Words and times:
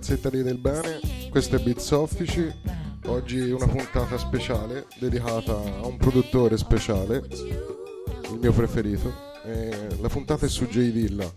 Cazzettari 0.00 0.42
del 0.42 0.56
Bene, 0.56 0.98
questo 1.28 1.56
è 1.56 1.58
Beat 1.58 1.78
Soffici, 1.78 2.50
oggi 3.04 3.50
una 3.50 3.66
puntata 3.66 4.16
speciale 4.16 4.86
dedicata 4.98 5.52
a 5.52 5.86
un 5.86 5.98
produttore 5.98 6.56
speciale, 6.56 7.22
il 8.32 8.38
mio 8.40 8.50
preferito, 8.50 9.12
eh, 9.44 9.98
la 10.00 10.08
puntata 10.08 10.46
è 10.46 10.48
su 10.48 10.64
J 10.64 10.90
Villa, 10.90 11.30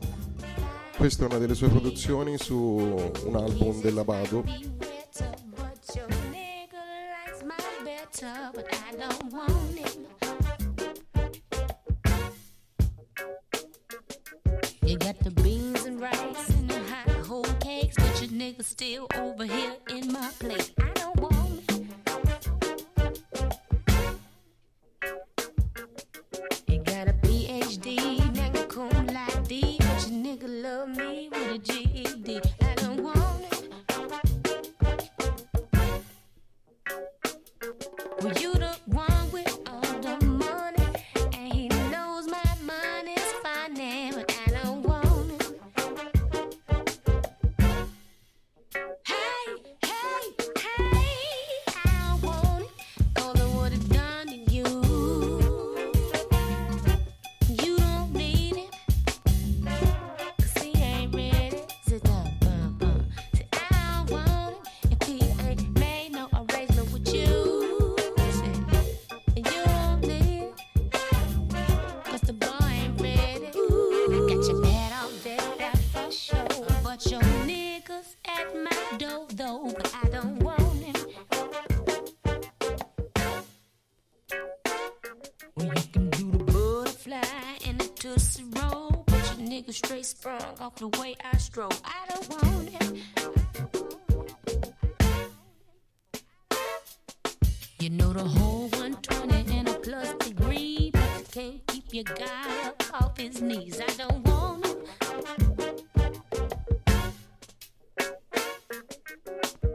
questa 0.96 1.24
è 1.24 1.28
una 1.28 1.40
delle 1.40 1.56
sue 1.56 1.68
produzioni 1.68 2.38
su 2.38 2.56
un 2.56 3.36
album 3.36 3.82
della 3.82 4.06
Bado 4.06 4.46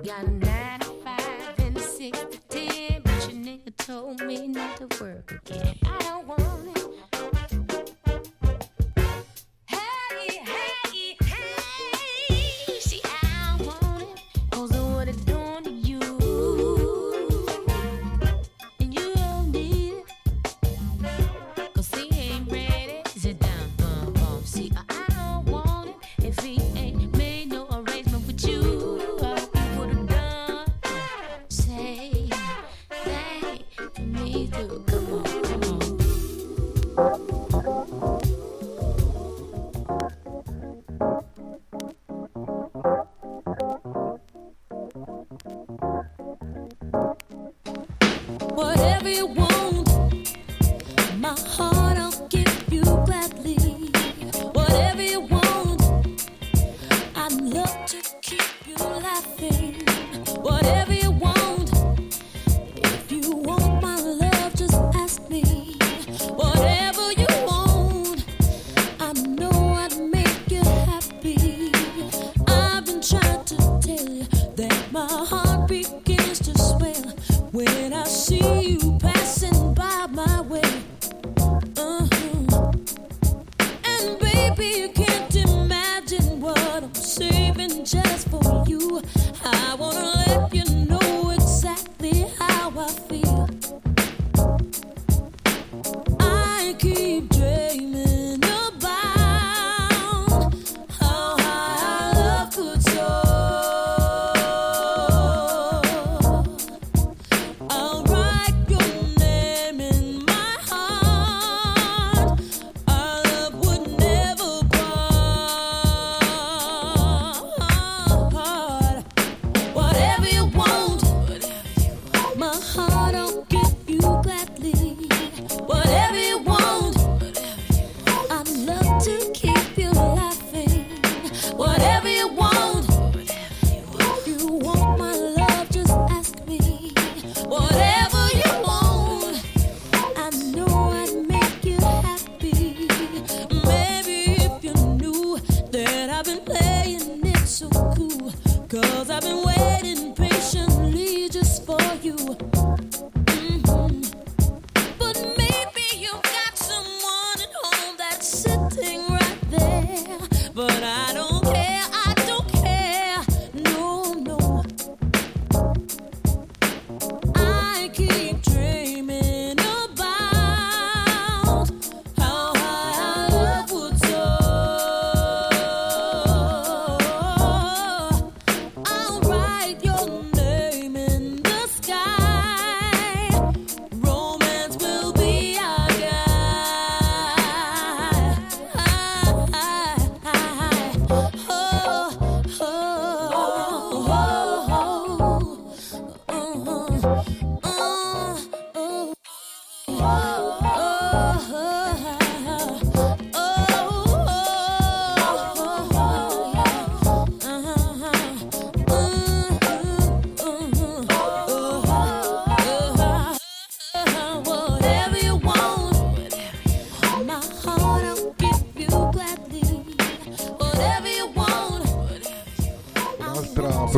got 0.08 0.22
a 0.22 0.30
nine 0.30 0.80
to 0.80 0.86
five 1.04 1.58
and 1.58 1.76
a 1.76 1.80
six 1.80 2.18
to 2.18 2.38
ten, 2.48 3.02
but 3.04 3.30
your 3.30 3.42
nigga 3.44 3.76
told 3.76 4.22
me 4.22 4.48
not 4.48 4.78
to 4.78 5.04
work. 5.04 5.37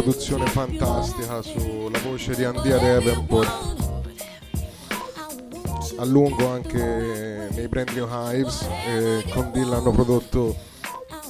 produzione 0.00 0.46
fantastica 0.46 1.42
sulla 1.42 1.98
voce 1.98 2.34
di 2.34 2.42
Andia 2.42 2.78
Davenport 2.78 3.76
a 5.98 6.04
lungo 6.06 6.48
anche 6.48 7.48
nei 7.50 7.68
Brand 7.68 7.90
New 7.90 8.08
Hives 8.10 8.66
e 8.86 9.22
con 9.30 9.50
Dill 9.52 9.70
hanno 9.70 9.90
prodotto 9.90 10.56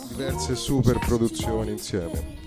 diverse 0.06 0.54
super 0.54 1.00
produzioni 1.00 1.72
insieme. 1.72 2.39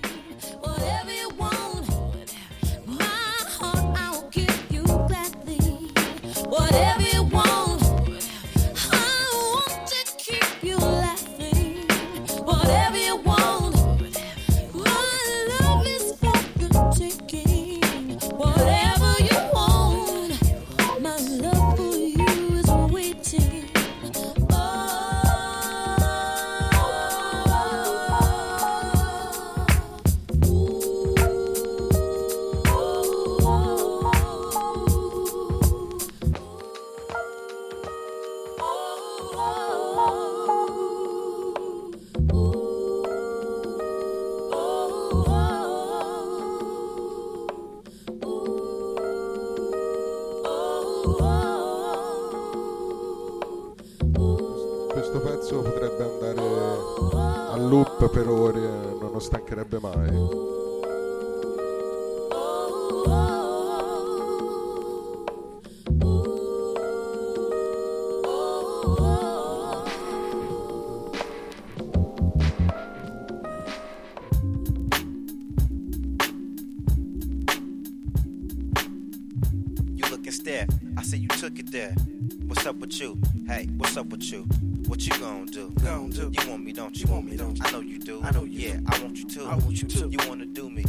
want 89.74 89.94
you 89.94 90.02
to. 90.02 90.10
You 90.10 90.30
wanna 90.30 90.46
do 90.46 90.70
me. 90.70 90.86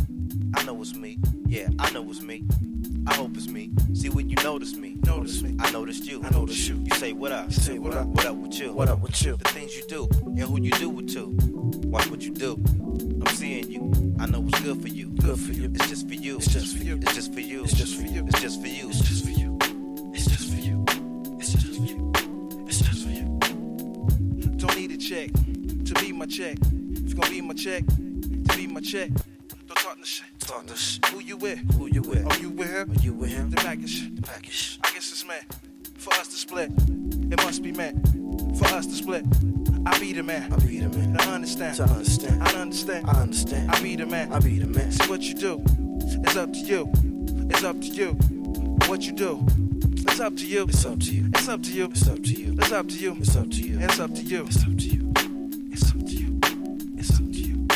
I 0.55 0.63
know 0.65 0.81
it's 0.81 0.95
me. 0.95 1.19
Yeah, 1.47 1.69
I 1.79 1.91
know 1.93 2.09
it's 2.11 2.21
me. 2.21 2.45
I 3.07 3.15
hope 3.15 3.37
it's 3.37 3.49
me. 3.49 3.71
See 3.95 4.09
when 4.11 4.29
you 4.29 4.37
notice 4.43 4.77
me. 4.77 4.97
Notice 5.05 5.43
me. 5.43 5.57
I 5.59 5.71
noticed 5.71 6.05
you. 6.05 6.23
I 6.23 6.31
noticed 6.31 6.69
you. 6.69 6.77
You 6.85 6.95
say 6.97 7.13
what 7.13 7.33
up. 7.33 7.47
You 7.47 7.55
say 7.55 7.79
what 7.79 7.95
up. 7.95 8.07
What 8.07 8.27
up 8.27 8.37
with 8.37 8.59
you? 8.59 8.73
What 8.73 8.89
up 8.89 9.01
with 9.01 9.23
you? 9.23 9.39
up 52.85 52.91
to 52.91 52.99
you. 52.99 53.17
It's 53.19 53.37
up 53.37 53.51
to 53.51 53.63
you. 53.63 53.79
It's 53.81 53.99
up 54.01 54.15
to 54.15 54.23
you. 54.23 54.45
It's 54.45 54.63
up 54.63 54.77
to 54.77 54.85
you. 54.85 55.13
It's 55.73 55.91
up 55.91 55.99
to 56.01 56.11
you. 56.11 56.39
It's 56.99 57.11
up 57.15 57.33
to 57.33 57.39
you. 57.39 57.67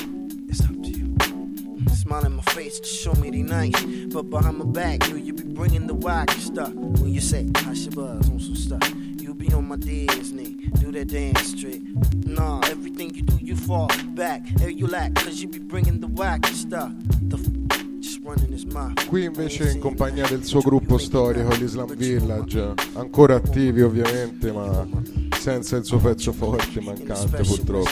It's 0.48 0.60
up 0.60 0.82
to 0.82 0.90
you. 0.90 1.06
Mm. 1.06 1.90
Smile 1.92 2.26
in 2.26 2.32
my 2.36 2.42
face 2.42 2.78
to 2.78 2.86
show 2.86 3.14
me 3.14 3.30
they 3.30 3.42
nice, 3.42 3.82
but 4.12 4.24
behind 4.28 4.58
my 4.58 4.66
back, 4.66 5.08
yo, 5.08 5.16
you 5.16 5.32
be 5.32 5.44
bringing 5.44 5.86
the 5.86 5.94
wacky 5.94 6.38
stuff. 6.40 6.74
When 6.74 7.08
you 7.08 7.22
say 7.22 7.46
hush 7.56 7.86
your 7.86 7.92
buzz 7.92 8.28
on 8.28 8.38
some 8.38 8.54
stuff, 8.54 8.92
you 9.18 9.32
be 9.32 9.50
on 9.54 9.66
my 9.66 9.76
Disney, 9.76 10.56
do 10.78 10.92
that 10.92 11.08
dance 11.08 11.54
trick. 11.54 11.80
Nah, 12.26 12.60
everything 12.66 13.14
you 13.14 13.22
do, 13.22 13.38
you 13.40 13.56
fall 13.56 13.88
back, 14.08 14.42
and 14.60 14.78
you 14.78 14.88
lack, 14.88 15.14
cause 15.14 15.40
you 15.40 15.48
be 15.48 15.58
bringing 15.58 16.00
the 16.00 16.08
wacky 16.08 16.52
stuff. 16.52 16.92
The 17.22 17.38
Qui 19.08 19.24
invece 19.24 19.70
in 19.70 19.78
compagnia 19.78 20.28
del 20.28 20.44
suo 20.44 20.60
gruppo 20.60 20.98
storico, 20.98 21.54
l'Islam 21.54 21.94
Village, 21.94 22.74
ancora 22.92 23.36
attivi 23.36 23.80
ovviamente 23.80 24.37
senza 25.48 25.76
il 25.76 25.84
suo 25.84 25.96
pezzo 25.96 26.30
forte 26.32 26.78
mancante 26.80 27.42
purtroppo. 27.42 27.88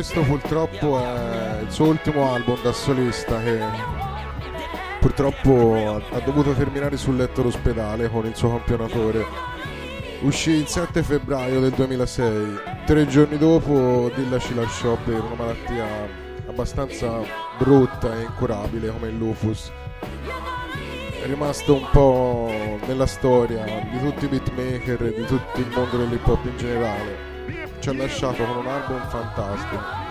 Questo 0.00 0.22
purtroppo 0.22 0.98
è 0.98 1.60
il 1.60 1.70
suo 1.70 1.88
ultimo 1.88 2.32
album 2.32 2.62
da 2.62 2.72
solista 2.72 3.38
che 3.42 3.60
purtroppo 4.98 6.00
ha, 6.10 6.20
dovuto 6.20 6.54
terminare 6.54 6.96
sul 6.96 7.16
letto 7.16 7.42
d'ospedale 7.42 8.08
con 8.08 8.24
il 8.24 8.34
suo 8.34 8.48
campionatore. 8.48 9.26
Uscì 10.22 10.52
il 10.52 10.66
7 10.66 11.02
febbraio 11.02 11.60
del 11.60 11.72
2006, 11.72 12.60
tre 12.86 13.06
giorni 13.08 13.36
dopo 13.36 14.10
Dilla 14.14 14.38
ci 14.38 14.54
lasciò 14.54 14.96
per 15.04 15.22
una 15.22 15.34
malattia 15.34 15.86
abbastanza 16.46 17.20
brutta 17.58 18.18
e 18.18 18.22
incurabile 18.22 18.88
come 18.88 19.08
il 19.08 19.18
lupus. 19.18 19.70
È 21.22 21.26
rimasto 21.26 21.74
un 21.74 21.86
po' 21.92 22.50
nella 22.86 23.06
storia 23.06 23.64
di 23.90 23.98
tutti 23.98 24.24
i 24.24 24.28
beatmaker 24.28 25.02
e 25.02 25.14
di 25.14 25.26
tutto 25.26 25.60
il 25.60 25.70
mondo 25.74 25.98
dell'hip 25.98 26.26
hop 26.26 26.42
in 26.46 26.56
generale. 26.56 27.29
Ci 27.80 27.88
ha 27.88 27.94
lasciato 27.94 28.44
con 28.44 28.58
un 28.58 28.66
album 28.66 29.08
fantastico. 29.08 30.09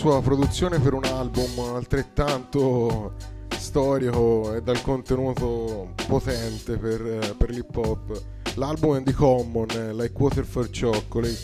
Sua 0.00 0.22
produzione 0.22 0.78
per 0.78 0.94
un 0.94 1.04
album 1.04 1.58
altrettanto 1.74 3.12
storico 3.54 4.54
e 4.54 4.62
dal 4.62 4.80
contenuto 4.80 5.92
potente 6.06 6.78
per, 6.78 7.34
per 7.36 7.50
l'hip 7.50 7.76
hop. 7.76 8.22
L'album 8.54 8.96
è 8.96 9.02
di 9.02 9.12
Common, 9.12 9.66
Like 9.92 10.14
Water 10.16 10.46
for 10.46 10.70
Chocolate. 10.70 11.36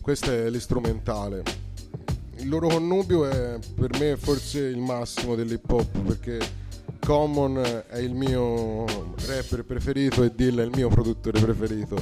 Questo 0.00 0.30
è 0.30 0.48
l'istrumentale. 0.48 1.42
Il 2.36 2.48
loro 2.48 2.68
connubio 2.68 3.28
è 3.28 3.58
per 3.74 3.98
me 3.98 4.16
forse 4.16 4.60
il 4.60 4.78
massimo 4.78 5.34
dell'hip 5.34 5.68
hop 5.68 5.98
perché 5.98 6.38
Common 7.00 7.60
è 7.88 7.98
il 7.98 8.14
mio 8.14 8.84
rapper 9.26 9.64
preferito 9.64 10.22
e 10.22 10.32
Dill 10.32 10.60
è 10.60 10.64
il 10.64 10.70
mio 10.72 10.88
produttore 10.90 11.40
preferito. 11.40 11.96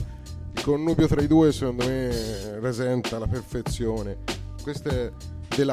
Il 0.52 0.62
connubio 0.62 1.06
tra 1.06 1.22
i 1.22 1.26
due 1.26 1.50
secondo 1.50 1.86
me 1.86 2.58
rasenta 2.60 3.18
la 3.18 3.26
perfezione. 3.26 4.18
Questo 4.62 4.88
è 4.90 5.10
The 5.56 5.64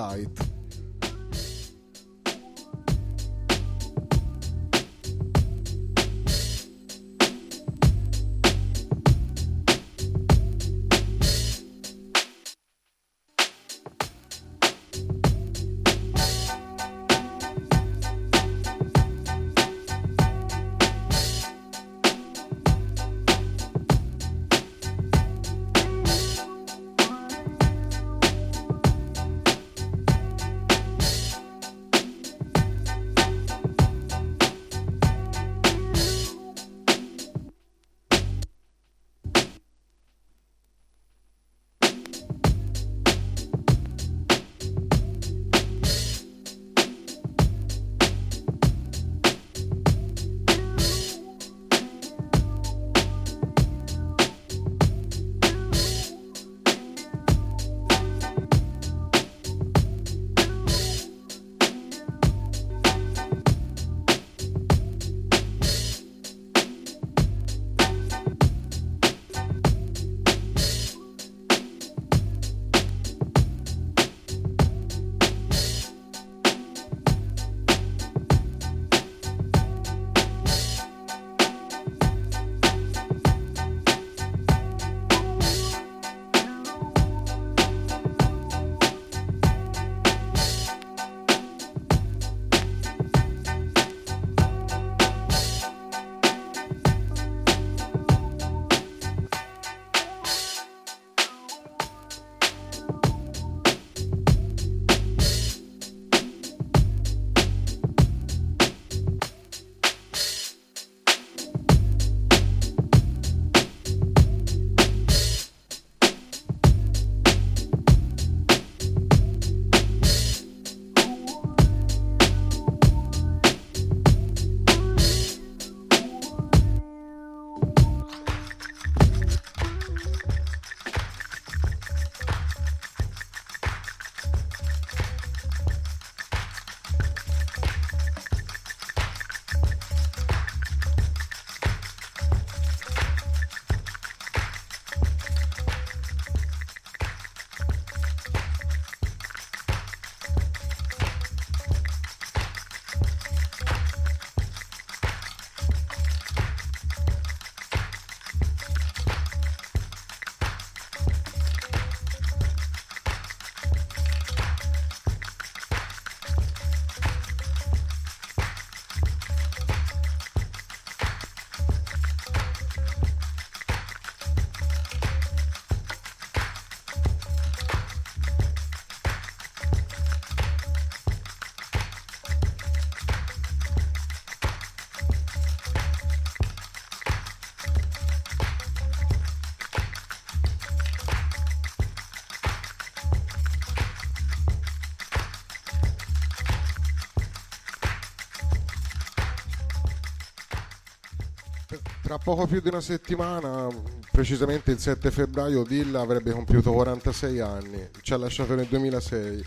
Tra 202.12 202.20
poco 202.20 202.46
più 202.46 202.60
di 202.60 202.68
una 202.68 202.82
settimana, 202.82 203.70
precisamente 204.12 204.72
il 204.72 204.80
7 204.80 205.12
febbraio, 205.12 205.64
Dilla 205.64 206.02
avrebbe 206.02 206.32
compiuto 206.32 206.74
46 206.74 207.40
anni, 207.40 207.88
ci 208.02 208.12
ha 208.12 208.18
lasciato 208.18 208.54
nel 208.54 208.66
2006. 208.66 209.46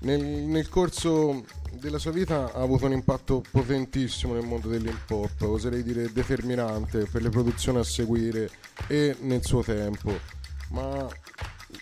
Nel, 0.00 0.20
nel 0.20 0.68
corso 0.68 1.44
della 1.74 1.98
sua 1.98 2.10
vita 2.10 2.52
ha 2.52 2.62
avuto 2.62 2.86
un 2.86 2.94
impatto 2.94 3.44
potentissimo 3.48 4.32
nel 4.32 4.44
mondo 4.44 4.66
dell'hip 4.66 5.08
hop, 5.08 5.40
oserei 5.42 5.84
dire 5.84 6.10
determinante 6.10 7.04
per 7.04 7.22
le 7.22 7.28
produzioni 7.28 7.78
a 7.78 7.84
seguire 7.84 8.50
e 8.88 9.14
nel 9.20 9.44
suo 9.44 9.62
tempo. 9.62 10.10
Ma 10.70 11.06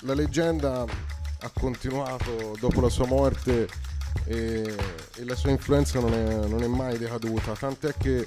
la 0.00 0.12
leggenda 0.12 0.82
ha 0.82 1.50
continuato 1.58 2.54
dopo 2.60 2.82
la 2.82 2.90
sua 2.90 3.06
morte 3.06 3.66
e, 4.26 4.74
e 5.16 5.24
la 5.24 5.34
sua 5.34 5.48
influenza 5.48 6.00
non 6.00 6.12
è, 6.12 6.46
non 6.46 6.62
è 6.62 6.66
mai 6.66 6.98
decaduta, 6.98 7.54
tant'è 7.54 7.94
che 7.96 8.26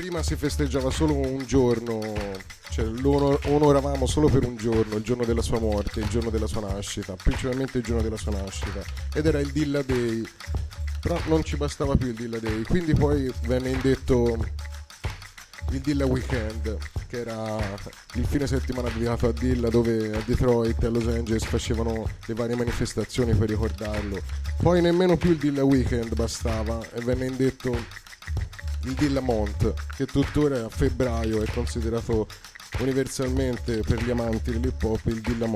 prima 0.00 0.22
si 0.22 0.34
festeggiava 0.34 0.90
solo 0.90 1.14
un 1.14 1.44
giorno, 1.44 2.00
cioè 2.70 2.86
lo 2.86 3.16
onor- 3.16 3.40
onoravamo 3.48 4.06
solo 4.06 4.28
per 4.28 4.46
un 4.46 4.56
giorno, 4.56 4.96
il 4.96 5.02
giorno 5.02 5.26
della 5.26 5.42
sua 5.42 5.58
morte, 5.58 6.00
il 6.00 6.08
giorno 6.08 6.30
della 6.30 6.46
sua 6.46 6.62
nascita, 6.62 7.14
principalmente 7.22 7.76
il 7.76 7.84
giorno 7.84 8.00
della 8.00 8.16
sua 8.16 8.32
nascita, 8.32 8.82
ed 9.12 9.26
era 9.26 9.40
il 9.40 9.52
Dilla 9.52 9.82
Day, 9.82 10.24
però 11.02 11.20
non 11.26 11.44
ci 11.44 11.56
bastava 11.58 11.96
più 11.96 12.06
il 12.06 12.14
Dilla 12.14 12.38
Day, 12.38 12.62
quindi 12.62 12.94
poi 12.94 13.30
venne 13.42 13.72
indetto 13.72 14.42
il 15.72 15.80
Dilla 15.80 16.06
Weekend, 16.06 16.78
che 17.06 17.18
era 17.18 17.58
il 18.14 18.24
fine 18.24 18.46
settimana 18.46 18.88
dedicato 18.88 19.28
a 19.28 19.32
Dilla, 19.32 19.68
dove 19.68 20.16
a 20.16 20.22
Detroit 20.24 20.82
e 20.82 20.86
a 20.86 20.88
Los 20.88 21.08
Angeles 21.08 21.44
facevano 21.44 22.08
le 22.24 22.34
varie 22.34 22.56
manifestazioni 22.56 23.34
per 23.34 23.50
ricordarlo. 23.50 24.18
Poi 24.62 24.80
nemmeno 24.80 25.18
più 25.18 25.32
il 25.32 25.36
Dilla 25.36 25.62
Weekend 25.62 26.14
bastava 26.14 26.80
e 26.94 27.02
venne 27.02 27.26
indetto 27.26 28.08
il 28.84 28.92
Dilla 28.94 29.20
Mont, 29.20 29.74
che 29.96 30.06
tuttora 30.06 30.64
a 30.64 30.68
febbraio 30.68 31.42
è 31.42 31.46
considerato 31.52 32.26
universalmente 32.78 33.80
per 33.80 34.02
gli 34.02 34.10
amanti 34.10 34.52
dell'hip 34.52 34.82
hop 34.82 35.06
il 35.06 35.20
Dilla 35.20 35.46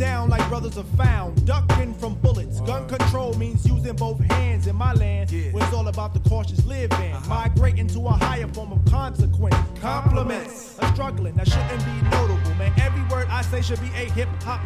down 0.00 0.30
like 0.30 0.46
brothers 0.48 0.78
are 0.78 0.90
found, 0.96 1.44
ducking 1.44 1.92
from 1.94 2.14
bullets. 2.14 2.60
Gun 2.62 2.88
control 2.88 3.34
means 3.34 3.66
using 3.66 3.94
both 3.94 4.18
hands 4.32 4.66
in 4.66 4.74
my 4.74 4.94
land, 4.94 5.30
where 5.52 5.62
it's 5.62 5.74
all 5.74 5.88
about 5.88 6.14
the 6.14 6.20
cautious 6.28 6.64
living. 6.64 7.12
Uh-huh. 7.12 7.28
Migrating 7.28 7.86
to 7.88 8.00
a 8.06 8.12
higher 8.12 8.48
form 8.48 8.72
of 8.72 8.82
consequence. 8.86 9.54
Compliments 9.78 10.78
are 10.78 10.92
struggling, 10.94 11.34
that 11.36 11.46
shouldn't 11.46 11.84
be 11.84 12.08
notable, 12.10 12.54
man. 12.54 12.72
Every 12.80 13.02
word 13.14 13.28
I 13.28 13.42
say 13.42 13.60
should 13.60 13.80
be 13.80 13.88
a 13.88 14.10
hip 14.16 14.28
hop 14.42 14.60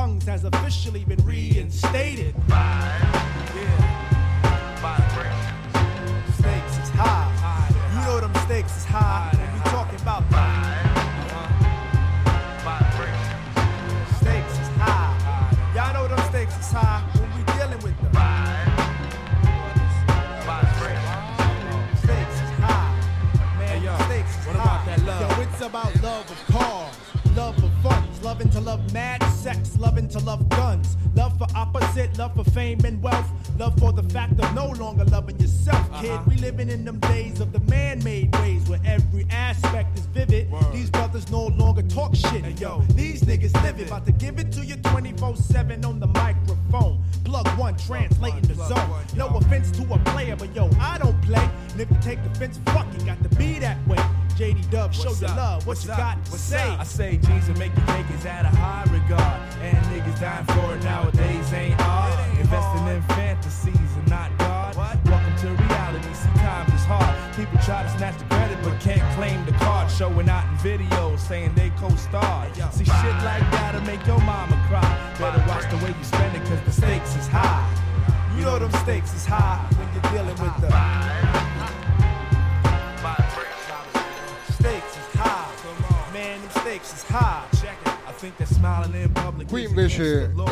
tongues 0.00 0.24
has 0.24 0.44
officially 0.44 1.04
been 1.04 1.22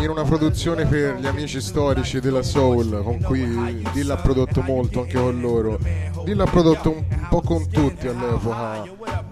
in 0.00 0.10
una 0.10 0.22
produzione 0.22 0.86
per 0.86 1.18
gli 1.18 1.26
amici 1.26 1.60
storici 1.60 2.20
della 2.20 2.42
Soul, 2.42 3.02
con 3.02 3.20
cui 3.20 3.82
Dilla 3.92 4.14
ha 4.14 4.16
prodotto 4.16 4.62
molto 4.62 5.00
anche 5.00 5.18
con 5.18 5.40
loro. 5.40 5.78
Dilla 6.24 6.44
ha 6.44 6.50
prodotto 6.50 6.90
un 6.90 7.04
po' 7.28 7.40
con 7.40 7.68
tutti 7.68 8.06
all'epoca. 8.06 8.84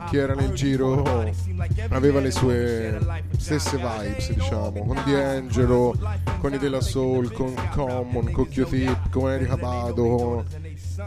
Chi 0.09 0.17
era 0.17 0.35
nel 0.35 0.53
giro 0.53 1.31
aveva 1.91 2.21
le 2.21 2.31
sue 2.31 2.99
stesse 3.39 3.77
vibes, 3.77 4.33
diciamo, 4.33 4.85
con 4.85 5.01
D'Angelo, 5.05 5.95
con 6.41 6.53
i 6.53 6.59
della 6.59 6.81
Soul, 6.81 7.33
con 7.33 7.55
Common, 7.73 8.31
con 8.33 8.49
Q-Tip, 8.49 9.11
con 9.11 9.31
Erika 9.31 9.57
Bado, 9.57 10.05
con- 10.05 10.45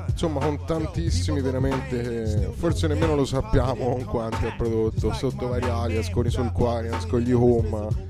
insomma 0.07 0.39
con 0.39 0.65
tantissimi 0.65 1.41
veramente 1.41 2.51
forse 2.55 2.87
nemmeno 2.87 3.15
lo 3.15 3.25
sappiamo 3.25 3.93
con 3.93 4.05
quanti 4.05 4.45
ha 4.45 4.53
prodotto 4.55 5.11
sotto 5.13 5.47
vari 5.47 5.67
alias 5.67 6.09
con 6.09 6.27
i 6.27 6.29
Soulquarians 6.29 7.05
con 7.07 7.21
gli 7.21 7.31
Home 7.31 8.08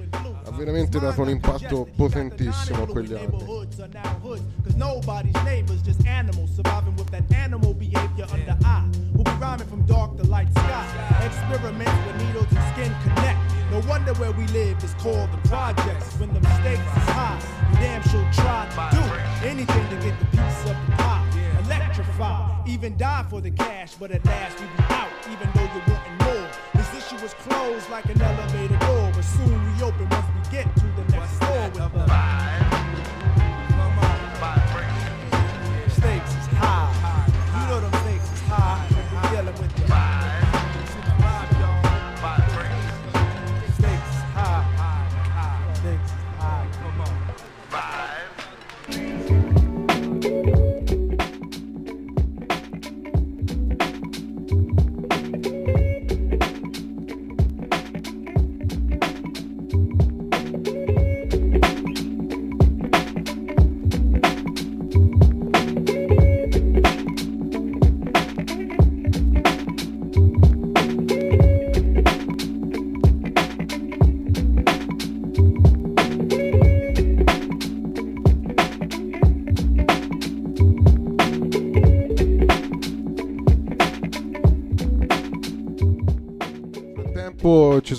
veramente 0.60 1.00
dato 1.00 1.22
un 1.22 1.30
impatto 1.30 1.88
potentissimo 1.96 2.84
a 2.84 2.88
quegli 2.88 3.14
anni 3.14 3.28
neighborhoods 3.28 3.80
are 3.80 3.90
now 3.94 4.20
hoods. 4.22 4.44
Cause 4.64 4.76
nobody's 4.76 5.44
neighbors, 5.44 5.82
just 5.82 6.06
animals 6.06 6.54
surviving 6.54 6.96
with 6.98 7.10
that 7.12 7.24
animal 7.34 7.74
behavior 7.74 8.28
under 8.30 8.58
eye. 8.66 8.84
We'll 9.14 9.24
be 9.24 9.32
rhyming 9.40 9.68
from 9.68 9.86
dark 9.86 10.18
to 10.18 10.24
light 10.24 10.52
sky. 10.52 10.86
Experiments 11.24 11.92
with 12.06 12.28
needles 12.28 12.48
and 12.52 12.74
skin 12.74 12.94
connect. 13.04 13.40
No 13.72 13.80
wonder 13.88 14.14
where 14.16 14.32
we 14.34 14.46
live 14.48 14.84
is 14.84 14.94
called 14.96 15.32
the 15.32 15.48
projects. 15.48 16.14
When 16.20 16.34
the 16.34 16.42
stakes 16.60 16.82
is 16.82 17.10
high, 17.16 17.40
you 17.72 17.78
damn 17.80 18.04
sure 18.10 18.28
try 18.34 18.68
to 18.68 18.98
do 18.98 19.48
anything 19.48 19.90
to 19.90 19.96
get 20.06 20.20
the 20.20 20.26
piece 20.26 20.62
of 20.64 20.76
the 20.76 20.96
pie. 20.98 21.26
Electrify, 21.64 22.68
even 22.68 22.98
die 22.98 23.26
for 23.30 23.40
the 23.40 23.52
cash, 23.52 23.96
but 23.96 24.12
at 24.12 24.26
last 24.26 24.60
we 24.60 24.66
be 24.66 24.84
out, 24.90 25.10
even 25.32 25.48
though 25.54 25.70
you're 25.72 25.96
wanting 25.96 26.09
issue 27.10 27.22
was 27.22 27.34
closed 27.36 27.90
like 27.90 28.06
an 28.06 28.22
elevator 28.22 28.78
door, 28.78 29.12
but 29.14 29.24
soon 29.24 29.76
we 29.76 29.84
open 29.84 30.08
once 30.10 30.26
we 30.36 30.52
get 30.52 30.76
to 30.76 30.84
the 30.84 31.12
next 31.12 31.34
floor 31.40 31.64
with 31.64 31.94
the 31.94 32.06
stakes 32.06 32.69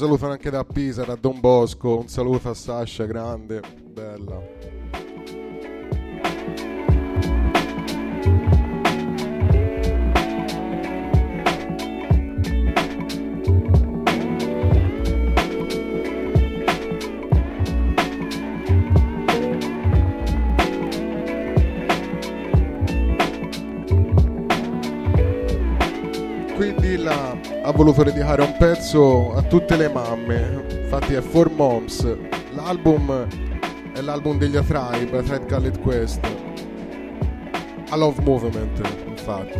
salutano 0.01 0.33
anche 0.33 0.49
da 0.49 0.65
Pisa 0.65 1.05
da 1.05 1.15
Don 1.15 1.41
Bosco. 1.41 1.99
Un 1.99 2.09
saluto 2.09 2.49
a 2.49 2.55
Sasha 2.55 3.05
grande 3.05 3.61
bella. 3.93 4.69
Ha 27.63 27.73
voluto 27.73 28.03
pezzo 28.91 29.33
a 29.35 29.43
tutte 29.43 29.77
le 29.77 29.89
mamme, 29.89 30.65
infatti 30.83 31.15
è 31.15 31.21
For 31.21 31.49
Moms. 31.49 32.05
L'album 32.55 33.25
è 33.93 34.01
l'album 34.01 34.37
degli 34.37 34.57
A-Tribe, 34.57 35.17
A-Tribe 35.19 35.47
Called 35.47 35.79
Quest. 35.79 36.19
A 37.91 37.97
Love 37.97 38.21
Movement, 38.23 38.81
infatti. 39.07 39.59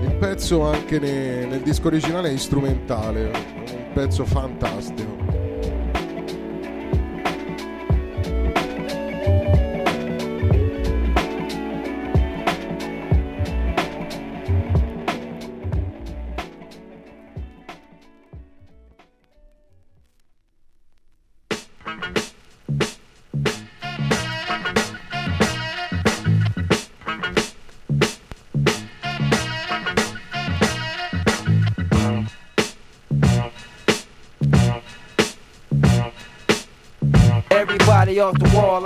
Il 0.00 0.16
pezzo 0.18 0.62
anche 0.62 0.98
ne- 0.98 1.46
nel 1.46 1.60
disco 1.60 1.86
originale 1.86 2.32
è 2.32 2.36
strumentale, 2.36 3.30
un 3.30 3.92
pezzo 3.92 4.24
fantastico. 4.24 5.17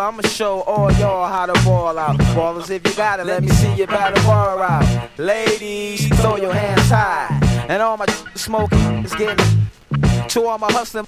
I'ma 0.02 0.22
show 0.22 0.62
all 0.62 0.90
y'all 0.94 1.28
how 1.28 1.46
to 1.46 1.52
ball 1.64 1.96
out. 1.96 2.18
Ballers, 2.34 2.70
if 2.70 2.84
you 2.84 2.92
got 2.94 3.20
it, 3.20 3.26
let 3.26 3.40
me 3.44 3.50
see 3.50 3.72
you 3.74 3.86
battle 3.86 4.20
bar 4.24 4.60
out. 4.60 5.10
Ladies, 5.16 6.08
throw 6.20 6.36
your 6.36 6.52
hands 6.52 6.88
high. 6.88 7.28
And 7.68 7.80
all 7.80 7.96
my 7.96 8.06
smoking 8.34 9.04
is 9.04 9.14
getting 9.14 9.38
to 10.28 10.44
all 10.44 10.58
my 10.58 10.72
hustling. 10.72 11.06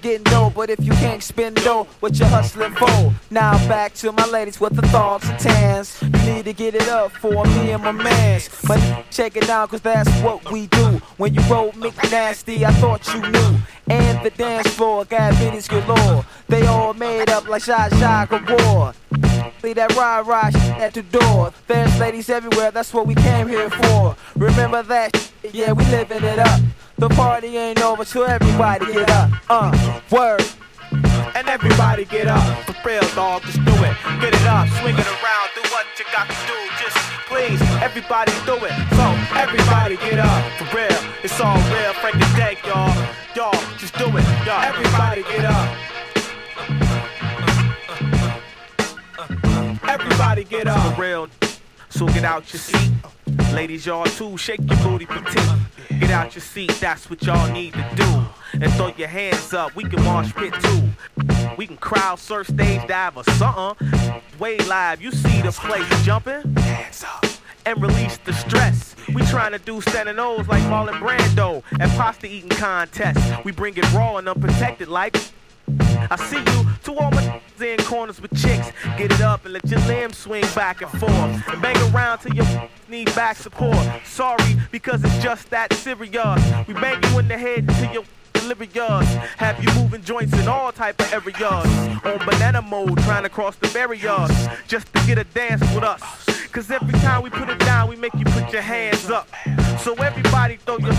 Getting 0.00 0.22
dough, 0.24 0.52
but 0.54 0.70
if 0.70 0.84
you 0.84 0.92
can't 0.92 1.22
spend 1.22 1.56
dough, 1.56 1.88
what 1.98 2.18
you 2.18 2.26
hustling 2.26 2.72
for? 2.74 3.12
Now 3.30 3.52
back 3.66 3.94
to 3.94 4.12
my 4.12 4.26
ladies 4.26 4.60
with 4.60 4.76
the 4.76 4.86
thongs 4.88 5.28
and 5.28 5.38
tans. 5.40 6.00
You 6.02 6.34
need 6.34 6.44
to 6.44 6.52
get 6.52 6.76
it 6.76 6.88
up 6.88 7.10
for 7.10 7.44
me 7.44 7.72
and 7.72 7.82
my 7.82 7.90
mans. 7.90 8.48
But 8.66 8.80
check 9.10 9.36
it 9.36 9.46
down, 9.48 9.66
cause 9.66 9.80
that's 9.80 10.08
what 10.20 10.52
we 10.52 10.68
do. 10.68 11.00
When 11.16 11.34
you 11.34 11.40
roll 11.42 11.72
McNasty, 11.72 12.62
I 12.62 12.72
thought 12.74 13.12
you 13.12 13.20
knew. 13.28 13.58
And 13.88 14.24
the 14.24 14.30
dance 14.30 14.68
floor 14.68 15.04
got 15.04 15.34
bitties 15.34 15.68
galore. 15.68 16.24
They 16.46 16.64
all 16.66 16.94
made 16.94 17.28
up 17.30 17.48
like 17.48 17.62
Shy 17.62 17.88
Shy 17.88 18.26
War. 18.30 18.94
Leave 19.62 19.76
that 19.76 19.94
rah 19.96 20.50
shit 20.50 20.62
at 20.78 20.94
the 20.94 21.02
door. 21.02 21.52
There's 21.66 21.98
ladies 21.98 22.28
everywhere, 22.30 22.70
that's 22.70 22.92
what 22.92 23.06
we 23.06 23.14
came 23.14 23.48
here 23.48 23.70
for. 23.70 24.16
Remember 24.36 24.82
that? 24.84 25.30
Yeah, 25.52 25.72
we 25.72 25.84
living 25.86 26.22
it 26.22 26.38
up. 26.38 26.60
The 26.98 27.08
party 27.10 27.56
ain't 27.56 27.80
over, 27.80 28.04
so 28.04 28.24
everybody 28.24 28.86
get 28.92 29.10
up. 29.10 29.30
Uh, 29.48 30.00
word. 30.10 30.44
And 31.34 31.48
everybody 31.48 32.04
get 32.04 32.26
up. 32.26 32.42
For 32.64 32.74
real, 32.88 33.02
dog, 33.14 33.42
just 33.42 33.64
do 33.64 33.72
it. 33.84 33.94
Get 34.20 34.34
it 34.34 34.46
up, 34.46 34.68
swing 34.80 34.96
it 34.96 35.06
around, 35.06 35.48
do 35.54 35.62
what 35.70 35.86
you 35.98 36.04
got 36.12 36.26
to 36.28 36.36
do. 36.46 36.58
Just 36.80 36.96
please, 37.28 37.60
everybody 37.82 38.32
do 38.46 38.56
it. 38.64 38.72
So, 38.96 39.06
everybody 39.36 39.96
get 39.98 40.18
up. 40.18 40.52
For 40.58 40.76
real, 40.76 40.98
it's 41.22 41.38
all 41.40 41.56
real. 41.70 41.92
Frank 42.00 42.16
the 42.18 42.28
deck, 42.36 42.64
y'all. 42.66 42.90
Y'all, 43.36 43.62
just 43.76 43.94
do 43.94 44.06
it. 44.06 44.24
Y'all, 44.46 44.62
everybody 44.62 45.22
get 45.22 45.44
up. 45.44 45.87
Everybody 50.38 50.64
get 50.64 50.68
up. 50.68 50.94
For 50.94 51.02
real, 51.02 51.28
so 51.88 52.06
get 52.06 52.22
out 52.22 52.52
your 52.52 52.60
seat. 52.60 52.92
Ladies, 53.52 53.86
y'all 53.86 54.04
too, 54.04 54.36
shake 54.36 54.60
your 54.70 54.78
booty 54.84 55.04
petite. 55.04 55.58
Get 55.98 56.10
out 56.10 56.32
your 56.36 56.42
seat, 56.42 56.70
that's 56.78 57.10
what 57.10 57.20
y'all 57.24 57.50
need 57.50 57.72
to 57.72 57.90
do. 57.96 58.60
And 58.60 58.72
throw 58.74 58.92
your 58.96 59.08
hands 59.08 59.52
up, 59.52 59.74
we 59.74 59.82
can 59.82 60.00
march 60.04 60.32
pit 60.36 60.54
too. 60.54 60.88
We 61.56 61.66
can 61.66 61.76
crowd 61.76 62.20
surf 62.20 62.46
stage 62.46 62.86
dive 62.86 63.16
or 63.16 63.24
something. 63.24 63.88
Way 64.38 64.58
live, 64.58 65.02
you 65.02 65.10
see 65.10 65.42
the 65.42 65.50
place 65.50 66.04
jumping. 66.04 66.54
Hands 66.54 67.04
up. 67.04 67.24
And 67.66 67.82
release 67.82 68.16
the 68.18 68.32
stress. 68.32 68.94
We 69.12 69.22
trying 69.22 69.52
to 69.52 69.58
do 69.58 69.80
standing 69.80 70.20
O's 70.20 70.46
like 70.46 70.62
Marlon 70.64 71.00
Brando 71.00 71.64
at 71.80 71.90
pasta 71.98 72.28
eating 72.28 72.50
contests. 72.50 73.44
We 73.44 73.50
bring 73.50 73.76
it 73.76 73.92
raw 73.92 74.18
and 74.18 74.28
unprotected 74.28 74.86
like 74.86 75.16
I 76.10 76.16
see 76.16 76.38
you 76.38 76.66
To 76.84 76.94
all 76.94 77.10
my 77.10 77.40
in 77.60 77.78
corners 77.84 78.20
with 78.20 78.34
chicks, 78.40 78.70
get 78.96 79.12
it 79.12 79.20
up 79.20 79.44
and 79.44 79.52
let 79.52 79.64
your 79.68 79.80
limbs 79.80 80.16
swing 80.16 80.44
back 80.54 80.80
and 80.80 80.90
forth. 80.92 81.12
And 81.12 81.60
bang 81.60 81.76
around 81.92 82.18
till 82.18 82.34
your 82.34 82.46
need 82.88 83.12
back 83.14 83.36
support. 83.36 83.76
Sorry, 84.04 84.56
because 84.70 85.02
it's 85.04 85.22
just 85.22 85.50
that 85.50 85.72
serious. 85.72 86.66
We 86.66 86.74
bang 86.74 87.02
you 87.02 87.18
in 87.18 87.28
the 87.28 87.36
head 87.36 87.64
until 87.68 87.92
your 87.92 88.04
delirious. 88.32 89.08
Have 89.36 89.62
you 89.62 89.72
moving 89.74 90.02
joints 90.02 90.32
in 90.38 90.48
all 90.48 90.72
type 90.72 91.00
of 91.00 91.12
areas. 91.12 91.66
On 92.04 92.18
banana 92.24 92.62
mode, 92.62 92.96
trying 92.98 93.24
to 93.24 93.28
cross 93.28 93.56
the 93.56 93.68
barriers. 93.68 94.30
Just 94.66 94.92
to 94.94 95.06
get 95.06 95.18
a 95.18 95.24
dance 95.24 95.60
with 95.74 95.84
us. 95.84 96.02
Cause 96.52 96.70
every 96.70 96.98
time 97.00 97.22
we 97.22 97.30
put 97.30 97.48
it 97.48 97.58
down, 97.60 97.88
we 97.88 97.96
make 97.96 98.14
you 98.14 98.24
put 98.24 98.52
your 98.52 98.62
hands 98.62 99.10
up. 99.10 99.28
So 99.80 99.94
everybody 99.94 100.56
throw 100.56 100.78
your 100.78 100.94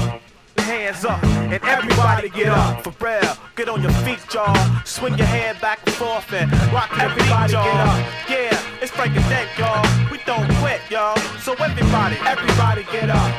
hands 0.70 1.04
up 1.04 1.24
and 1.24 1.64
everybody 1.64 2.30
get 2.30 2.50
up 2.50 2.84
for 2.84 2.94
real. 3.04 3.34
Get 3.56 3.70
on 3.70 3.82
your 3.82 3.92
feet, 4.06 4.22
y'all. 4.32 4.56
Swing 4.86 5.18
your 5.18 5.26
head 5.26 5.60
back 5.60 5.80
and 5.86 5.96
forth 5.96 6.32
and 6.32 6.52
rock 6.72 6.92
beat, 6.92 7.02
Everybody 7.02 7.54
y'all. 7.54 7.64
get 7.66 7.80
up. 7.90 8.00
Yeah, 8.30 8.82
it's 8.82 8.94
and 9.00 9.16
Dank, 9.34 9.50
y'all. 9.58 9.84
We 10.12 10.20
don't 10.28 10.48
quit, 10.62 10.82
y'all. 10.92 11.18
So 11.40 11.54
everybody, 11.54 12.18
Everybody 12.24 12.84
get 12.92 13.10
up. 13.10 13.32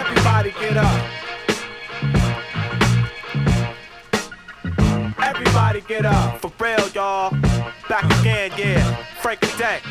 Everybody 0.00 0.50
get 0.60 0.76
up. 0.76 1.10
Everybody 5.22 5.80
get 5.88 6.04
up. 6.04 6.40
for 6.42 6.52
real, 6.60 6.88
y'all. 6.90 7.30
Back 7.88 8.04
again, 8.20 8.50
yeah. 8.58 8.96
Frank 9.22 9.42
and 9.42 9.58
Dank. 9.58 9.82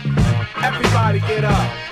Everybody 0.63 1.19
get 1.21 1.43
up. 1.43 1.86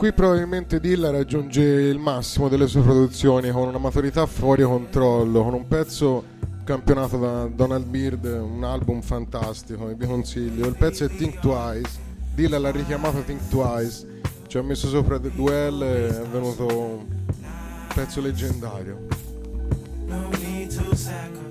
Qui 0.00 0.14
probabilmente 0.14 0.80
Dilla 0.80 1.10
raggiunge 1.10 1.60
il 1.60 1.98
massimo 1.98 2.48
delle 2.48 2.66
sue 2.66 2.80
produzioni 2.80 3.50
con 3.50 3.68
una 3.68 3.76
maturità 3.76 4.24
fuori 4.24 4.62
controllo, 4.62 5.42
con 5.42 5.52
un 5.52 5.68
pezzo 5.68 6.24
campionato 6.64 7.18
da 7.18 7.44
Donald 7.54 7.84
Beard, 7.84 8.24
un 8.24 8.64
album 8.64 9.02
fantastico, 9.02 9.84
vi 9.94 10.06
consiglio. 10.06 10.66
Il 10.66 10.74
pezzo 10.74 11.04
è 11.04 11.08
Think 11.10 11.40
Twice, 11.40 11.98
Dilla 12.34 12.58
l'ha 12.58 12.70
richiamato 12.70 13.20
Think 13.20 13.46
Twice, 13.50 14.22
ci 14.46 14.56
ha 14.56 14.62
messo 14.62 14.88
sopra 14.88 15.20
The 15.20 15.32
Duel 15.34 15.82
e 15.82 16.08
è 16.08 16.22
venuto 16.32 16.64
un 16.66 17.04
pezzo 17.92 18.22
leggendario. 18.22 19.06
L'album 20.06 21.49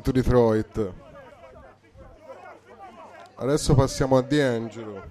Welcome 0.00 0.02
to 0.02 0.12
Detroit. 0.12 0.92
Adesso 3.36 3.74
passiamo 3.74 4.16
a 4.16 4.22
D'Angelo. 4.22 5.02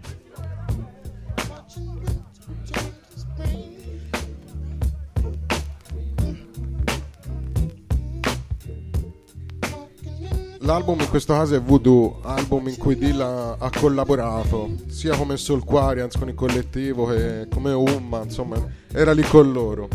L'album 10.62 11.00
in 11.00 11.10
questo 11.10 11.34
caso 11.34 11.56
è 11.56 11.62
Voodoo, 11.62 12.20
album 12.24 12.68
in 12.68 12.78
cui 12.78 12.96
Dilla 12.96 13.58
ha 13.60 13.70
collaborato 13.70 14.72
sia 14.88 15.16
come 15.16 15.38
Soulquarians 15.38 16.18
con 16.18 16.30
il 16.30 16.36
collettivo 16.36 17.06
che 17.06 17.48
come 17.50 17.74
Umma, 17.74 18.24
insomma, 18.24 18.58
era 18.92 19.14
lì 19.14 19.24
con 19.24 19.52
loro. 19.52 19.88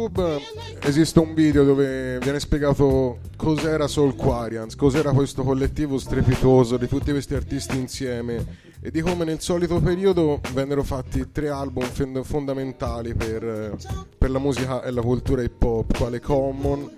YouTube 0.00 0.40
esiste 0.82 1.18
un 1.18 1.34
video 1.34 1.62
dove 1.62 2.18
viene 2.20 2.40
spiegato 2.40 3.18
cos'era 3.36 3.86
Soul 3.86 4.16
Quarians, 4.16 4.74
cos'era 4.74 5.12
questo 5.12 5.42
collettivo 5.42 5.98
strepitoso 5.98 6.78
di 6.78 6.88
tutti 6.88 7.10
questi 7.10 7.34
artisti 7.34 7.76
insieme 7.76 8.68
e 8.80 8.90
di 8.90 9.02
come 9.02 9.24
nel 9.24 9.40
solito 9.40 9.78
periodo 9.80 10.40
vennero 10.54 10.82
fatti 10.82 11.30
tre 11.30 11.50
album 11.50 11.84
fond- 11.84 12.22
fondamentali 12.22 13.14
per, 13.14 13.76
per 14.16 14.30
la 14.30 14.38
musica 14.38 14.82
e 14.82 14.90
la 14.90 15.02
cultura 15.02 15.42
hip 15.42 15.62
hop, 15.62 15.98
quale 15.98 16.18
Common, 16.18 16.90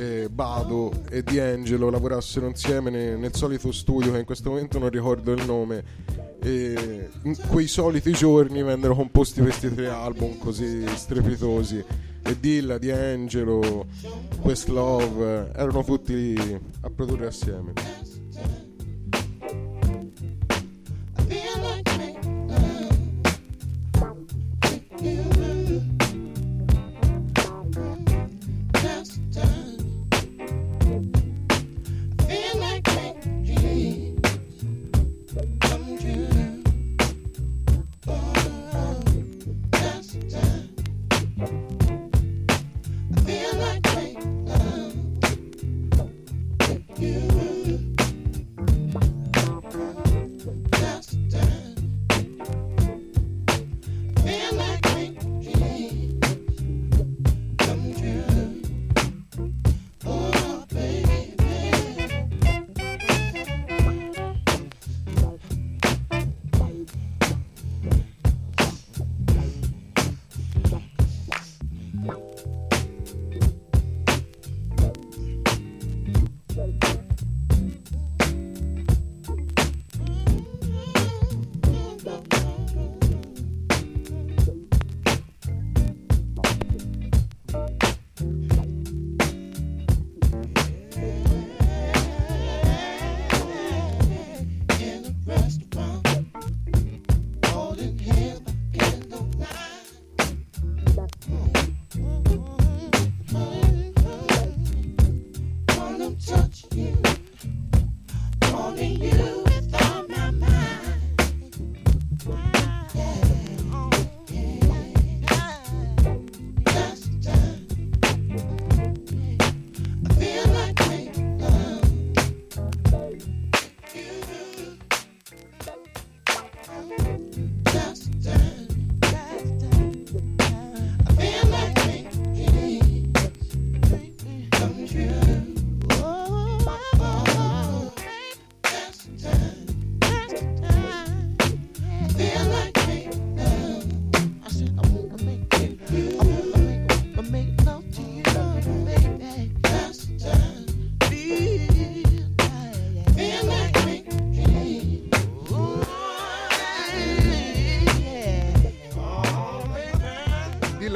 eh, 0.00 0.28
Bado 0.28 0.90
e 1.10 1.22
D'Angelo 1.22 1.90
lavorassero 1.90 2.48
insieme 2.48 2.90
ne- 2.90 3.16
nel 3.16 3.34
solito 3.34 3.70
studio 3.70 4.10
che 4.10 4.18
in 4.18 4.24
questo 4.24 4.50
momento 4.50 4.80
non 4.80 4.90
ricordo 4.90 5.32
il 5.32 5.44
nome 5.44 5.84
e 6.40 7.08
in 7.22 7.36
quei 7.48 7.68
soliti 7.68 8.12
giorni 8.12 8.62
vennero 8.62 8.94
composti 8.94 9.40
questi 9.40 9.72
tre 9.72 9.88
album 9.88 10.38
così 10.38 10.84
strepitosi 10.94 11.84
e 12.22 12.38
Dilla, 12.38 12.78
D'Angelo, 12.78 13.86
Questlove 14.40 15.50
eh, 15.52 15.58
erano 15.60 15.82
tutti 15.84 16.36
a 16.80 16.90
produrre 16.90 17.26
assieme 17.26 17.72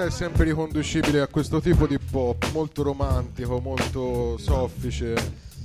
È 0.03 0.11
sempre 0.11 0.43
riconducibile 0.43 1.21
a 1.21 1.29
questo 1.29 1.61
tipo 1.61 1.87
di 1.87 1.97
pop 1.97 2.51
molto 2.51 2.83
romantico, 2.83 3.61
molto 3.61 4.37
soffice, 4.37 5.15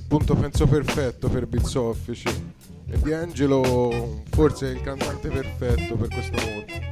punto 0.07 0.35
penso 0.35 0.67
perfetto 0.67 1.27
per 1.27 1.47
beat 1.47 1.65
soffici. 1.65 2.27
E 2.87 2.97
D'Angelo 2.99 4.21
forse 4.29 4.67
è 4.67 4.73
il 4.75 4.81
cantante 4.81 5.29
perfetto 5.29 5.95
per 5.95 6.09
questo 6.09 6.37
mondo. 6.39 6.86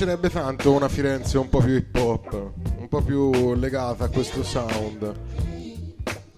Piacerebbe 0.00 0.30
tanto 0.30 0.72
una 0.72 0.88
Firenze 0.88 1.36
un 1.36 1.50
po' 1.50 1.58
più 1.58 1.74
hip 1.74 1.94
hop, 1.94 2.32
un 2.78 2.88
po' 2.88 3.02
più 3.02 3.52
legata 3.52 4.04
a 4.04 4.08
questo 4.08 4.42
sound. 4.42 5.14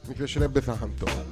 Mi 0.07 0.15
piacerebbe 0.15 0.61
tanto. 0.61 1.32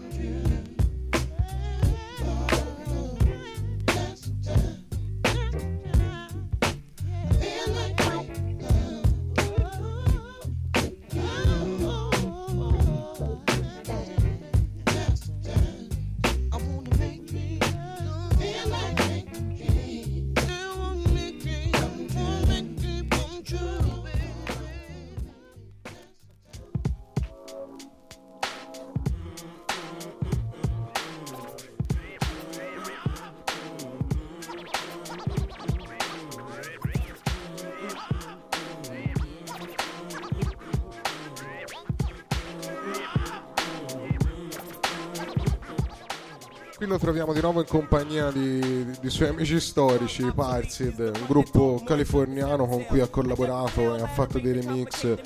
Troviamo 47.21 47.39
di 47.39 47.45
nuovo 47.45 47.61
in 47.61 47.67
compagnia 47.67 48.31
di, 48.31 48.61
di- 48.61 48.99
di 48.99 49.11
suoi 49.11 49.29
amici 49.29 49.61
storici, 49.61 50.33
Parsid, 50.35 51.13
un 51.15 51.27
gruppo 51.29 51.83
californiano 51.85 52.67
con 52.67 52.87
cui 52.87 53.01
ha 53.01 53.09
collaborato 53.09 53.95
e 53.95 54.01
ha 54.01 54.07
fatto 54.07 54.39
dei 54.39 54.55
remix. 54.55 55.19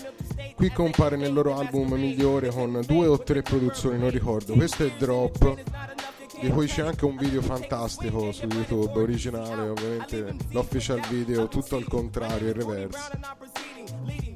Qui 0.56 0.70
compare 0.70 1.14
nel 1.14 1.32
loro 1.32 1.56
album 1.56 1.92
migliore 1.92 2.48
con 2.48 2.82
due 2.84 3.06
o 3.06 3.22
tre 3.22 3.42
produzioni, 3.42 3.96
non 3.96 4.10
ricordo. 4.10 4.54
Questo 4.54 4.84
è 4.84 4.90
Drop, 4.98 5.54
di 6.40 6.48
cui 6.48 6.66
c'è 6.66 6.82
anche 6.82 7.04
un 7.04 7.16
video 7.16 7.40
fantastico 7.40 8.32
su 8.32 8.46
YouTube, 8.46 8.98
originale, 8.98 9.68
ovviamente 9.68 10.34
l'official 10.50 11.00
video, 11.08 11.46
tutto 11.46 11.76
al 11.76 11.84
contrario, 11.84 12.48
il 12.48 12.54
reverse. 12.54 13.10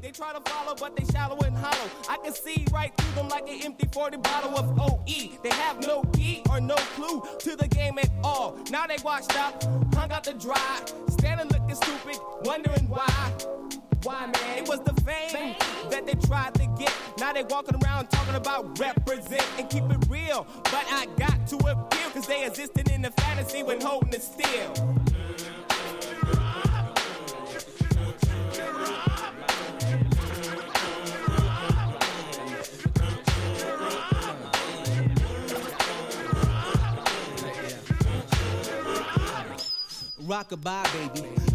They 0.08 0.12
try 0.12 0.32
to 0.32 0.40
follow, 0.50 0.74
but 0.74 0.96
they 0.96 1.04
shallow 1.12 1.36
and 1.40 1.54
hollow. 1.54 1.90
I 2.08 2.16
can 2.24 2.32
see 2.32 2.64
right 2.72 2.90
through 2.96 3.12
them 3.12 3.28
like 3.28 3.46
an 3.46 3.60
empty 3.62 3.86
40 3.92 4.16
bottle 4.16 4.56
of 4.56 4.80
OE. 4.80 5.04
They 5.06 5.50
have 5.50 5.86
no 5.86 6.02
key 6.14 6.42
or 6.48 6.62
no 6.62 6.76
clue 6.96 7.22
to 7.40 7.54
the 7.54 7.68
game 7.68 7.98
at 7.98 8.08
all. 8.24 8.58
Now 8.70 8.86
they 8.86 8.96
washed 9.04 9.38
up, 9.38 9.62
hung 9.92 10.10
out 10.10 10.24
to 10.24 10.32
dry, 10.32 10.80
standing 11.10 11.48
looking 11.48 11.74
stupid, 11.74 12.16
wondering 12.42 12.88
why. 12.88 13.32
Why, 14.02 14.24
man? 14.24 14.56
It 14.56 14.66
was 14.66 14.80
the 14.80 14.94
fame 15.02 15.54
that 15.90 16.06
they 16.06 16.14
tried 16.26 16.54
to 16.54 16.66
get. 16.78 16.94
Now 17.18 17.34
they 17.34 17.42
walking 17.42 17.78
around 17.84 18.08
talking 18.08 18.36
about 18.36 18.78
represent 18.78 19.44
and 19.58 19.68
keep 19.68 19.84
it 19.90 20.08
real. 20.08 20.46
But 20.64 20.86
I 20.88 21.04
got 21.18 21.46
to 21.48 21.56
appeal, 21.56 22.10
cause 22.14 22.26
they 22.26 22.46
existed 22.46 22.88
in 22.88 23.02
the 23.02 23.10
fantasy 23.10 23.62
when 23.62 23.78
holding 23.78 24.14
it 24.14 24.22
still. 24.22 24.72
Rockabye, 40.28 40.82
baby. 41.14 41.47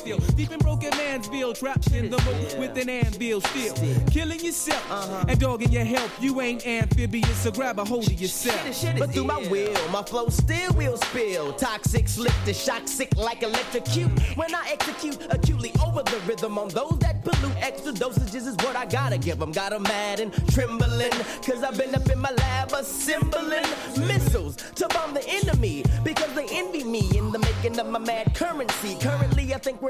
standstill. 0.00 0.36
Deep 0.36 0.52
in 0.52 0.58
broken 0.58 0.90
mansville, 0.92 1.56
trapped 1.58 1.92
in 1.92 2.10
the 2.10 2.18
moat 2.22 2.58
with 2.58 2.76
an 2.78 2.88
anvil 2.88 3.40
still. 3.40 3.74
Killing 4.10 4.40
yourself 4.40 5.28
and 5.28 5.38
dogging 5.38 5.70
your 5.70 5.84
health. 5.84 6.10
You 6.20 6.40
ain't 6.40 6.66
amphibious, 6.66 7.36
so 7.38 7.50
grab 7.50 7.78
a 7.78 7.84
hold 7.84 8.06
of 8.06 8.20
yourself. 8.20 8.60
But 8.98 9.12
through 9.12 9.24
my 9.24 9.38
will, 9.48 9.88
my 9.90 10.02
flow 10.02 10.28
still 10.28 10.72
will 10.74 10.96
spill. 10.96 11.52
Toxic, 11.54 12.08
slick 12.08 12.34
to 12.46 12.52
shock, 12.52 12.88
sick 12.88 13.14
like 13.16 13.42
electrocute. 13.42 14.10
When 14.36 14.54
I 14.54 14.70
execute 14.70 15.18
acutely 15.30 15.72
over 15.84 16.02
the 16.02 16.20
rhythm 16.26 16.58
on 16.58 16.68
those 16.68 16.98
that 17.00 17.24
pollute, 17.24 17.56
extra 17.58 17.92
dosages 17.92 18.46
is 18.46 18.56
what 18.56 18.76
I 18.76 18.86
gotta 18.86 19.18
give 19.18 19.38
them. 19.38 19.52
Got 19.52 19.72
'em 19.72 19.82
mad 19.82 20.20
and 20.20 20.32
trembling, 20.52 21.10
cause 21.44 21.62
I've 21.62 21.76
been 21.76 21.94
up 21.94 22.08
in 22.08 22.18
my 22.18 22.30
lab 22.30 22.72
assembling 22.72 23.66
missiles 23.96 24.56
to 24.76 24.88
bomb 24.88 25.14
the 25.14 25.26
enemy. 25.28 25.84
Because 26.04 26.32
they 26.34 26.46
envy 26.50 26.84
me 26.84 27.10
in 27.16 27.30
the 27.32 27.38
making 27.38 27.78
of 27.78 27.88
my 27.88 27.98
mad 27.98 28.34
currency. 28.34 28.96
Currently, 29.00 29.54
I 29.54 29.58
think 29.58 29.82
we're 29.82 29.89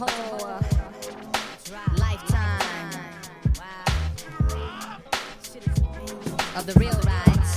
Whole 0.00 0.38
lifetime 1.98 2.90
of 6.56 6.64
the 6.64 6.72
real 6.80 6.98
rides. 7.04 7.56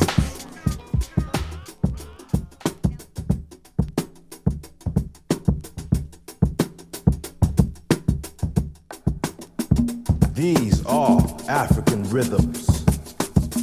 These 10.33 10.85
are 10.85 11.21
African 11.47 12.03
rhythms, 12.09 12.83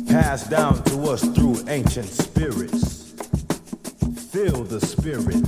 passed 0.09 0.49
down 0.49 0.83
to 0.85 1.03
us 1.11 1.21
through 1.21 1.63
ancient 1.69 2.09
spirits. 2.09 3.13
Feel 4.31 4.65
the 4.65 4.81
spirit, 4.81 5.45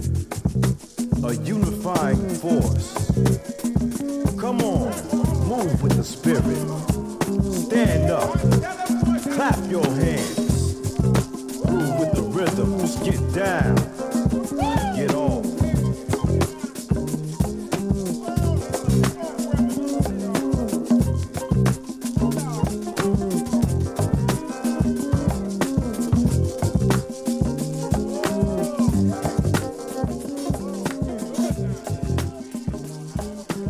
a 1.24 1.34
unifying 1.42 2.28
force. 2.28 3.01
Come 3.12 4.62
on, 4.62 4.88
move 5.46 5.82
with 5.82 5.96
the 5.96 6.02
spirit. 6.02 6.56
Stand 7.52 8.10
up, 8.10 8.32
clap 9.34 9.58
your 9.70 9.84
hands. 9.84 10.98
Move 11.68 12.00
with 12.00 12.12
the 12.14 12.22
rhythms, 12.22 12.96
get 13.00 13.20
down, 13.34 13.76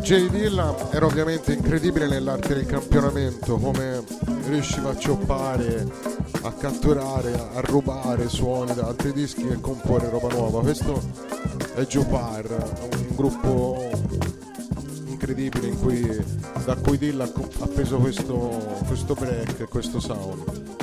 Jay 0.03 0.29
Dilla 0.29 0.75
era 0.91 1.05
ovviamente 1.05 1.53
incredibile 1.53 2.07
nell'arte 2.07 2.53
del 2.53 2.65
campionamento, 2.65 3.55
come 3.55 4.03
riusciva 4.47 4.89
a 4.89 4.97
cioppare, 4.97 5.87
a 6.41 6.51
catturare, 6.51 7.31
a 7.31 7.61
rubare 7.61 8.27
suoni 8.27 8.73
da 8.73 8.87
altri 8.87 9.13
dischi 9.13 9.47
e 9.47 9.61
comporre 9.61 10.09
roba 10.09 10.27
nuova. 10.27 10.59
Questo 10.59 11.01
è 11.75 11.85
Joe 11.85 12.03
Parr, 12.03 12.51
un 12.51 13.15
gruppo 13.15 13.89
incredibile 15.05 15.67
in 15.67 15.79
cui, 15.79 16.21
da 16.65 16.75
cui 16.75 16.97
Dilla 16.97 17.23
ha 17.23 17.67
preso 17.67 17.97
questo, 17.97 18.81
questo 18.85 19.13
break 19.13 19.69
questo 19.69 20.01
sound. 20.01 20.82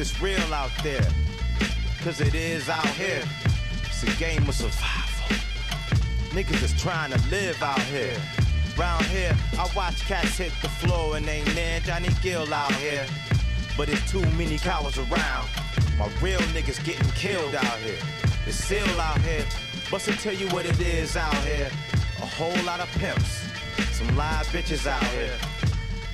It's 0.00 0.20
real 0.22 0.54
out 0.54 0.70
there. 0.82 1.06
Cause 2.02 2.22
it 2.22 2.34
is 2.34 2.70
out 2.70 2.86
here. 2.86 3.22
It's 3.84 4.02
a 4.02 4.18
game 4.18 4.48
of 4.48 4.54
survival. 4.54 5.36
Niggas 6.30 6.62
is 6.62 6.80
trying 6.80 7.12
to 7.12 7.18
live 7.28 7.62
out 7.62 7.82
here. 7.82 8.16
Round 8.78 9.04
here, 9.06 9.36
I 9.58 9.68
watch 9.76 10.00
cats 10.06 10.38
hit 10.38 10.52
the 10.62 10.68
floor 10.68 11.18
and 11.18 11.28
ain't 11.28 11.54
near 11.54 11.80
Johnny 11.80 12.08
Gill 12.22 12.52
out 12.54 12.72
here. 12.76 13.04
But 13.76 13.88
there's 13.88 14.10
too 14.10 14.24
many 14.32 14.56
cowards 14.56 14.96
around. 14.96 15.48
My 15.98 16.08
real 16.22 16.40
niggas 16.54 16.82
getting 16.82 17.10
killed 17.10 17.54
out 17.54 17.78
here. 17.80 17.98
It's 18.46 18.64
still 18.64 19.00
out 19.00 19.20
here. 19.20 19.44
But 19.90 20.00
to 20.02 20.12
tell 20.12 20.34
you 20.34 20.48
what 20.48 20.64
it 20.64 20.80
is 20.80 21.16
out 21.16 21.34
here. 21.44 21.70
A 22.22 22.26
whole 22.26 22.64
lot 22.64 22.80
of 22.80 22.88
pimps. 22.92 23.44
Some 23.92 24.16
live 24.16 24.46
bitches 24.46 24.86
out 24.86 25.04
here. 25.08 25.36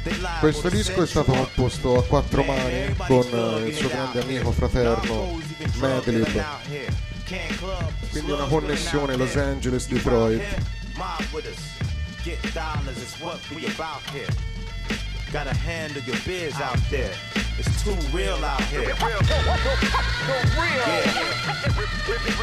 They 0.07 0.15
liable 0.21 0.39
Questo 0.39 0.69
to 0.69 0.77
disco 0.77 1.03
è 1.03 1.07
set 1.07 1.09
stato 1.09 1.33
you 1.33 1.41
up. 1.41 1.53
composto 1.55 1.99
a 1.99 2.05
quattro 2.05 2.45
mani 2.45 2.95
con 2.95 3.27
eh, 3.33 3.67
il 3.67 3.75
suo 3.75 3.89
grande 3.89 4.21
amico 4.23 4.53
fraterno 4.53 5.41
Madlib. 5.79 6.45
Quindi 8.11 8.31
una 8.31 8.45
connessione 8.45 9.17
Los 9.17 9.35
Angeles-Detroit. 9.35 10.43
Mob 10.95 11.25
with 11.33 11.47
us. 11.47 11.59
Get 12.23 12.39
dollars 12.53 12.97
is 12.99 13.19
what 13.21 13.41
we 13.51 13.67
about 13.67 14.01
here. 14.13 14.29
Gotta 15.33 15.53
handle 15.53 16.01
your 16.05 16.19
biz 16.25 16.55
out 16.61 16.79
there. 16.89 17.11
It's 17.59 17.83
too 17.83 17.97
real 18.13 18.39
out 18.45 18.63
here. 18.71 18.95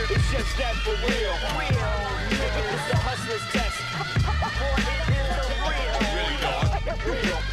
It's 0.10 0.32
just 0.32 0.58
that 0.58 0.76
for 0.84 0.96
real. 1.08 1.32
Real. 1.56 1.80
Nigga, 2.28 2.74
it's 2.74 2.88
the 2.90 2.98
hustler's 2.98 3.46
test. 3.54 3.80
Really, 6.12 6.38
dog. 6.42 6.64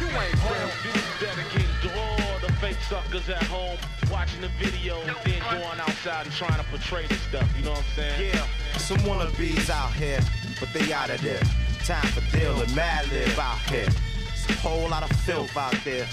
ain't. 0.17 0.35
This 0.83 0.95
is 0.95 1.19
dedicated 1.19 1.75
to 1.83 1.99
all 1.99 2.39
the 2.39 2.51
fake 2.53 2.77
suckers 2.89 3.29
at 3.29 3.43
home 3.43 3.77
watching 4.11 4.41
the 4.41 4.49
video 4.59 4.99
and 5.01 5.15
then 5.23 5.41
going 5.41 5.79
outside 5.79 6.25
and 6.25 6.35
trying 6.35 6.57
to 6.57 6.69
portray 6.69 7.07
this 7.07 7.21
stuff. 7.21 7.47
You 7.57 7.65
know 7.65 7.71
what 7.71 7.79
I'm 7.79 7.95
saying? 7.95 8.33
Yeah, 8.33 8.77
some 8.77 8.97
wannabes 8.99 9.69
out 9.69 9.93
here, 9.93 10.19
but 10.59 10.71
they 10.73 10.91
out 10.93 11.09
of 11.09 11.21
there. 11.21 11.41
Time 11.85 12.07
for 12.11 12.21
deal 12.37 12.55
mad 12.75 13.09
live 13.11 13.39
out 13.39 13.59
here. 13.69 13.87
It's 14.33 14.49
a 14.49 14.53
whole 14.53 14.89
lot 14.89 15.03
of 15.03 15.11
filth 15.21 15.55
out 15.57 15.75
there. 15.83 16.07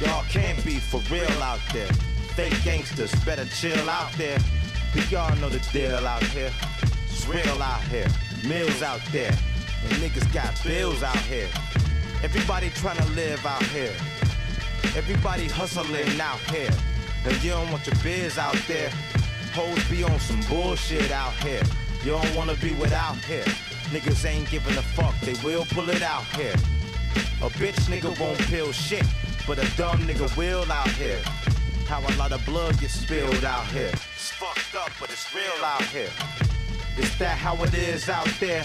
Y'all 0.00 0.24
can't 0.24 0.64
be 0.64 0.78
for 0.78 1.00
real 1.12 1.42
out 1.42 1.60
there. 1.72 1.92
Fake 2.34 2.56
gangsters 2.64 3.14
better 3.24 3.44
chill 3.46 3.88
out 3.90 4.12
there. 4.14 4.38
But 4.94 5.10
y'all 5.10 5.36
know 5.36 5.48
the 5.48 5.60
deal 5.72 6.06
out 6.06 6.22
here. 6.24 6.50
It's 7.04 7.26
real 7.28 7.62
out 7.62 7.82
here. 7.82 8.08
Mills 8.46 8.82
out 8.82 9.02
there. 9.12 9.32
And 9.84 9.92
niggas 10.02 10.32
got 10.32 10.60
bills 10.64 11.02
out 11.02 11.18
here. 11.18 11.48
Everybody 12.22 12.68
trying 12.70 12.98
to 12.98 13.08
live 13.12 13.44
out 13.46 13.62
here. 13.62 13.94
Everybody 14.94 15.48
hustling 15.48 16.20
out 16.20 16.38
here. 16.50 16.70
And 17.24 17.42
you 17.42 17.50
don't 17.50 17.70
want 17.72 17.86
your 17.86 17.96
biz 18.02 18.36
out 18.36 18.58
there. 18.68 18.90
Hoes 19.54 19.82
be 19.88 20.04
on 20.04 20.18
some 20.20 20.40
bullshit 20.42 21.10
out 21.10 21.32
here. 21.44 21.62
You 22.04 22.12
don't 22.12 22.36
wanna 22.36 22.54
be 22.56 22.72
without 22.74 23.16
here. 23.24 23.44
Niggas 23.90 24.24
ain't 24.26 24.50
giving 24.50 24.76
a 24.76 24.82
fuck, 24.82 25.18
they 25.20 25.34
will 25.42 25.64
pull 25.64 25.88
it 25.88 26.02
out 26.02 26.24
here. 26.36 26.54
A 27.42 27.48
bitch 27.58 27.80
nigga 27.88 28.12
won't 28.20 28.38
peel 28.48 28.70
shit, 28.70 29.06
but 29.46 29.58
a 29.58 29.76
dumb 29.76 29.98
nigga 30.06 30.34
will 30.36 30.70
out 30.70 30.90
here. 30.90 31.20
How 31.86 32.00
a 32.00 32.12
lot 32.16 32.32
of 32.32 32.44
blood 32.44 32.78
gets 32.78 32.94
spilled 32.94 33.44
out 33.44 33.66
here. 33.68 33.90
It's 34.14 34.30
fucked 34.30 34.74
up, 34.76 34.92
but 35.00 35.10
it's 35.10 35.34
real 35.34 35.64
out 35.64 35.82
here. 35.84 36.10
Is 36.98 37.16
that 37.18 37.38
how 37.38 37.56
it 37.64 37.74
is 37.74 38.08
out 38.08 38.28
there? 38.38 38.64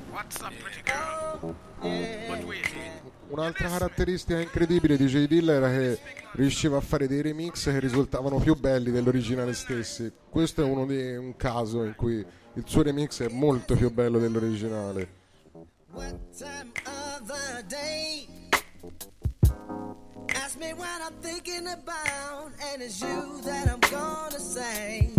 What 2.27 2.59
Un'altra 3.29 3.69
caratteristica 3.69 4.39
incredibile 4.39 4.97
di 4.97 5.05
J. 5.05 5.25
Dilla 5.25 5.53
era 5.53 5.69
che 5.69 5.99
riusciva 6.33 6.77
a 6.77 6.81
fare 6.81 7.07
dei 7.07 7.21
remix 7.21 7.63
che 7.63 7.79
risultavano 7.79 8.37
più 8.39 8.55
belli 8.55 8.91
dell'originale 8.91 9.53
stessi. 9.53 10.11
Questo 10.29 10.61
è 10.61 10.65
uno 10.65 10.85
di 10.85 11.15
un 11.15 11.35
caso 11.37 11.83
in 11.83 11.95
cui 11.95 12.25
il 12.53 12.63
suo 12.65 12.83
remix 12.83 13.21
è 13.23 13.29
molto 13.29 13.75
più 13.75 13.91
bello 13.91 14.19
dell'originale. 14.19 15.19
other 17.21 17.63
day. 17.67 18.27
Ask 20.35 20.59
me 20.59 20.73
what 20.73 21.01
I'm 21.01 21.13
thinking 21.21 21.67
about, 21.67 22.51
and 22.71 22.81
it's 22.81 23.01
you 23.01 23.41
that 23.43 23.67
I'm 23.69 23.79
gonna 23.91 24.39
say. 24.39 25.11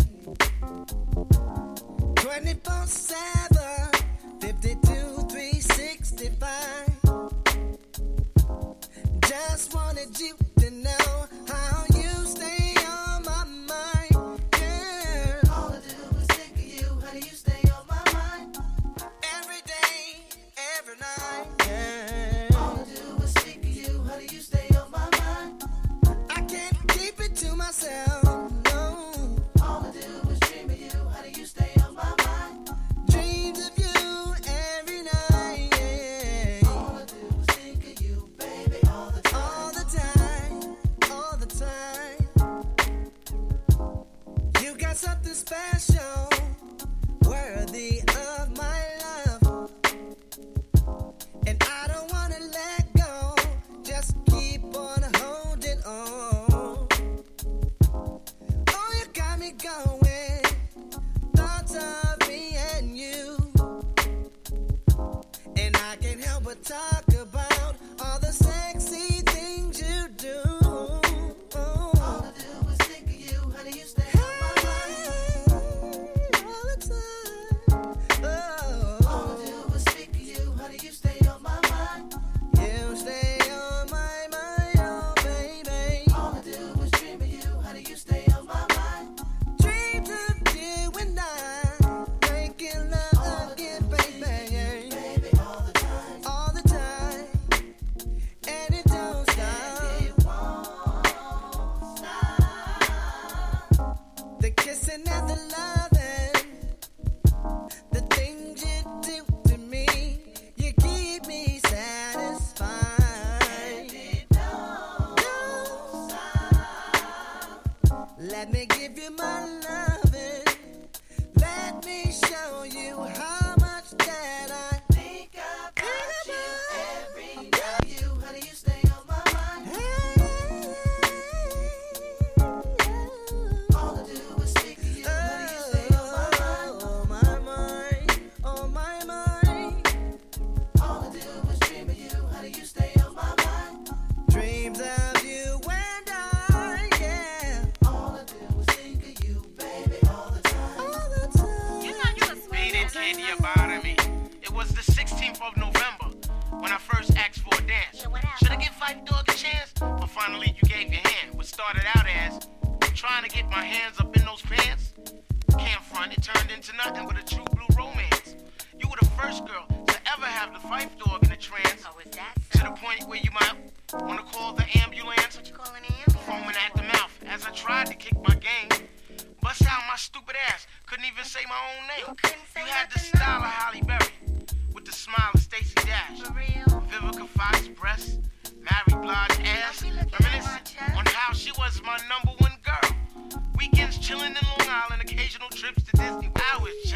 24 2.17 2.87
7, 2.87 3.91
52, 4.41 4.82
Just 9.49 9.75
wanted 9.75 10.19
you 10.21 10.35
to 10.61 10.71
know 10.71 11.27
how 11.49 11.85
you 11.95 12.02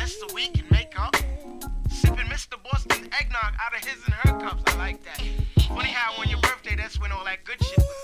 Hours 0.07 0.15
just 0.15 0.21
so 0.21 0.35
we 0.35 0.47
can 0.49 0.65
make 0.71 0.99
up. 1.01 1.17
Sipping 1.91 2.27
Mr. 2.27 2.63
Boston's 2.63 3.09
eggnog 3.19 3.55
out 3.61 3.75
of 3.77 3.85
his 3.85 4.01
and 4.05 4.15
her 4.15 4.39
cups. 4.39 4.63
I 4.67 4.77
like 4.79 5.03
that. 5.05 5.21
Funny 5.69 5.89
how 5.89 6.21
on 6.21 6.29
your 6.29 6.41
birthday, 6.41 6.77
that's 6.77 7.01
when 7.01 7.11
all 7.11 7.25
that 7.25 7.43
good 7.45 7.63
shit 7.65 7.79
was 7.79 7.96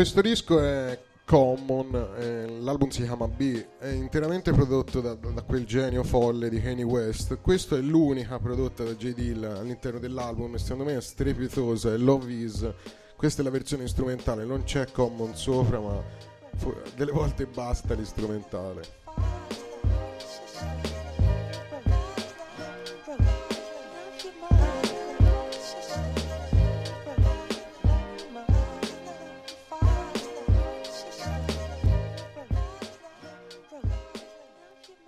Questo 0.00 0.22
disco 0.22 0.58
è 0.62 0.98
Common, 1.26 2.14
eh, 2.16 2.58
l'album 2.60 2.88
si 2.88 3.02
chiama 3.02 3.28
B, 3.28 3.62
è 3.78 3.88
interamente 3.88 4.50
prodotto 4.50 5.02
da, 5.02 5.12
da 5.12 5.42
quel 5.42 5.66
genio 5.66 6.02
folle 6.04 6.48
di 6.48 6.58
Kanye 6.58 6.84
West. 6.84 7.38
Questa 7.42 7.76
è 7.76 7.80
l'unica 7.80 8.38
prodotta 8.38 8.82
da 8.82 8.94
J. 8.94 9.12
Dill 9.12 9.44
all'interno 9.44 9.98
dell'album 9.98 10.56
secondo 10.56 10.84
me 10.84 10.96
è 10.96 11.02
strepitosa, 11.02 11.92
è 11.92 11.98
Love 11.98 12.32
Is. 12.32 12.66
Questa 13.14 13.42
è 13.42 13.44
la 13.44 13.50
versione 13.50 13.86
strumentale, 13.88 14.46
non 14.46 14.62
c'è 14.62 14.90
Common 14.90 15.36
sopra, 15.36 15.78
ma 15.80 16.02
fu- 16.56 16.74
delle 16.96 17.12
volte 17.12 17.44
basta 17.44 17.92
l'istrumentale. 17.92 18.80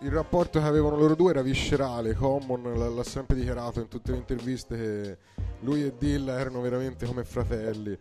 Il 0.05 0.11
rapporto 0.11 0.59
che 0.59 0.66
avevano 0.66 0.96
loro 0.96 1.14
due 1.14 1.30
era 1.30 1.42
viscerale, 1.42 2.14
Common 2.14 2.61
l- 2.74 2.94
l'ha 2.94 3.05
sempre 3.05 3.36
dichiarato 3.36 3.78
in 3.78 3.86
tutte 3.86 4.11
le 4.11 4.16
interviste 4.16 4.76
che 4.76 5.18
lui 5.61 5.84
e 5.84 5.94
Dill 5.96 6.28
erano 6.28 6.61
veramente 6.61 7.07
come 7.07 7.22
fratelli. 7.22 7.96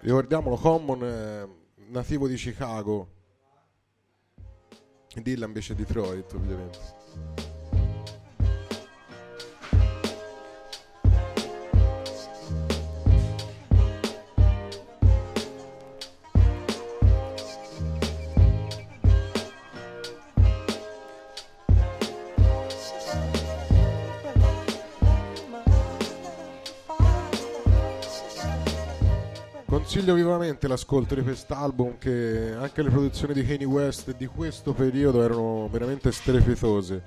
Ricordiamolo, 0.00 0.56
Common 0.56 1.04
è 1.04 1.48
nativo 1.90 2.26
di 2.26 2.34
Chicago, 2.34 3.08
Dill 5.14 5.42
invece 5.42 5.74
è 5.74 5.76
Detroit 5.76 6.32
ovviamente. 6.32 7.45
Consiglio 29.96 30.14
vivamente 30.14 30.68
l'ascolto 30.68 31.14
di 31.14 31.22
quest'album 31.22 31.96
che 31.96 32.52
anche 32.54 32.82
le 32.82 32.90
produzioni 32.90 33.32
di 33.32 33.42
Kanye 33.46 33.64
West 33.64 34.14
di 34.14 34.26
questo 34.26 34.74
periodo 34.74 35.22
erano 35.22 35.70
veramente 35.70 36.12
strepitose. 36.12 37.02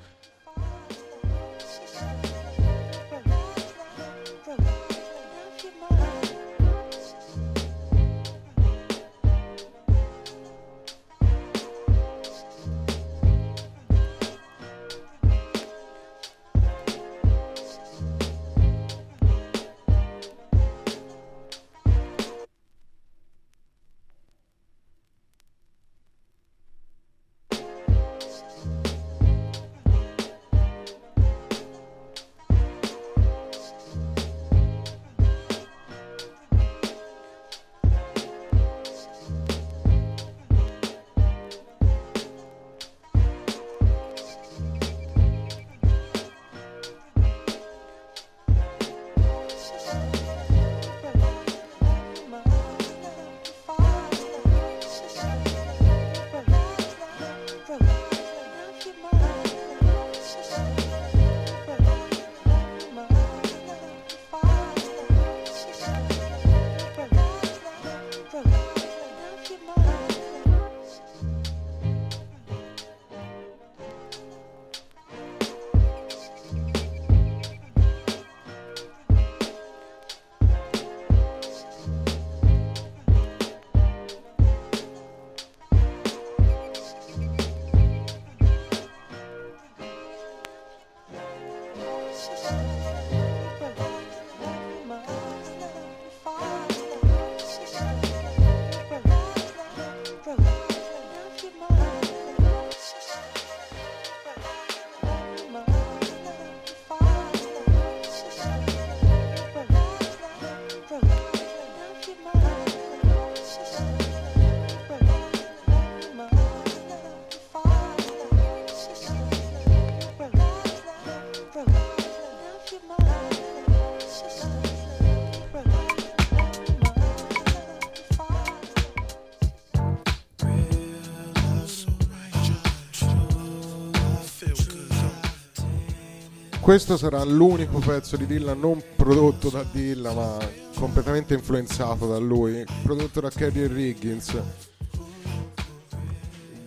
Questo 136.70 136.98
sarà 136.98 137.24
l'unico 137.24 137.80
pezzo 137.80 138.16
di 138.16 138.28
Dilla 138.28 138.54
non 138.54 138.80
prodotto 138.96 139.50
da 139.50 139.66
Dilla, 139.72 140.14
ma 140.14 140.38
completamente 140.76 141.34
influenzato 141.34 142.08
da 142.08 142.20
lui, 142.20 142.64
prodotto 142.84 143.20
da 143.20 143.32
Kerry 143.32 143.66
Riggins. 143.66 144.40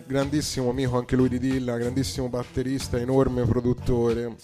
Grandissimo 0.05 0.71
amico 0.71 0.97
anche 0.97 1.15
lui 1.15 1.29
di 1.29 1.39
Dilla, 1.39 1.77
grandissimo 1.77 2.27
batterista, 2.27 2.99
enorme 2.99 3.45
produttore. 3.45 4.35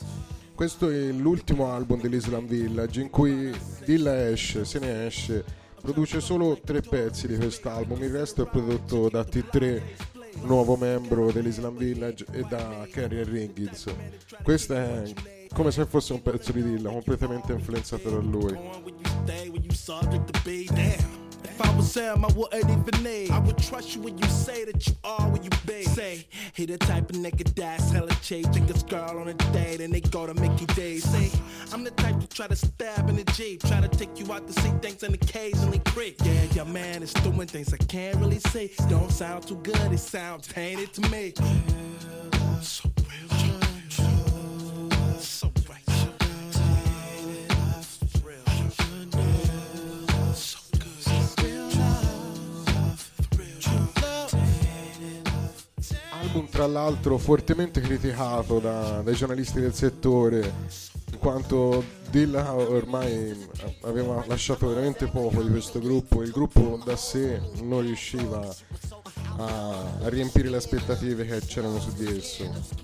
Questo 0.55 0.89
è 0.89 1.11
l'ultimo 1.11 1.69
album 1.69 1.99
dell'Islam 1.99 2.47
Village 2.47 3.01
in 3.01 3.09
cui 3.09 3.53
Dilla 3.83 4.29
esce, 4.29 4.63
se 4.63 4.79
ne 4.79 5.07
esce, 5.07 5.43
produce 5.81 6.21
solo 6.21 6.57
tre 6.63 6.79
pezzi 6.79 7.27
di 7.27 7.35
quest'album, 7.35 8.01
il 8.01 8.11
resto 8.11 8.43
è 8.43 8.49
prodotto 8.49 9.09
da 9.09 9.23
T3, 9.23 9.81
nuovo 10.43 10.77
membro 10.77 11.33
dell'Islam 11.33 11.75
Village, 11.75 12.25
e 12.31 12.45
da 12.47 12.87
Kerry 12.89 13.25
Riggins. 13.25 13.87
Questo 14.41 14.73
è 14.73 15.03
come 15.53 15.71
se 15.71 15.85
fosse 15.85 16.13
un 16.13 16.21
pezzo 16.21 16.51
di 16.51 16.61
Dilla, 16.63 16.89
completamente 16.89 17.53
influenzato 17.53 18.09
da 18.09 18.19
lui. 18.19 18.57
If 21.59 21.65
I 21.65 21.75
was 21.75 21.93
him, 21.93 22.23
I 22.23 22.31
wouldn't 22.33 22.69
even 22.69 23.03
need. 23.03 23.31
I 23.31 23.39
would 23.39 23.57
trust 23.57 23.95
you 23.95 24.01
when 24.01 24.17
you 24.17 24.27
say 24.27 24.63
that 24.65 24.87
you 24.87 24.93
are 25.03 25.29
what 25.29 25.43
you 25.43 25.49
be. 25.65 25.83
Say, 25.83 26.25
he 26.53 26.65
the 26.65 26.77
type 26.77 27.09
of 27.09 27.17
nigga 27.17 27.53
that's 27.53 27.91
hella 27.91 28.13
his 28.13 28.83
girl 28.83 29.19
on 29.19 29.27
a 29.27 29.33
date 29.51 29.81
and 29.81 29.93
they 29.93 29.99
go 29.99 30.25
to 30.25 30.33
Mickey 30.35 30.65
D's. 30.67 31.03
Say, 31.03 31.31
I'm 31.73 31.83
the 31.83 31.91
type 31.91 32.19
to 32.19 32.27
try 32.27 32.47
to 32.47 32.55
stab 32.55 33.09
in 33.09 33.17
the 33.17 33.25
Jeep. 33.33 33.61
Try 33.63 33.81
to 33.81 33.87
take 33.89 34.17
you 34.19 34.31
out 34.31 34.47
to 34.47 34.53
see 34.53 34.71
things 34.81 35.03
and 35.03 35.13
occasionally 35.15 35.79
creep. 35.85 36.17
Yeah, 36.23 36.43
your 36.53 36.65
man 36.65 37.03
is 37.03 37.13
doing 37.13 37.47
things 37.47 37.73
I 37.73 37.77
can't 37.77 38.17
really 38.17 38.39
say. 38.39 38.71
Don't 38.89 39.11
sound 39.11 39.47
too 39.47 39.57
good, 39.57 39.91
it 39.91 39.99
sounds 39.99 40.47
tainted 40.47 40.93
to 40.93 41.09
me. 41.09 41.33
So 42.61 42.89
real, 42.99 43.28
Album 56.29 56.47
tra 56.47 56.67
l'altro 56.67 57.17
fortemente 57.17 57.81
criticato 57.81 58.59
da- 58.59 59.01
dai 59.01 59.15
giornalisti 59.15 59.59
del 59.59 59.73
settore, 59.73 60.53
in 61.11 61.17
quanto 61.17 61.83
Dilla 62.11 62.53
ormai 62.53 63.35
aveva 63.81 64.23
lasciato 64.27 64.67
veramente 64.67 65.07
poco 65.07 65.41
di 65.41 65.49
questo 65.49 65.79
gruppo, 65.79 66.21
il 66.21 66.29
gruppo 66.29 66.79
da 66.85 66.95
sé 66.95 67.41
non 67.63 67.81
riusciva 67.81 68.47
a, 69.37 69.45
a 70.01 70.09
riempire 70.09 70.49
le 70.49 70.57
aspettative 70.57 71.25
che 71.25 71.39
c'erano 71.47 71.79
su 71.79 71.93
di 71.93 72.17
esso. 72.17 72.77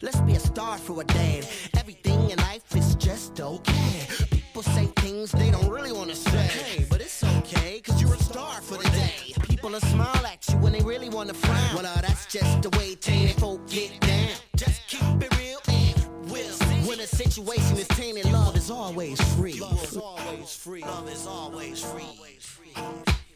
Let's 0.00 0.20
be 0.20 0.34
a 0.34 0.40
star 0.40 0.78
for 0.78 1.00
a 1.00 1.04
day. 1.04 1.42
Everything 1.74 2.30
in 2.30 2.36
life 2.38 2.74
is 2.76 2.94
just 2.96 3.40
okay. 3.40 4.25
People 4.56 4.72
say 4.72 4.86
things 4.86 5.32
they 5.32 5.50
don't 5.50 5.68
really 5.68 5.92
want 5.92 6.08
to 6.08 6.16
say, 6.16 6.86
but 6.88 7.02
it's 7.02 7.22
okay 7.22 7.78
cause 7.82 8.00
you're 8.00 8.14
a 8.14 8.18
star 8.18 8.62
for 8.62 8.78
the 8.78 8.88
day. 8.88 9.34
People 9.42 9.68
will 9.68 9.80
smile 9.80 10.24
at 10.24 10.48
you 10.48 10.56
when 10.60 10.72
they 10.72 10.80
really 10.80 11.10
want 11.10 11.28
to 11.28 11.34
frown. 11.34 11.74
Well, 11.74 11.84
uh, 11.84 12.00
that's 12.00 12.24
just 12.24 12.62
the 12.62 12.70
way 12.78 12.94
tainted 12.94 13.36
folk 13.36 13.68
get 13.68 14.00
down. 14.00 14.30
Just 14.56 14.80
keep 14.88 15.02
it 15.20 15.36
real 15.36 15.58
and 15.68 16.30
will. 16.30 16.56
When 16.88 17.00
a 17.00 17.06
situation 17.06 17.76
is 17.76 17.86
tainted, 17.88 18.32
love 18.32 18.56
is 18.56 18.70
always 18.70 19.20
free. 19.34 19.60
Love 19.60 19.84
is 19.84 19.98
always 19.98 20.56
free. 20.56 20.80
Love 20.80 21.12
is 21.12 21.26
always 21.26 21.82
free. 21.84 22.18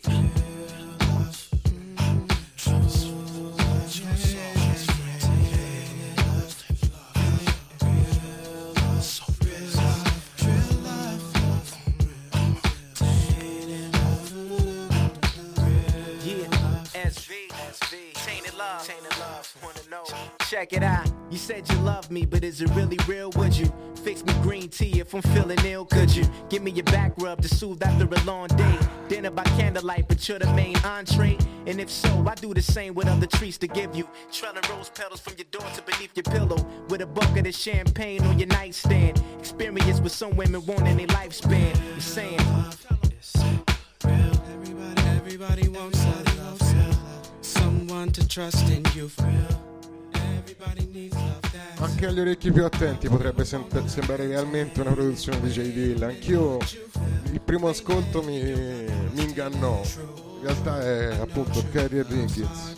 Yeah, 0.08 0.89
love, 18.60 18.86
tainted 18.86 19.18
love. 19.18 19.56
Wanna 19.62 19.90
know? 19.90 20.04
Check 20.48 20.72
it 20.72 20.82
out. 20.82 21.10
You 21.30 21.38
said 21.38 21.68
you 21.70 21.78
love 21.78 22.10
me, 22.10 22.26
but 22.26 22.44
is 22.44 22.60
it 22.60 22.70
really 22.70 22.98
real? 23.06 23.30
Would 23.36 23.56
you 23.56 23.72
fix 24.04 24.24
me 24.24 24.32
green 24.42 24.68
tea 24.68 25.00
if 25.00 25.14
I'm 25.14 25.22
feeling 25.22 25.58
ill? 25.64 25.84
Could 25.84 26.14
you 26.14 26.24
give 26.48 26.62
me 26.62 26.70
your 26.70 26.84
back 26.84 27.12
rub 27.18 27.40
to 27.42 27.48
soothe 27.48 27.82
after 27.82 28.06
a 28.06 28.24
long 28.24 28.48
day? 28.48 28.78
Dinner 29.08 29.30
by 29.30 29.44
candlelight, 29.58 30.08
but 30.08 30.28
you're 30.28 30.38
the 30.38 30.52
main 30.54 30.76
entree. 30.84 31.38
And 31.66 31.80
if 31.80 31.90
so, 31.90 32.24
I 32.26 32.34
do 32.34 32.52
the 32.54 32.62
same 32.62 32.94
with 32.94 33.08
other 33.08 33.26
treats 33.26 33.58
to 33.58 33.66
give 33.66 33.94
you. 33.94 34.08
Trailing 34.32 34.62
rose 34.70 34.90
petals 34.90 35.20
from 35.20 35.34
your 35.36 35.46
door 35.50 35.68
to 35.74 35.82
beneath 35.82 36.16
your 36.16 36.24
pillow, 36.24 36.66
with 36.88 37.00
a 37.00 37.06
bucket 37.06 37.46
of 37.46 37.54
champagne 37.54 38.22
on 38.24 38.38
your 38.38 38.48
nightstand. 38.48 39.22
Experience 39.38 40.00
with 40.00 40.12
some 40.12 40.36
women 40.36 40.64
wanting 40.66 40.96
their 40.96 41.06
lifespan. 41.08 41.74
You're 41.92 42.00
saying. 42.00 42.38
Real, 44.04 44.32
Everybody 45.16 45.68
wants 45.68 46.04
love, 46.04 46.29
someone 47.90 48.12
to 48.12 48.24
trust 48.26 48.68
in 48.68 48.84
you 48.94 49.08
for 49.08 49.24
real. 49.24 49.60
Everybody 50.38 50.86
needs 50.92 51.14
love 51.16 51.40
that 51.50 51.80
Anche 51.80 52.06
agli 52.06 52.20
orecchi 52.20 52.52
più 52.52 52.64
attenti 52.64 53.08
potrebbe 53.08 53.44
sem- 53.44 53.66
sembrare 53.86 54.28
realmente 54.28 54.80
una 54.80 54.92
produzione 54.92 55.40
di 55.40 55.48
J. 55.50 55.72
Dill. 55.72 56.02
Anch'io 56.02 56.58
il 57.32 57.40
primo 57.40 57.68
ascolto 57.68 58.22
mi, 58.22 58.40
mi 58.40 59.22
ingannò. 59.24 59.82
In 59.82 60.42
realtà 60.42 60.80
è 60.80 61.18
appunto 61.18 61.64
Carrier 61.72 62.06
Riggins 62.06 62.76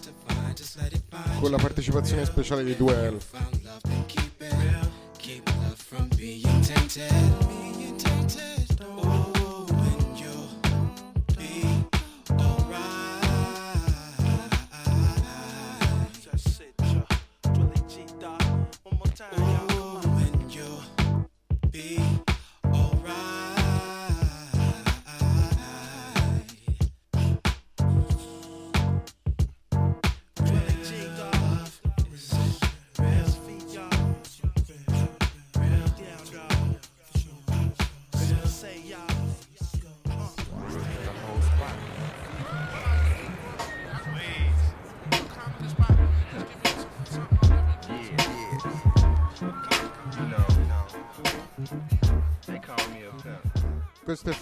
con 1.38 1.50
la 1.50 1.58
partecipazione 1.58 2.24
speciale 2.24 2.64
di 2.64 2.74
Duel. 2.74 3.18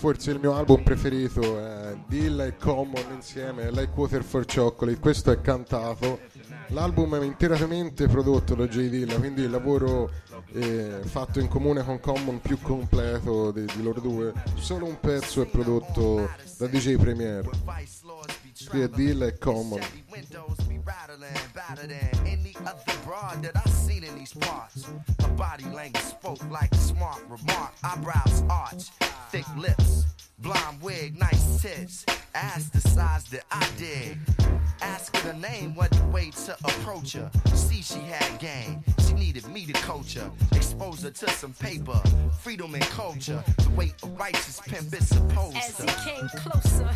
Forse 0.00 0.30
il 0.30 0.38
mio 0.40 0.54
album 0.54 0.82
preferito, 0.82 1.42
eh, 1.42 1.98
Dilla 2.06 2.46
e 2.46 2.56
Common 2.56 3.04
insieme, 3.12 3.70
Like 3.70 3.92
Water 3.94 4.24
for 4.24 4.46
Chocolate, 4.46 4.98
questo 4.98 5.30
è 5.30 5.42
cantato. 5.42 6.20
L'album 6.68 7.20
è 7.20 7.22
interamente 7.22 8.06
prodotto 8.06 8.54
da 8.54 8.66
J. 8.66 8.88
Dilla, 8.88 9.16
quindi 9.16 9.42
il 9.42 9.50
lavoro 9.50 10.10
eh, 10.54 11.00
fatto 11.02 11.38
in 11.38 11.48
comune 11.48 11.84
con 11.84 12.00
Common 12.00 12.40
più 12.40 12.58
completo 12.62 13.50
di, 13.50 13.66
di 13.76 13.82
loro 13.82 14.00
due. 14.00 14.32
Solo 14.54 14.86
un 14.86 14.98
pezzo 14.98 15.42
è 15.42 15.46
prodotto 15.46 16.30
da 16.56 16.66
DJ 16.66 16.96
Premier. 16.96 17.46
Qui 18.70 18.80
è 18.80 18.88
Dilla 18.88 19.26
e 19.26 19.36
Common. 19.36 19.80
Better 20.80 21.86
than 21.86 22.26
any 22.26 22.54
other 22.66 22.98
broad 23.04 23.42
that 23.42 23.56
I've 23.56 23.72
seen 23.72 24.04
in 24.04 24.16
these 24.18 24.32
parts. 24.32 24.86
Her 25.20 25.28
body 25.34 25.64
language 25.64 26.02
spoke 26.02 26.42
like 26.50 26.74
smart 26.74 27.20
remark. 27.28 27.72
Eyebrows 27.84 28.42
arch, 28.48 28.84
thick 29.30 29.44
lips, 29.56 30.04
blonde 30.40 30.80
wig, 30.82 31.18
nice 31.18 31.62
tits. 31.62 32.04
Ass 32.34 32.68
the 32.70 32.80
size 32.80 33.24
that 33.24 33.44
I 33.50 33.66
did. 33.76 34.16
Ask 34.80 35.16
her 35.16 35.32
the 35.32 35.38
name, 35.38 35.74
what 35.74 35.90
the 35.90 36.04
way 36.06 36.30
to 36.30 36.52
approach 36.64 37.14
her. 37.14 37.30
See, 37.54 37.82
she 37.82 37.98
had 38.00 38.38
game. 38.38 38.82
She 39.06 39.14
needed 39.14 39.46
me 39.48 39.66
to 39.66 39.72
coach 39.72 40.14
her. 40.14 40.30
Expose 40.52 41.02
her 41.02 41.10
to 41.10 41.30
some 41.30 41.52
paper, 41.54 42.00
freedom 42.40 42.74
and 42.74 42.84
culture. 42.84 43.42
The 43.58 43.70
way 43.70 43.92
a 44.02 44.06
righteous 44.08 44.60
pimp 44.60 44.94
is 44.94 45.08
supposed 45.08 45.56
to. 45.56 45.58
As 45.58 45.78
he 45.78 46.10
came 46.10 46.28
closer, 46.36 46.88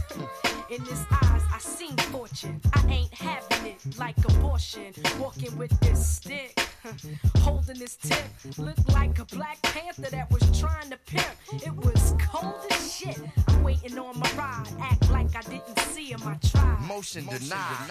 in 0.70 0.80
his 0.82 1.00
eyes 1.22 1.42
I 1.52 1.58
seen 1.58 1.96
fortune. 1.96 2.60
I 2.72 2.86
ain't 2.88 3.14
having 3.14 3.72
it 3.72 3.98
like 3.98 4.16
abortion. 4.24 4.94
Walking 5.18 5.56
with 5.58 5.78
this 5.80 6.06
stick, 6.06 6.58
Holding 7.38 7.78
this 7.78 7.96
tip, 7.96 8.24
looked 8.58 8.92
like 8.92 9.18
a 9.18 9.24
black 9.26 9.60
panther 9.62 10.10
that 10.10 10.30
was 10.30 10.42
trying 10.58 10.90
to 10.90 10.98
pimp. 11.06 11.26
It 11.52 11.74
was 11.74 12.14
cold 12.18 12.54
as 12.70 12.94
shit. 12.94 13.18
I'm 13.48 13.62
waiting 13.62 13.98
on 13.98 14.18
my 14.18 14.30
ride, 14.36 14.66
act 14.80 15.10
like 15.10 15.34
I 15.34 15.40
didn't 15.42 15.78
see 15.78 16.06
him. 16.12 16.20
I 16.24 16.34
tried. 16.34 16.80
Motion 16.80 17.26
denied. 17.26 17.90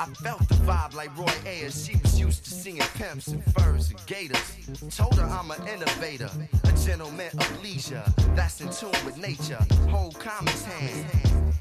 I 0.00 0.06
felt 0.22 0.48
the 0.48 0.54
vibe 0.54 0.94
like 0.94 1.16
Roy 1.16 1.32
Ayers. 1.46 1.86
She 1.86 1.96
was 1.96 2.18
used 2.18 2.44
to 2.44 2.50
seeing 2.50 2.78
pimps 2.94 3.28
and 3.28 3.44
furs 3.54 3.90
and 3.90 4.06
gators. 4.06 4.56
Told 4.96 5.18
her 5.18 5.26
I'm 5.26 5.50
an 5.50 5.66
innovator, 5.68 6.30
a 6.64 6.72
gentleman 6.86 7.30
of 7.38 7.62
leisure 7.62 8.04
that's 8.34 8.60
in 8.60 8.70
tune 8.70 9.04
with 9.04 9.18
nature. 9.18 9.64
Hold 9.90 10.18
common's 10.18 10.64
hand. 10.64 11.53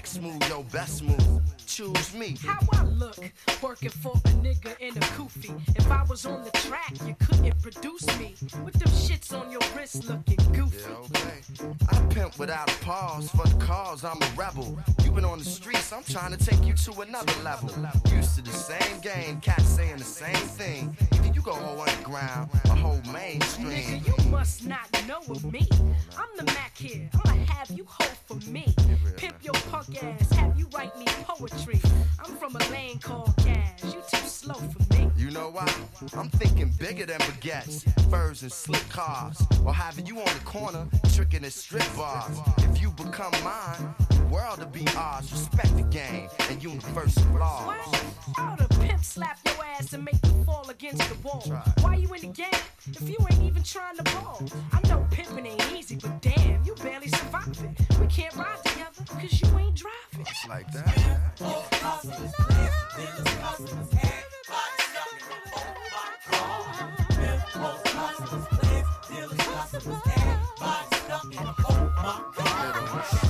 next 0.00 0.22
move 0.22 0.48
your 0.48 0.64
best 0.72 1.02
move. 1.02 1.59
Choose 1.80 2.14
me. 2.14 2.36
How 2.44 2.58
I 2.74 2.84
look, 2.84 3.16
working 3.62 3.88
for 3.88 4.12
a 4.12 4.28
nigga 4.44 4.78
in 4.80 4.94
a 4.94 5.00
kufi. 5.16 5.50
If 5.76 5.90
I 5.90 6.02
was 6.10 6.26
on 6.26 6.44
the 6.44 6.50
track, 6.50 6.92
you 7.06 7.16
couldn't 7.18 7.58
produce 7.62 8.06
me. 8.18 8.34
With 8.62 8.74
them 8.74 8.90
shits 8.90 9.32
on 9.32 9.50
your 9.50 9.62
wrist 9.74 10.04
looking 10.06 10.36
goofy. 10.52 10.90
Yeah, 10.90 10.96
okay. 10.96 11.72
I 11.90 11.98
pimp 12.12 12.38
without 12.38 12.70
a 12.70 12.84
pause 12.84 13.30
for 13.30 13.46
the 13.48 13.64
cause. 13.64 14.04
I'm 14.04 14.20
a 14.20 14.30
rebel. 14.36 14.78
You 15.02 15.10
been 15.10 15.24
on 15.24 15.38
the 15.38 15.44
streets, 15.46 15.90
I'm 15.90 16.04
trying 16.04 16.36
to 16.36 16.44
take 16.44 16.62
you 16.66 16.74
to 16.74 17.00
another 17.00 17.32
level. 17.42 17.70
Used 18.14 18.36
to 18.36 18.42
the 18.42 18.52
same 18.52 19.00
game, 19.00 19.40
cats 19.40 19.64
saying 19.64 19.96
the 19.96 20.04
same 20.04 20.34
thing. 20.34 20.94
Either 21.14 21.32
you 21.32 21.40
go 21.40 21.54
whole 21.54 21.80
underground 21.80 22.50
or 22.66 22.76
whole 22.76 23.00
mainstream. 23.10 24.02
Nigga, 24.02 24.24
you 24.24 24.30
must 24.30 24.66
not 24.66 24.86
know 25.08 25.22
of 25.30 25.50
me. 25.50 25.66
I'm 26.18 26.28
the 26.36 26.44
Mac 26.44 26.76
here. 26.76 27.08
I'ma 27.24 27.42
have 27.46 27.70
you 27.70 27.86
hold 27.88 28.18
for 28.26 28.50
me. 28.50 28.66
Pimp 29.16 29.36
your 29.42 29.54
punk 29.70 30.02
ass, 30.02 30.30
have 30.32 30.58
you 30.58 30.66
write 30.74 30.94
me 30.98 31.06
poetry. 31.24 31.69
I'm 32.18 32.36
from 32.36 32.56
a 32.56 32.70
lane 32.70 32.98
called 32.98 33.34
Cash. 33.38 33.84
You 33.84 34.02
too 34.10 34.26
slow 34.26 34.54
for 34.54 34.94
me. 34.94 35.10
You 35.16 35.30
know 35.30 35.50
why? 35.50 35.72
I'm 36.16 36.28
thinking 36.30 36.72
bigger 36.78 37.06
than 37.06 37.20
baguettes, 37.20 37.84
furs 38.10 38.42
and 38.42 38.52
slick 38.52 38.88
cars, 38.88 39.40
or 39.64 39.72
having 39.72 40.06
you 40.06 40.18
on 40.18 40.24
the 40.26 40.44
corner 40.44 40.86
tricking 41.14 41.44
at 41.44 41.52
strip 41.52 41.84
bars. 41.96 42.38
If 42.58 42.80
you 42.80 42.90
become 42.90 43.32
mine, 43.44 43.94
world 44.30 44.58
will 44.58 44.66
be 44.66 44.86
ours. 44.96 45.30
Respect 45.30 45.76
the 45.76 45.82
game 45.82 46.28
and 46.48 46.62
universal 46.62 47.24
laws. 47.34 47.66
What? 47.66 48.04
How 48.36 48.56
the 48.56 48.68
pimp 48.76 49.04
slap 49.04 49.38
your 49.44 49.64
ass 49.64 49.92
and 49.92 50.04
make 50.04 50.24
you 50.24 50.44
fall 50.44 50.68
against 50.70 51.08
the 51.08 51.16
wall? 51.26 51.42
Why 51.80 51.96
you 51.96 52.12
in 52.14 52.20
the 52.20 52.28
game 52.28 52.48
if 52.86 53.08
you 53.08 53.16
ain't 53.30 53.42
even 53.42 53.62
trying 53.62 53.96
to 53.96 54.02
ball? 54.04 54.42
I 54.72 54.80
know 54.88 55.06
pimping 55.10 55.46
ain't 55.46 55.72
easy, 55.72 55.96
but 55.96 56.22
damn, 56.22 56.62
you 56.64 56.74
barely 56.76 57.08
survive 57.08 57.48
it. 57.48 57.98
We 57.98 58.06
can't 58.06 58.34
ride 58.36 58.64
together 58.64 59.04
cause 59.06 59.40
you 59.40 59.58
ain't 59.58 59.74
driving. 59.74 60.20
It's 60.20 60.48
like 60.48 60.70
that. 60.72 61.30
This, 73.02 73.29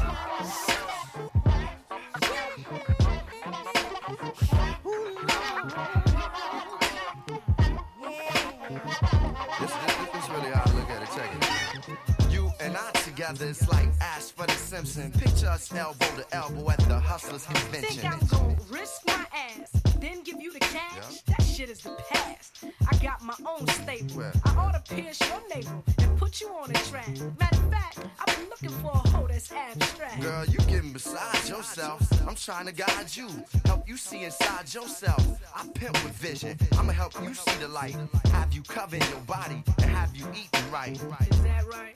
Simpson. 14.86 15.20
Picture 15.20 15.48
us 15.48 15.74
elbow 15.74 16.06
to 16.16 16.24
elbow 16.32 16.70
at 16.70 16.78
the 16.88 16.98
Hustlers 16.98 17.44
Convention. 17.44 17.82
Think. 17.82 18.04
I'm 18.12 18.26
gonna 18.28 18.56
risk 18.70 19.06
my 19.06 19.26
ass, 19.34 19.70
then 19.98 20.22
give 20.22 20.40
you 20.40 20.52
the 20.54 20.60
cash? 20.60 21.20
That 21.26 21.29
shit 21.60 21.68
is 21.68 21.80
the 21.80 21.90
past. 22.08 22.64
I 22.90 22.96
got 23.04 23.22
my 23.22 23.34
own 23.46 23.66
stable. 23.68 24.22
I 24.46 24.56
ought 24.56 24.72
to 24.72 24.94
pierce 24.94 25.20
your 25.20 25.40
navel 25.54 25.84
and 25.98 26.18
put 26.18 26.40
you 26.40 26.48
on 26.48 26.70
a 26.70 26.74
track. 26.88 27.08
Matter 27.38 27.56
of 27.56 27.70
fact, 27.70 27.98
I've 28.18 28.36
been 28.36 28.48
looking 28.48 28.70
for 28.80 28.92
a 28.92 29.08
hoe 29.08 29.26
that's 29.26 29.52
abstract. 29.52 30.22
Girl, 30.22 30.44
you 30.46 30.58
getting 30.60 30.92
beside 30.92 31.46
yourself. 31.46 32.00
I'm 32.26 32.34
trying 32.34 32.66
to 32.66 32.72
guide 32.72 33.14
you, 33.14 33.28
help 33.66 33.86
you 33.86 33.98
see 33.98 34.24
inside 34.24 34.72
yourself. 34.72 35.22
I 35.54 35.66
pimp 35.74 36.02
with 36.02 36.14
vision. 36.14 36.56
I'ma 36.78 36.92
help 36.92 37.12
you 37.22 37.34
see 37.34 37.58
the 37.60 37.68
light, 37.68 37.96
have 38.32 38.54
you 38.54 38.62
covering 38.62 39.02
your 39.10 39.20
body, 39.20 39.62
and 39.82 39.90
have 39.90 40.16
you 40.16 40.26
eating 40.32 40.70
right. 40.72 40.92
Is 40.92 41.42
that 41.42 41.64
right? 41.66 41.94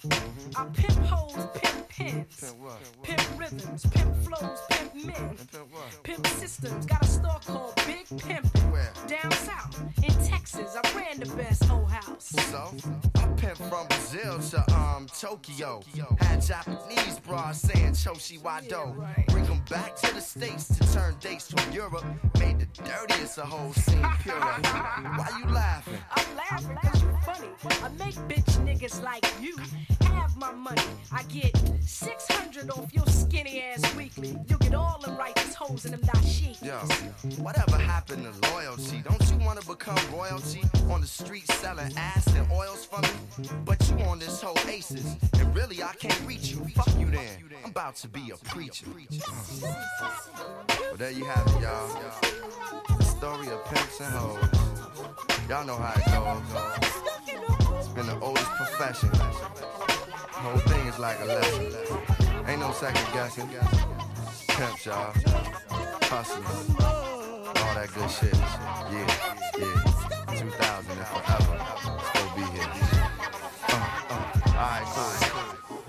I 0.57 0.65
pimp 0.75 1.07
hoes, 1.07 1.47
pimp 1.55 1.89
pins, 1.89 2.41
Pimp 2.41 2.59
what? 2.61 3.03
pimp 3.03 3.41
rhythms, 3.41 3.87
pimp 3.87 4.15
flows, 4.25 4.59
pimp 4.71 4.95
men, 5.07 5.39
Pimp 5.53 6.05
pimp 6.05 6.27
systems. 6.27 6.85
Got 6.85 7.03
a 7.03 7.07
store 7.07 7.41
called 7.47 7.75
Big 7.87 8.07
Pimp. 8.21 8.47
Where? 8.71 8.93
Down 9.07 9.33
south 9.33 9.54
in 10.03 10.13
Texas, 10.25 10.77
I 10.77 10.97
ran 10.97 11.19
the 11.21 11.27
best 11.37 11.65
whole 11.65 11.85
house. 11.85 12.33
So, 12.51 12.75
I 13.17 13.27
pimp 13.37 13.57
from 13.57 13.87
Brazil 13.89 14.39
to 14.41 14.75
um 14.75 15.07
Tokyo. 15.21 15.83
Had 16.21 16.43
Japanese 16.43 17.19
bras 17.21 17.61
saying 17.61 17.93
Choshi 17.93 18.41
Wado. 18.41 18.95
Bring 19.29 19.45
them 19.45 19.63
back 19.71 19.97
to 19.97 20.15
the 20.15 20.21
States 20.21 20.69
to 20.69 20.93
turn 20.93 21.15
dates 21.21 21.51
from 21.51 21.73
Europe. 21.73 22.05
Made 22.39 22.59
the 22.61 22.67
dirtiest 22.83 23.39
of 23.39 23.49
hoes 23.49 23.77
seem 23.77 24.05
pure. 24.23 24.35
Why 24.41 25.29
you 25.39 25.47
laughing? 25.53 25.99
I'm 26.11 26.37
laughing 26.37 26.77
cause 26.83 27.03
you 27.03 27.19
funny. 27.25 27.49
I 27.83 27.89
make 28.05 28.15
bitch 28.29 28.53
niggas 28.67 29.03
like 29.03 29.25
you 29.41 29.57
have 30.07 30.37
my 30.37 30.53
money. 30.53 30.83
I 31.13 31.23
get 31.25 31.53
600 31.81 32.71
off 32.71 32.93
your 32.93 33.07
skinny 33.07 33.63
ass 33.63 33.95
weekly. 33.97 34.37
You'll 34.49 34.59
get 34.59 34.75
all 34.75 34.99
the 35.05 35.13
righteous 35.13 35.55
hoes 35.55 35.85
in 35.85 35.93
them 35.93 36.01
dashiki. 36.01 36.65
Yo, 36.65 36.79
whatever 37.43 37.77
happened 37.77 38.25
to 38.25 38.53
loyalty? 38.53 39.03
Don't 39.03 39.31
you 39.31 39.44
wanna 39.45 39.61
become 39.63 39.99
royalty 40.13 40.63
on 40.91 41.01
the 41.01 41.07
street 41.07 41.47
selling 41.53 41.93
ass 41.97 42.27
and 42.35 42.51
oils 42.51 42.85
for 42.85 43.01
me? 43.01 43.49
But 43.65 43.89
you 43.89 43.99
on 44.07 44.19
this 44.19 44.41
whole 44.41 44.59
aces, 44.69 45.17
and 45.35 45.55
really 45.55 45.83
I 45.83 45.93
can't 45.95 46.21
reach 46.27 46.51
you. 46.53 46.65
Fuck 46.75 46.89
you 46.99 47.11
then. 47.11 47.39
I'm 47.63 47.71
about 47.71 47.97
to 47.97 48.09
be 48.09 48.31
a 48.31 48.37
preacher. 48.49 48.87
Well, 49.61 50.97
there 50.97 51.11
you 51.11 51.25
have 51.25 51.47
it, 51.47 51.61
y'all. 51.63 53.01
Story 53.01 53.49
of 53.49 53.65
pimps 53.67 54.01
and 54.01 54.15
hoes. 54.15 54.65
Y'all 55.49 55.67
know 55.67 55.77
how 55.77 55.95
it 55.95 56.05
goes. 56.07 57.79
It's 57.79 57.89
been 57.89 58.07
the 58.07 58.19
oldest 58.21 58.51
profession. 58.53 59.11
The 59.11 60.51
whole 60.51 60.59
thing 60.61 60.87
is 60.87 60.99
like 60.99 61.21
a 61.21 61.25
lesson. 61.25 62.47
Ain't 62.47 62.61
no 62.61 62.73
second 62.73 63.07
guessing. 63.13 63.49
Pimps, 64.49 64.87
y'all. 64.87 65.13
Hustlers. 66.03 67.04
All 67.57 67.75
that 67.75 67.89
good 67.95 68.11
shit. 68.11 68.35
Yeah, 68.35 69.09
yeah. 69.59 69.95
2000 70.35 70.91
and 70.91 71.07
forever. 71.07 71.57
Still 72.11 72.31
be 72.35 72.43
here. 72.53 72.71
Uh, 73.69 73.75
uh. 74.11 74.35
Alright, 74.55 74.87
cool. 75.31 75.83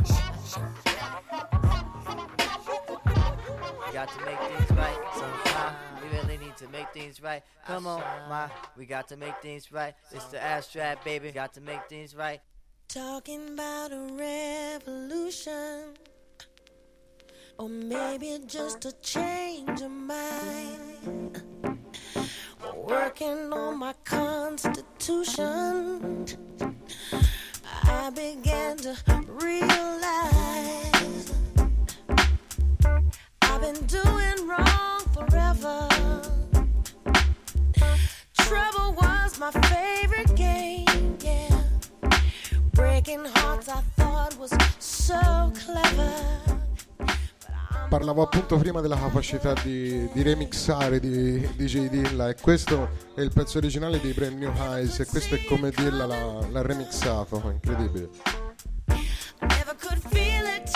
Got 3.93 4.09
to 4.09 4.25
make 4.25 4.39
things 4.39 4.71
right 4.71 4.99
sometime. 5.13 5.75
We 6.01 6.07
really 6.17 6.37
need 6.37 6.57
to 6.57 6.67
make 6.67 6.89
things 6.93 7.21
right. 7.21 7.41
Come 7.65 7.87
on, 7.87 8.01
ma. 8.29 8.49
We 8.77 8.85
got 8.85 9.07
to 9.09 9.17
make 9.17 9.41
things 9.41 9.71
right. 9.71 9.93
It's 10.11 10.25
the 10.25 10.43
abstract, 10.43 11.05
baby. 11.05 11.31
Got 11.31 11.53
to 11.53 11.61
make 11.61 11.87
things 11.87 12.15
right. 12.15 12.41
Talking 12.87 13.53
about 13.53 13.91
a 13.91 14.07
revolution. 14.13 15.95
Or 17.57 17.69
maybe 17.69 18.37
just 18.45 18.83
a 18.83 18.91
change 19.01 19.79
of 19.81 19.89
mind. 19.89 21.41
Working 22.75 23.53
on 23.53 23.79
my 23.79 23.93
constitution. 24.03 26.25
I 27.83 28.09
began 28.09 28.75
to 28.77 28.97
realize 29.27 31.31
I've 33.41 33.61
been 33.61 33.85
doing 33.85 34.47
wrong 34.47 34.99
forever. 35.13 35.87
Trouble 38.37 38.95
was 39.01 39.39
my 39.39 39.51
favorite 39.51 40.35
game, 40.35 41.17
yeah. 41.21 41.61
Breaking 42.73 43.23
hearts 43.23 43.69
I 43.69 43.79
thought 43.95 44.37
was 44.37 44.51
so 44.79 45.53
clever. 45.55 46.64
Parlavo 47.89 48.23
appunto 48.23 48.57
prima 48.57 48.81
della 48.81 48.97
capacità 48.97 49.53
di, 49.63 50.09
di 50.11 50.21
remixare 50.21 50.99
di, 50.99 51.47
di 51.55 51.65
J 51.65 51.87
Dilla 51.89 52.29
e 52.29 52.35
questo 52.39 52.89
è 53.15 53.21
il 53.21 53.31
pezzo 53.33 53.57
originale 53.57 53.99
di 53.99 54.11
Brand 54.11 54.37
New 54.37 54.51
Highs 54.51 54.99
e 54.99 55.05
questo 55.05 55.35
è 55.35 55.43
come 55.45 55.69
Dilla 55.69 56.05
l'ha, 56.05 56.61
remixato, 56.61 57.41
incredibile. 57.51 58.09
Never 59.41 59.75
could 59.79 60.01
feel 60.09 60.45
it 60.45 60.67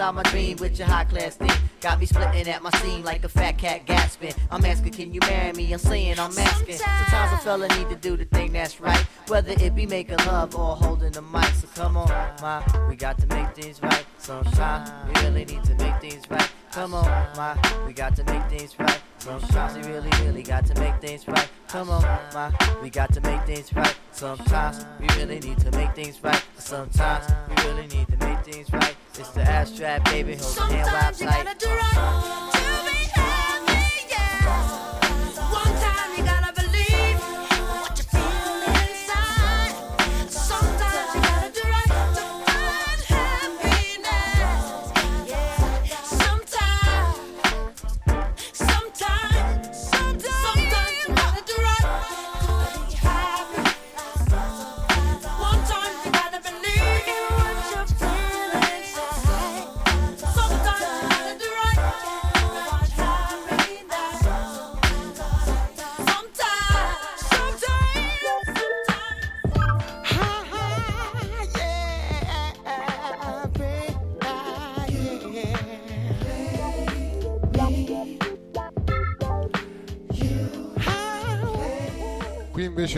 inside 0.00 0.14
my 0.14 0.22
dream 0.30 0.56
with 0.56 0.78
your 0.78 0.88
high 0.88 1.04
class 1.04 1.36
thing. 1.36 1.50
Got 1.82 2.00
me 2.00 2.06
splitting 2.06 2.48
at 2.48 2.62
my 2.62 2.70
seam 2.78 3.04
like 3.04 3.22
a 3.22 3.28
fat 3.28 3.58
cat 3.58 3.84
gasping. 3.84 4.32
I'm 4.50 4.64
asking, 4.64 4.92
can 4.92 5.12
you 5.12 5.20
marry 5.20 5.52
me? 5.52 5.70
I'm 5.70 5.78
saying 5.78 6.18
I'm 6.18 6.36
asking. 6.38 6.76
Sometimes 6.76 7.32
a 7.32 7.44
fella 7.44 7.68
need 7.68 7.90
to 7.90 7.96
do 7.96 8.16
the 8.16 8.24
thing 8.24 8.52
that's 8.54 8.80
right. 8.80 9.04
Whether 9.28 9.52
it 9.52 9.74
be 9.74 9.84
making 9.84 10.16
love 10.26 10.56
or 10.56 10.74
holding 10.74 11.12
the 11.12 11.20
mic. 11.20 11.44
So 11.44 11.68
come 11.74 11.98
on, 11.98 12.08
my, 12.40 12.64
we 12.88 12.96
got 12.96 13.18
to 13.18 13.26
make 13.26 13.54
things 13.54 13.82
right. 13.82 14.06
Sometimes 14.16 14.90
we 15.06 15.20
really 15.22 15.44
need 15.44 15.64
to 15.64 15.74
make 15.74 16.00
things 16.00 16.30
right. 16.30 16.50
Come 16.72 16.94
on, 16.94 17.04
my, 17.36 17.58
we 17.86 17.92
got 17.92 18.16
to 18.16 18.24
make 18.24 18.44
things 18.48 18.78
right. 18.78 19.00
Sometimes 19.18 19.76
we 19.76 19.92
really, 19.92 20.10
really 20.22 20.42
got 20.42 20.64
to 20.64 20.80
make 20.80 20.98
things 21.02 21.28
right. 21.28 21.48
Come 21.68 21.90
on, 21.90 22.02
ma, 22.32 22.50
we 22.82 22.88
got 22.88 23.12
to 23.12 23.20
make 23.20 23.42
things 23.42 23.70
right. 23.74 23.94
Sometimes 24.12 24.82
we 24.98 25.08
really 25.18 25.40
need 25.40 25.58
to 25.58 25.70
make 25.72 25.94
things 25.94 26.22
right. 26.22 26.42
Sometimes 26.56 27.26
we 27.50 27.68
really 27.68 27.86
need 27.88 28.08
to 28.08 28.16
make 28.24 28.42
things 28.44 28.72
right. 28.72 28.96
It's 29.20 29.28
the 29.32 29.42
abstract, 29.42 30.06
baby. 30.06 30.36
Hold 30.36 30.56
the 30.56 30.62
hand 30.62 30.86
while 30.86 31.12
Sometimes 31.12 32.49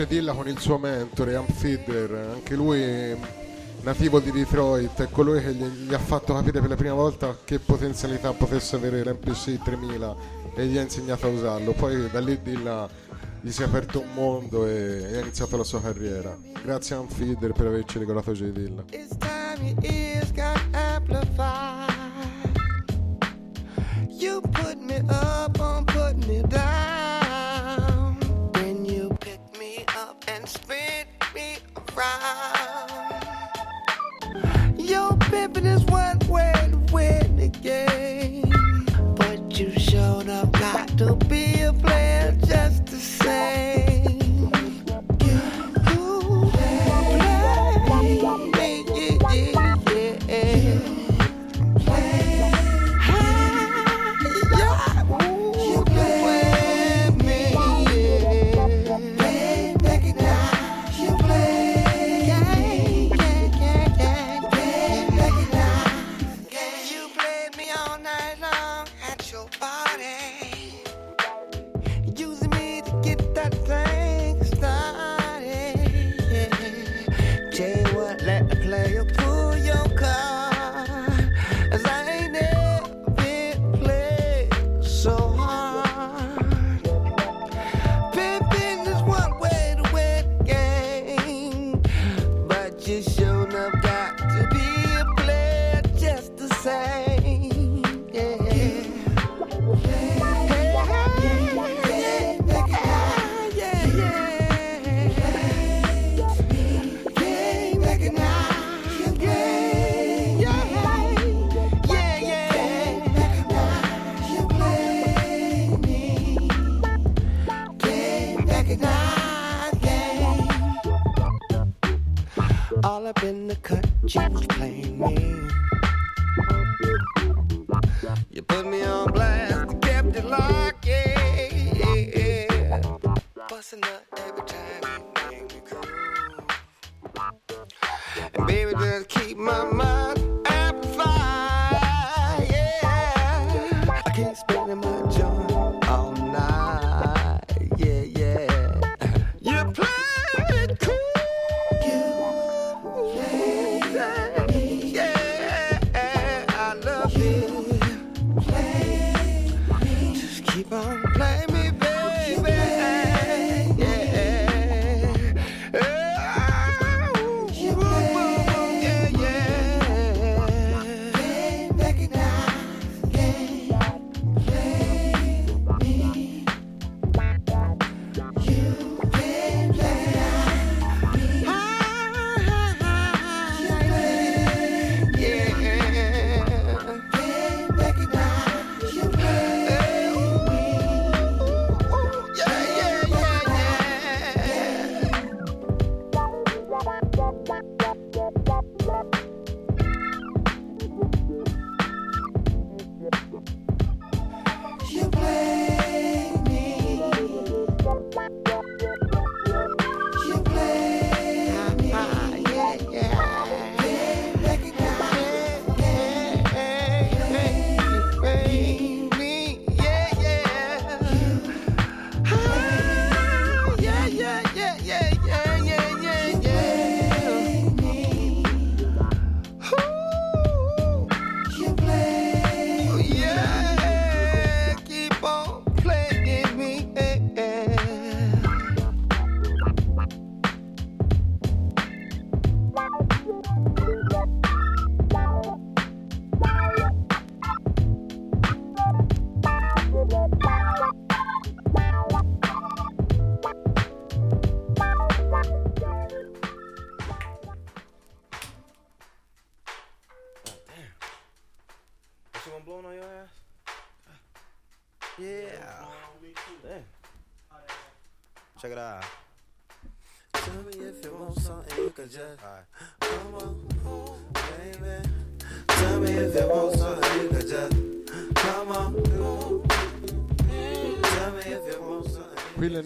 Qui 0.03 0.05
invece 0.05 0.07
Dilla 0.07 0.33
con 0.33 0.47
il 0.47 0.59
suo 0.59 0.77
mentore, 0.77 1.35
Amp 1.35 1.51
Feeder, 1.51 2.11
anche 2.33 2.55
lui 2.55 3.15
nativo 3.81 4.19
di 4.19 4.31
Detroit, 4.31 5.01
è 5.01 5.09
colui 5.09 5.41
che 5.41 5.53
gli, 5.53 5.63
gli 5.63 5.93
ha 5.93 5.99
fatto 5.99 6.33
capire 6.33 6.59
per 6.59 6.69
la 6.69 6.75
prima 6.75 6.93
volta 6.93 7.37
che 7.43 7.59
potenzialità 7.59 8.31
potesse 8.33 8.75
avere 8.75 9.03
l'MPC 9.03 9.61
3000 9.63 10.15
e 10.55 10.65
gli 10.65 10.77
ha 10.77 10.81
insegnato 10.81 11.27
a 11.27 11.29
usarlo. 11.29 11.71
Poi 11.73 12.09
da 12.09 12.19
lì 12.19 12.41
Dilla 12.41 12.89
gli 13.39 13.51
si 13.51 13.61
è 13.61 13.65
aperto 13.65 14.01
un 14.01 14.13
mondo 14.13 14.65
e, 14.67 15.15
ha 15.15 15.19
iniziato 15.19 15.57
la 15.57 15.63
sua 15.63 15.81
carriera. 15.81 16.37
Grazie 16.63 16.95
a 16.95 16.99
Amp 16.99 17.11
Feeder 17.11 17.53
per 17.53 17.67
averci 17.67 17.97
regalato 17.99 18.31
J 18.33 18.51
Dilla. 18.51 18.83
You 24.09 24.41
put 24.41 24.77
me 24.79 25.03
up 25.09 25.62
me 31.35 31.57
around. 31.95 32.89
Your 34.77 35.15
pimping 35.17 35.65
is 35.65 35.83
way 36.25 36.53
to 36.71 36.77
win 36.91 37.37
the 37.37 37.49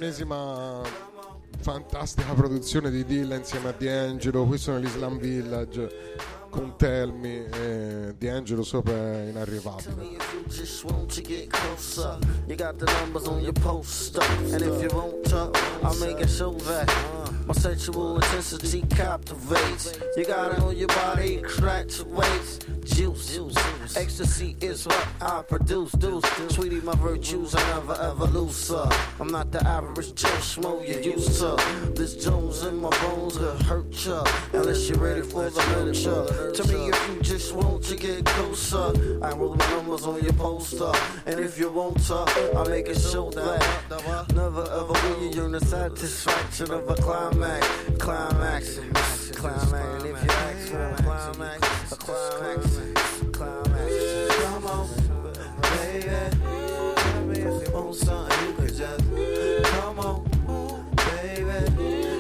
l'ennesima 0.08 0.82
fantastica 1.60 2.34
produzione 2.34 2.90
di 2.90 3.04
Dilla 3.04 3.36
insieme 3.36 3.70
a 3.70 3.72
D'Angelo. 3.78 4.46
Qui 4.46 4.58
sono 4.58 4.80
gli 4.80 4.88
Slam 4.88 5.20
Village 5.20 6.16
con 6.50 6.78
Tell 6.78 7.12
Me 7.12 7.46
e 7.50 8.16
D'Angelo 8.18 8.64
sopra 8.64 8.94
è 8.94 9.28
inarrivabile. 9.30 10.16
You 12.48 12.56
got 12.56 12.78
the 12.78 12.86
numbers 13.00 13.28
on 13.28 13.42
your 13.42 13.52
poster. 13.52 14.24
And 14.54 14.62
if 14.62 14.82
you 14.82 14.90
want 14.94 15.28
to, 15.30 15.52
I'll 15.84 16.00
make 16.00 16.22
it 16.22 16.30
so 16.30 16.52
that 16.52 16.90
my 17.48 17.54
sexual 17.54 18.18
intensity 18.18 18.82
captivates. 18.90 19.98
You 20.18 20.26
got 20.26 20.52
it 20.52 20.60
on 20.60 20.76
your 20.76 20.90
body, 20.90 21.38
extractivates. 21.38 22.66
Juice, 22.84 23.36
juice, 23.36 23.96
ecstasy 23.96 24.58
is 24.60 24.86
what 24.86 25.08
I 25.22 25.42
produce. 25.44 25.92
Deuce, 25.94 26.26
sweetie, 26.50 26.82
my 26.82 26.96
virtues 26.96 27.54
are 27.56 27.68
never 27.76 27.94
ever 28.02 28.26
lose. 28.26 28.72
uh. 28.72 28.90
I'm 29.20 29.28
not 29.28 29.52
the 29.52 29.66
average 29.66 30.16
Joe 30.16 30.28
Schmo 30.40 30.88
you 30.88 31.12
used 31.12 31.40
to. 31.40 31.56
This 31.96 32.16
Jones 32.16 32.64
in 32.64 32.82
my 32.82 32.90
bones 33.02 33.40
will 33.40 33.58
hurt 33.64 34.06
ya 34.06 34.24
unless 34.54 34.90
you're 34.90 35.00
ready 35.00 35.22
for 35.22 35.50
the 35.50 35.62
nurture. 35.76 36.52
To 36.52 36.64
me, 36.74 36.90
if 36.90 37.10
you 37.10 37.22
just 37.22 37.54
want 37.54 37.84
to 37.84 37.96
get 37.96 38.26
closer, 38.26 39.20
I 39.24 39.32
roll 39.36 39.56
my 39.56 39.70
numbers 39.72 40.06
on 40.06 40.22
your 40.24 40.34
poster. 40.34 40.92
And 41.26 41.40
if 41.40 41.58
you 41.60 41.72
want 41.72 42.00
to, 42.08 42.26
I 42.58 42.68
make 42.68 42.88
it 42.88 43.00
show 43.00 43.30
that 43.32 43.78
never 44.34 44.62
ever 44.72 44.94
will 44.94 45.24
you 45.24 45.30
yearn 45.36 45.52
the 45.52 45.60
satisfaction 45.60 46.72
of 46.72 46.90
a 46.90 46.96
climax. 47.38 47.68
Climax, 48.00 49.32
climax. 49.32 49.74
And 49.74 50.06
if 50.06 50.24
you 50.24 50.30
ask 50.30 50.68
for 50.70 50.82
a 50.82 50.96
climax, 50.96 51.92
a 51.92 51.96
climax, 51.96 52.62
climax. 53.32 53.92
Come 54.38 54.66
on, 54.66 54.88
baby. 55.62 56.18
Tell 56.96 57.26
me 57.26 57.38
if 57.40 57.68
you 57.68 57.74
want 57.74 57.96
something, 57.96 58.64
you 58.64 58.70
just 58.70 59.66
come 59.66 60.00
on, 60.00 60.24
baby. 60.96 61.60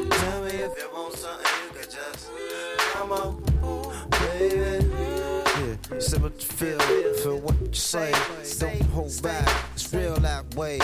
Tell 0.10 0.42
me 0.44 0.52
if 0.52 0.78
you 0.78 0.90
want 0.94 1.14
something, 1.16 1.52
you 1.74 1.86
just 1.90 2.30
come 2.94 3.12
on, 3.12 3.44
baby. 4.12 4.86
Yeah, 5.58 5.76
you 5.90 6.30
feel, 6.40 6.80
feel 6.80 7.40
what 7.40 7.60
you 7.60 7.74
say. 7.74 8.14
Don't 8.60 8.82
hold 8.92 9.22
back, 9.24 9.50
it's 9.74 9.92
real 9.94 10.16
that 10.16 10.54
way. 10.56 10.80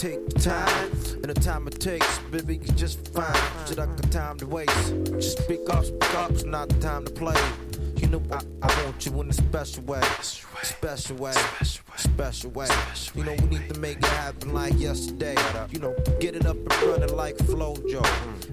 Take 0.00 0.30
the 0.30 0.40
time, 0.40 0.90
and 1.16 1.24
the 1.24 1.34
time 1.34 1.66
it 1.66 1.78
takes, 1.78 2.18
baby, 2.30 2.54
you 2.54 2.72
just 2.72 3.06
fine. 3.12 3.36
Shit, 3.68 3.78
I 3.78 3.84
got 3.84 4.10
time 4.10 4.38
to 4.38 4.46
waste. 4.46 4.94
Just 5.12 5.42
speak 5.42 5.68
up, 5.68 5.84
speak 5.84 6.14
up, 6.14 6.30
it's 6.30 6.44
not 6.44 6.70
the 6.70 6.80
time 6.80 7.04
to 7.04 7.12
play. 7.12 7.38
You 7.96 8.06
know 8.06 8.22
I, 8.32 8.40
I 8.62 8.82
want 8.82 9.04
you 9.04 9.20
in 9.20 9.28
a 9.28 9.32
special 9.34 9.82
way, 9.82 10.00
special 10.62 11.16
way, 11.16 11.34
special 11.96 12.50
way. 12.52 12.68
You 13.14 13.24
know 13.24 13.34
we 13.42 13.58
need 13.58 13.74
to 13.74 13.78
make 13.78 13.98
it 13.98 14.06
happen 14.06 14.54
like 14.54 14.72
yesterday. 14.78 15.36
You 15.70 15.80
know, 15.80 15.94
get 16.18 16.34
it 16.34 16.46
up 16.46 16.56
and 16.56 16.82
running 16.84 17.14
like 17.14 17.36
Flojo. 17.36 18.02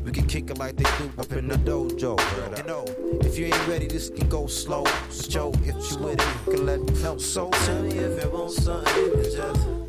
We 0.04 0.12
can 0.12 0.28
kick 0.28 0.50
it 0.50 0.58
like 0.58 0.76
they 0.76 0.84
do 0.98 1.10
up 1.18 1.32
in 1.32 1.48
the 1.48 1.56
dojo. 1.56 2.20
You 2.58 2.64
know, 2.66 2.84
if 3.26 3.40
you 3.40 3.46
ain't 3.46 3.68
ready, 3.70 3.88
this 3.88 4.10
can 4.10 4.28
go 4.28 4.48
slow. 4.48 4.84
Yo, 5.30 5.54
if 5.64 5.92
you 5.92 5.98
with 6.00 6.20
it, 6.20 6.28
you 6.46 6.54
can 6.58 6.66
let 6.66 6.82
me 6.82 7.02
know. 7.02 7.18
So 7.18 7.52
Tell 7.52 7.84
me 7.84 8.00
if 8.00 8.22
you 8.22 8.30
want 8.32 8.52
something, 8.52 9.24
just. 9.24 9.87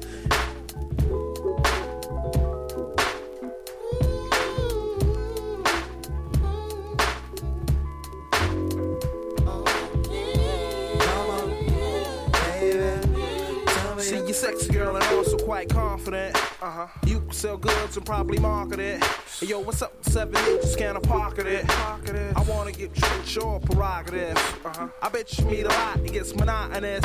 Sexy 14.38 14.72
girl 14.72 14.94
and 14.94 15.04
also 15.16 15.36
quite 15.36 15.68
confident. 15.68 16.36
Uh 16.62 16.70
huh. 16.70 16.86
You 17.06 17.20
can 17.20 17.32
sell 17.32 17.56
goods 17.56 17.96
and 17.96 18.06
probably 18.06 18.38
market 18.38 18.78
it. 18.78 19.02
Hey, 19.40 19.46
yo, 19.46 19.58
what's 19.58 19.82
up? 19.82 19.92
Seven 20.04 20.36
inches, 20.46 20.76
can 20.76 20.96
I 20.96 21.00
pocket 21.00 21.46
it? 21.48 21.66
Pocket 21.66 22.14
it. 22.14 22.36
I 22.36 22.42
wanna 22.42 22.70
get 22.70 22.90
rich 23.16 23.34
your 23.34 23.58
prerogative. 23.58 24.36
Uh 24.64 24.72
huh. 24.72 24.88
I 25.02 25.08
bet 25.08 25.36
you 25.38 25.44
meet 25.46 25.64
a 25.64 25.68
lot, 25.68 25.98
it 25.98 26.12
gets 26.12 26.34
monotonous. 26.36 27.04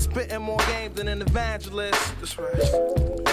Spitting 0.00 0.40
more 0.40 0.58
game 0.66 0.92
than 0.94 1.08
an 1.08 1.20
evangelist. 1.20 2.18
That's 2.18 2.38
right. 2.38 2.56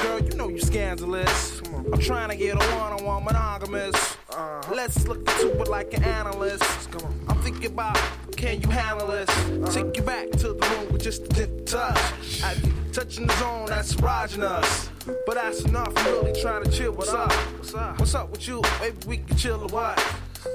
Girl, 0.04 0.20
you 0.20 0.36
know 0.36 0.50
you 0.50 0.60
scandalous. 0.60 1.62
I'm 1.64 2.00
trying 2.00 2.30
to 2.30 2.36
get 2.36 2.56
a 2.56 2.60
one-on-one 2.76 3.24
monogamous. 3.24 4.18
Uh, 4.30 4.62
let's 4.76 5.08
look 5.08 5.20
into 5.20 5.60
it 5.62 5.68
like 5.70 5.94
an 5.94 6.04
analyst. 6.04 6.92
Come 6.92 7.06
on. 7.06 7.26
I'm 7.30 7.42
thinking 7.42 7.72
about 7.72 7.98
can 8.36 8.62
you 8.62 8.70
handle 8.70 9.08
this? 9.08 9.30
Take 9.74 9.96
you 9.96 10.04
back 10.04 10.30
to 10.32 10.54
the 10.54 10.68
room 10.70 10.92
with 10.92 11.04
just 11.04 11.24
a 11.24 11.30
gentle 11.30 11.66
touch. 11.66 12.44
I 12.44 12.54
be 12.56 12.72
touching 12.92 13.28
the 13.28 13.34
zone 13.38 13.68
that's 13.68 13.96
erogenous. 13.96 14.90
But 15.26 15.36
that's 15.36 15.62
enough. 15.62 15.94
I'm 15.96 16.06
really 16.06 16.42
trying 16.42 16.66
to 16.66 16.70
chill. 16.70 16.92
What's 16.92 17.14
up? 17.14 17.32
What's 17.32 17.74
up? 17.74 18.00
What's 18.00 18.14
up 18.14 18.30
with 18.30 18.46
you? 18.48 18.62
Maybe 18.82 18.98
we 19.08 19.18
can 19.18 19.38
chill 19.38 19.64
a 19.64 19.68
while. 19.68 19.96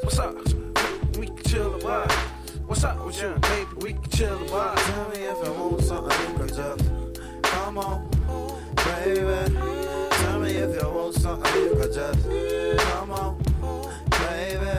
What's 0.03 0.19
up? 0.19 0.37
We 1.19 1.27
can 1.27 1.43
chill 1.45 1.75
a 1.75 1.85
while. 1.85 2.42
What's 2.67 2.85
up 2.85 3.05
with 3.05 3.21
you? 3.21 3.35
baby? 3.41 3.69
we 3.79 3.93
can 3.93 4.11
chill 4.11 4.35
a 4.35 4.51
while. 4.51 4.75
Tell 4.75 5.09
me 5.11 5.17
if 5.17 5.45
you 5.45 5.53
want 5.53 5.83
something, 5.83 6.31
you 6.31 6.39
can 6.39 6.49
just 6.49 7.43
come 7.43 7.79
on, 7.79 8.09
baby. 8.77 9.59
Tell 10.11 10.41
me 10.41 10.51
if 10.51 10.83
you 10.83 10.89
want 10.89 11.15
something, 11.15 11.63
you 11.63 11.71
can 11.71 11.93
just 11.93 12.23
come 12.81 13.11
on, 13.11 13.39
baby. 14.11 14.75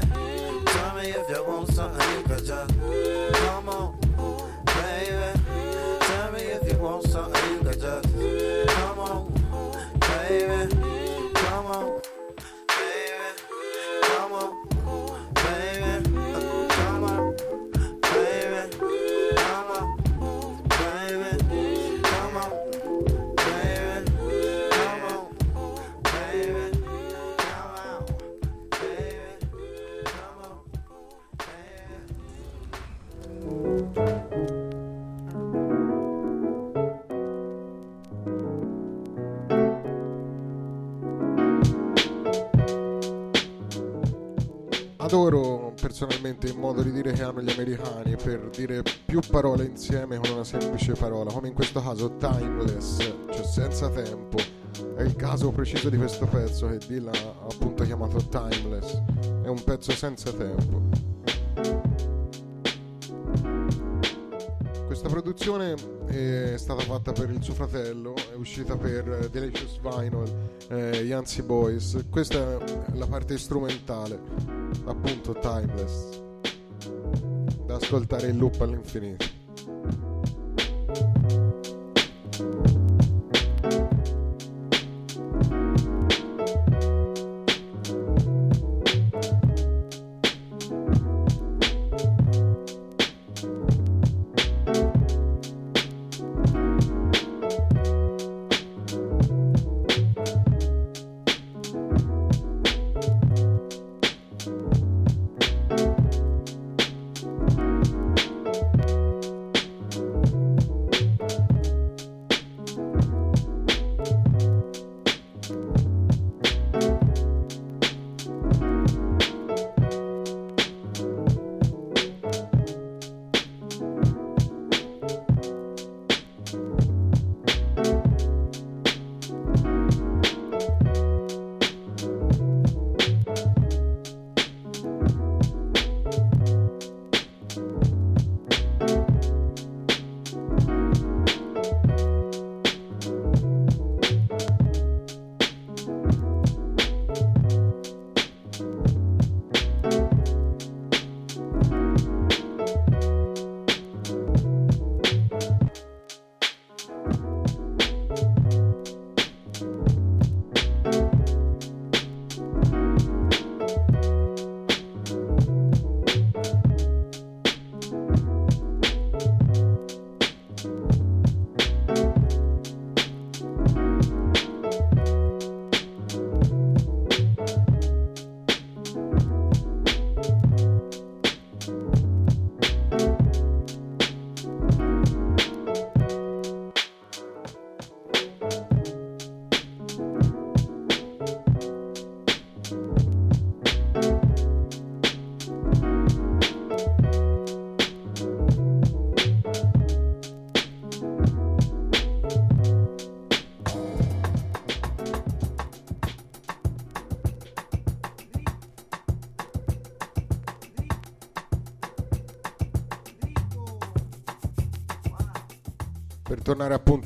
Tell 0.65 0.95
me 0.95 1.03
if 1.09 1.29
you 1.29 1.45
want 1.47 1.67
something, 1.69 2.17
you 2.17 2.23
can 2.23 2.45
just 2.45 2.73
come 3.33 3.69
on, 3.69 3.99
modo 46.63 46.81
di 46.81 46.93
dire 46.93 47.11
che 47.11 47.23
hanno 47.23 47.41
gli 47.41 47.51
americani 47.51 48.15
per 48.15 48.49
dire 48.55 48.83
più 49.05 49.19
parole 49.29 49.65
insieme 49.65 50.17
con 50.17 50.31
una 50.31 50.45
semplice 50.45 50.93
parola, 50.93 51.29
come 51.29 51.49
in 51.49 51.53
questo 51.53 51.81
caso 51.81 52.15
timeless, 52.15 52.99
cioè 53.31 53.43
senza 53.43 53.89
tempo. 53.89 54.37
È 54.95 55.01
il 55.01 55.13
caso 55.17 55.51
preciso 55.51 55.89
di 55.89 55.97
questo 55.97 56.25
pezzo 56.25 56.69
che 56.69 56.77
Dylan 56.87 57.13
ha 57.13 57.47
appunto 57.51 57.83
chiamato 57.83 58.17
timeless. 58.29 59.01
È 59.43 59.47
un 59.47 59.61
pezzo 59.61 59.91
senza 59.91 60.31
tempo. 60.31 60.83
Questa 64.85 65.09
produzione 65.09 65.75
è 66.07 66.53
stata 66.55 66.81
fatta 66.83 67.11
per 67.11 67.29
il 67.29 67.43
suo 67.43 67.55
fratello, 67.55 68.13
è 68.15 68.35
uscita 68.35 68.77
per 68.77 69.27
Delicious 69.29 69.79
Vinyl, 69.81 70.23
eh, 70.69 71.01
Yancy 71.01 71.41
Boys. 71.41 72.05
Questa 72.09 72.37
è 72.37 72.57
la 72.93 73.07
parte 73.07 73.37
strumentale, 73.37 74.17
appunto 74.85 75.33
timeless, 75.33 76.22
ascoltare 77.75 78.27
in 78.27 78.37
loop 78.37 78.61
all'infinito. 78.61 79.25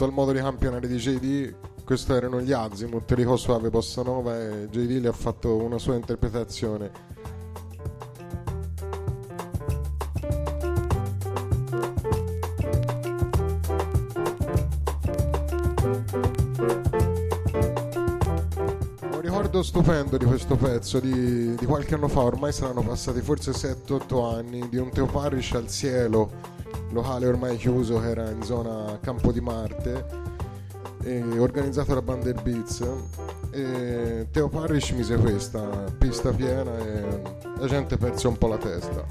Al 0.08 0.14
modo 0.14 0.32
di 0.32 0.40
campionare 0.40 0.88
di 0.88 0.96
JD, 0.96 1.84
questi 1.84 2.14
erano 2.14 2.42
gli 2.42 2.52
Azimut, 2.52 3.12
Rico 3.12 3.36
Suave 3.36 3.70
Bossa 3.70 4.02
Nova 4.02 4.40
e 4.40 4.68
JD 4.70 5.02
le 5.02 5.10
ha 5.10 5.14
fatto 5.14 5.56
una 5.58 5.78
sua 5.78 5.96
interpretazione. 5.96 7.16
Stupendo 19.60 20.18
di 20.18 20.26
questo 20.26 20.56
pezzo 20.56 21.00
di, 21.00 21.56
di 21.56 21.66
qualche 21.66 21.96
anno 21.96 22.08
fa, 22.08 22.22
ormai 22.22 22.54
saranno 22.54 22.84
passati 22.84 23.22
forse 23.22 23.52
7-8 23.52 24.36
anni, 24.36 24.70
di 24.70 24.78
un 24.78 24.92
Teo 24.92 25.08
Parrish 25.08 25.54
al 25.54 25.68
cielo, 25.68 26.57
locale 26.92 27.28
ormai 27.28 27.58
chiuso 27.58 28.00
che 28.00 28.10
era 28.10 28.30
in 28.30 28.44
zona 28.44 28.98
Campo 29.02 29.32
di 29.32 29.42
Marte, 29.42 30.06
organizzato 31.38 31.94
da 31.94 32.02
Bander 32.02 32.42
Beats. 32.42 32.84
E 33.52 34.28
Teo 34.32 34.50
Parrish 34.50 34.92
mise 34.92 35.16
questa 35.18 35.62
pista 35.98 36.32
piena 36.32 36.78
e 36.78 37.22
la 37.60 37.66
gente 37.66 37.98
perse 37.98 38.28
un 38.28 38.38
po' 38.38 38.48
la 38.48 38.58
testa. 38.58 39.06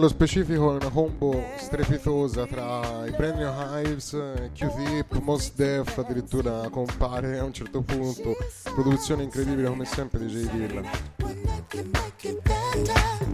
Nello 0.00 0.12
specifico 0.12 0.72
è 0.72 0.76
una 0.76 0.88
combo 0.88 1.44
strepitosa 1.58 2.46
tra 2.46 3.04
i 3.06 3.10
Brand 3.10 3.36
New 3.36 3.52
Hives, 3.52 4.16
Q-Tip, 4.54 5.20
Mos 5.20 5.52
Def 5.52 5.98
addirittura 5.98 6.70
compare 6.70 7.38
a 7.38 7.44
un 7.44 7.52
certo 7.52 7.82
punto. 7.82 8.34
Produzione 8.62 9.24
incredibile 9.24 9.68
come 9.68 9.84
sempre 9.84 10.20
di 10.20 10.28
J 10.28 10.48
Dilla. 10.48 10.90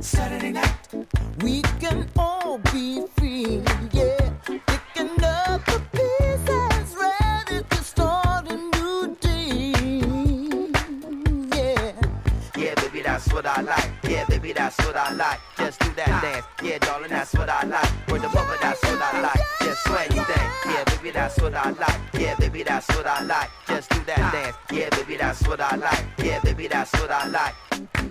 Saturday 0.01 0.51
night, 0.51 1.06
we 1.44 1.60
can 1.78 2.05
all 2.16 2.59
be 2.72 3.06
free, 3.14 3.62
yeah. 3.93 4.32
Picking 4.44 5.22
up 5.22 5.64
the 5.66 5.80
pieces, 5.93 6.97
ready 6.98 7.64
to 7.68 7.76
start 7.76 8.51
a 8.51 8.56
new 8.56 9.16
day, 9.20 9.70
yeah. 11.55 11.93
Yeah, 12.56 12.74
baby, 12.74 13.02
that's 13.02 13.32
what 13.32 13.47
I 13.47 13.62
like. 13.62 13.88
Yeah, 14.02 14.24
baby, 14.26 14.52
that's 14.52 14.76
what 14.78 14.97
I 14.97 15.12
like. 15.14 15.45
That 15.97 16.20
dance. 16.20 16.47
Yeah, 16.62 16.78
darling, 16.78 17.09
that's 17.09 17.32
what 17.32 17.48
I 17.48 17.64
like. 17.64 18.09
Word 18.09 18.20
the 18.20 18.28
mother, 18.28 18.59
that's 18.60 18.82
what 18.82 19.01
I 19.01 19.20
like. 19.23 19.40
Just 19.60 19.86
you 20.14 20.24
thing. 20.24 20.51
Yeah, 20.66 20.85
baby, 20.85 21.10
that's 21.10 21.40
what 21.40 21.55
I 21.55 21.70
like. 21.70 22.01
Yeah, 22.12 22.35
baby, 22.35 22.62
that's 22.62 22.89
what 22.89 23.06
I 23.06 23.23
like. 23.23 23.51
Just 23.66 23.89
do 23.90 24.01
that 24.05 24.32
dance. 24.32 24.56
Yeah, 24.70 24.90
baby, 24.90 25.16
that's 25.16 25.48
what 25.48 25.60
I 25.60 25.77
like. 25.77 26.05
Yeah, 26.18 26.40
baby, 26.40 26.66
that's 26.66 26.93
what 26.93 27.10
I 27.10 27.27
like. 27.28 27.55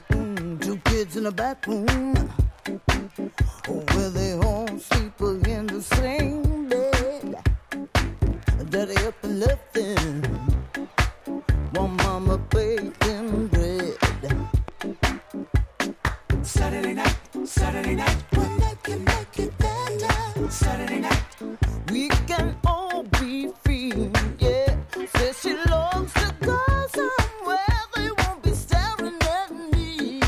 Mm, 0.09 0.61
two 0.63 0.77
kids 0.85 1.15
in 1.15 1.27
a 1.27 1.31
back 1.31 1.67
room, 1.67 2.15
where 3.93 4.09
they 4.09 4.33
all 4.33 4.67
sleep 4.79 5.21
in 5.21 5.67
the 5.67 5.81
same 5.81 6.67
bed. 6.67 7.35
Daddy 8.71 8.97
up 9.05 9.23
and 9.23 9.39
left 9.41 9.73
them, 9.73 10.23
one 11.73 11.95
mama 11.97 12.39
baking 12.49 12.74
Saturday 17.59 17.95
night. 17.95 18.17
When 18.35 18.57
they 18.59 18.75
can 18.83 19.03
make 19.03 19.39
it 19.39 19.57
better. 19.57 20.49
Saturday 20.51 20.99
night. 20.99 21.23
Oh, 21.41 21.57
we 21.91 22.09
can 22.27 22.55
all 22.65 23.03
be 23.19 23.49
free, 23.63 23.93
yeah. 24.39 24.75
Says 25.15 25.39
she 25.41 25.53
longs 25.69 26.11
to 26.13 26.35
go 26.41 26.59
somewhere 26.93 27.79
they 27.95 28.09
won't 28.19 28.41
be 28.43 28.51
staring 28.53 29.19
at 29.37 29.49
me. 29.73 30.21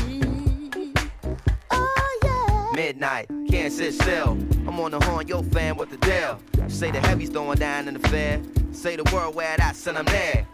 Oh 1.70 2.18
yeah. 2.24 2.72
Midnight, 2.74 3.28
can't 3.50 3.72
sit 3.72 3.94
still. 3.94 4.36
I'm 4.78 4.84
on 4.84 4.90
the 4.92 5.04
horn, 5.06 5.26
yo 5.26 5.42
fan, 5.42 5.76
what 5.76 5.90
the 5.90 5.96
deal? 5.96 6.38
Say 6.68 6.92
the 6.92 7.00
heavy's 7.00 7.30
throwing 7.30 7.58
down 7.58 7.88
in 7.88 7.94
the 7.94 8.08
fair. 8.08 8.40
Say 8.70 8.94
the 8.94 9.02
world 9.12 9.34
where 9.34 9.56
that 9.56 9.74
son 9.74 9.96
I'm 9.96 10.04
there. 10.04 10.46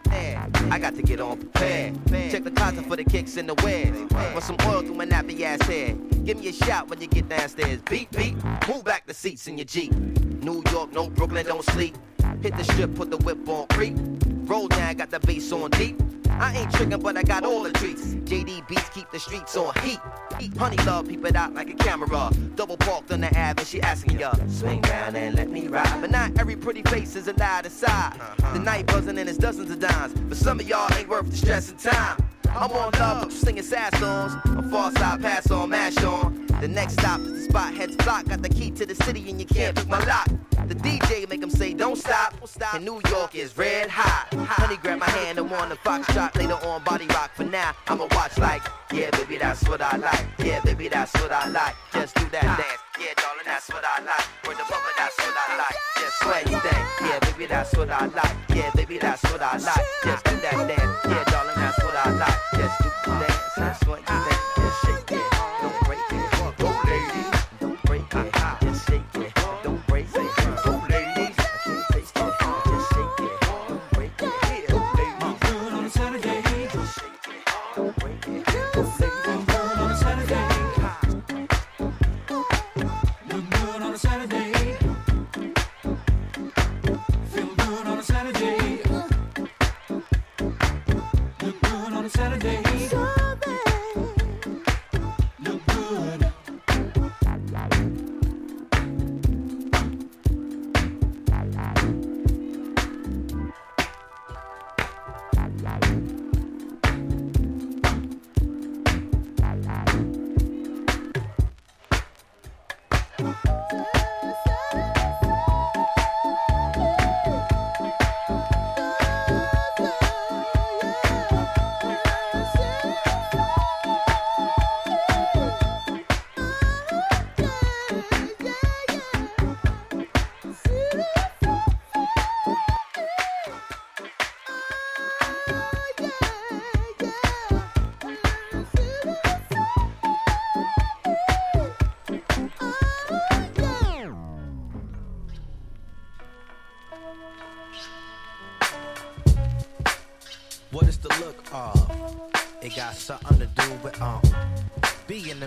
I 0.70 0.78
got 0.78 0.94
to 0.94 1.02
get 1.02 1.20
on 1.20 1.38
prepared. 1.38 1.98
Check 2.30 2.44
the 2.44 2.50
closet 2.50 2.86
for 2.86 2.96
the 2.96 3.04
kicks 3.04 3.36
and 3.36 3.46
the 3.46 3.54
wears. 3.62 4.10
Want 4.32 4.42
some 4.42 4.56
oil 4.64 4.80
through 4.80 4.94
my 4.94 5.04
nappy 5.04 5.42
ass 5.42 5.60
hair. 5.66 5.94
Give 6.24 6.38
me 6.38 6.48
a 6.48 6.52
shot 6.54 6.88
when 6.88 7.02
you 7.02 7.06
get 7.06 7.28
downstairs. 7.28 7.82
Beat, 7.82 8.10
beat. 8.12 8.34
Move 8.66 8.82
back 8.82 9.06
the 9.06 9.12
seats 9.12 9.46
in 9.46 9.58
your 9.58 9.66
Jeep. 9.66 9.92
New 10.44 10.62
York, 10.70 10.92
no 10.92 11.08
Brooklyn, 11.08 11.46
don't 11.46 11.64
sleep. 11.64 11.96
Hit 12.42 12.54
the 12.56 12.64
strip, 12.64 12.94
put 12.94 13.10
the 13.10 13.16
whip 13.18 13.48
on 13.48 13.66
creep. 13.68 13.96
Roll 14.44 14.68
down, 14.68 14.94
got 14.96 15.10
the 15.10 15.18
bass 15.20 15.50
on 15.52 15.70
deep. 15.70 15.98
I 16.28 16.54
ain't 16.58 16.70
tricking, 16.72 17.00
but 17.00 17.16
I 17.16 17.22
got 17.22 17.44
all 17.44 17.62
the 17.62 17.72
treats. 17.72 18.14
JD 18.14 18.68
beats 18.68 18.88
keep 18.90 19.10
the 19.10 19.18
streets 19.18 19.56
on 19.56 19.72
heat. 19.82 19.98
Honey 20.58 20.76
love, 20.84 21.08
peep 21.08 21.24
it 21.24 21.34
out 21.34 21.54
like 21.54 21.70
a 21.70 21.74
camera. 21.74 22.30
Double 22.56 22.76
parked 22.76 23.10
on 23.10 23.22
the 23.22 23.28
Ave, 23.28 23.54
and 23.56 23.66
she 23.66 23.80
asking 23.80 24.18
ya, 24.18 24.34
swing 24.48 24.82
down 24.82 25.16
and 25.16 25.34
let 25.34 25.48
me 25.48 25.66
ride. 25.68 26.00
But 26.02 26.10
not 26.10 26.38
every 26.38 26.56
pretty 26.56 26.82
face 26.82 27.16
is 27.16 27.26
allowed 27.26 27.62
to 27.62 27.70
side. 27.70 28.18
Uh-huh. 28.20 28.52
The 28.52 28.58
night 28.58 28.86
buzzing 28.86 29.16
and 29.16 29.28
it's 29.28 29.38
dozens 29.38 29.70
of 29.70 29.80
dimes. 29.80 30.12
But 30.12 30.36
some 30.36 30.60
of 30.60 30.68
y'all 30.68 30.92
ain't 30.94 31.08
worth 31.08 31.30
the 31.30 31.36
stress 31.38 31.70
and 31.70 31.78
time. 31.78 32.18
I'm 32.50 32.70
on 32.70 32.92
love, 32.98 33.32
singing 33.32 33.62
sad 33.62 33.96
songs. 33.96 34.34
On 34.44 34.70
far 34.70 34.92
side, 34.92 35.22
pass 35.22 35.50
on, 35.50 35.70
mash 35.70 35.96
on. 36.04 36.43
The 36.64 36.68
next 36.68 36.94
stop 36.94 37.20
is 37.20 37.30
the 37.30 37.40
spot, 37.42 37.74
heads 37.74 37.94
block. 37.94 38.24
Got 38.24 38.40
the 38.40 38.48
key 38.48 38.70
to 38.70 38.86
the 38.86 38.94
city 38.94 39.28
and 39.28 39.38
you 39.38 39.44
can't 39.44 39.76
pick 39.76 39.86
my 39.86 40.02
lock. 40.06 40.26
The 40.66 40.74
DJ 40.74 41.28
make 41.28 41.42
him 41.42 41.50
say 41.50 41.74
don't 41.74 41.94
stop. 41.94 42.32
And 42.72 42.86
New 42.86 43.02
York 43.10 43.34
is 43.34 43.58
red 43.58 43.90
hot. 43.90 44.32
Honey 44.32 44.78
grab 44.78 44.98
my 44.98 45.10
hand 45.10 45.36
and 45.36 45.50
want 45.50 45.68
the 45.68 45.76
fox 45.76 46.10
shot. 46.14 46.34
Later 46.36 46.54
on 46.64 46.82
body 46.82 47.06
rock. 47.08 47.32
For 47.34 47.44
now, 47.44 47.72
I'ma 47.86 48.08
watch 48.12 48.38
like, 48.38 48.62
yeah, 48.94 49.10
baby, 49.10 49.36
that's 49.36 49.68
what 49.68 49.82
I 49.82 49.98
like. 49.98 50.24
Yeah, 50.38 50.62
baby, 50.62 50.88
that's 50.88 51.12
what 51.20 51.30
I 51.32 51.48
like. 51.48 51.74
Just 51.92 52.14
do 52.14 52.24
that 52.30 52.56
dance. 52.56 52.80
Yeah, 52.98 53.12
darling, 53.20 53.44
that's 53.44 53.68
what 53.68 53.84
I 53.84 54.00
like. 54.00 54.24
Word 54.48 54.56
the 54.56 54.64
mother, 54.64 54.94
that's 54.96 55.18
what 55.18 55.36
I 55.36 55.56
like. 55.58 55.76
Just 56.00 56.18
sweat 56.20 56.44
thing. 56.48 57.06
Yeah, 57.06 57.18
baby, 57.30 57.44
that's 57.44 57.76
what 57.76 57.90
I 57.90 58.06
like. 58.06 58.36
Yeah, 58.56 58.70
baby, 58.74 58.96
that's 58.96 59.22
what 59.24 59.42
I 59.42 59.58
like. 59.58 59.86
Just 60.02 60.24
do 60.24 60.36
that 60.40 60.66
dance. 60.66 60.80
Yeah, 60.80 61.24
darling, 61.24 61.56
that's 61.56 61.84
what 61.84 61.94
I 61.94 62.10
like. 62.16 62.40
Just 62.54 62.82
do 62.82 62.88
that 63.04 63.28
dance. 63.28 63.54
That's 63.54 63.86
what 63.86 64.00
you 64.00 64.24
think. 64.24 64.53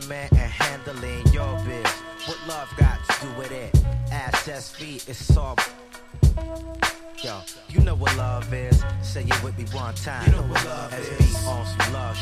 Man 0.07 0.29
and 0.31 0.39
handling 0.39 1.25
your 1.33 1.57
biz. 1.65 1.85
What 2.25 2.37
love 2.47 2.69
got 2.77 2.99
to 3.07 3.25
do 3.25 3.33
with 3.37 3.51
it? 3.51 3.71
Ass, 4.11 4.45
chest, 4.45 4.75
feet, 4.75 5.05
it's 5.07 5.35
all. 5.37 5.55
Yo, 7.23 7.39
you 7.69 7.79
know 7.81 7.95
what 7.95 8.15
love 8.17 8.53
is. 8.53 8.83
Say 9.01 9.23
it 9.23 9.43
with 9.43 9.57
me 9.57 9.65
one 9.75 9.93
time. 9.95 10.25
You 10.27 10.33
know 10.33 10.41
what 10.43 10.63
love 10.65 10.91
SB 10.91 11.19
is. 11.19 11.47
on 11.47 11.65
some 11.65 11.93
love. 11.93 12.19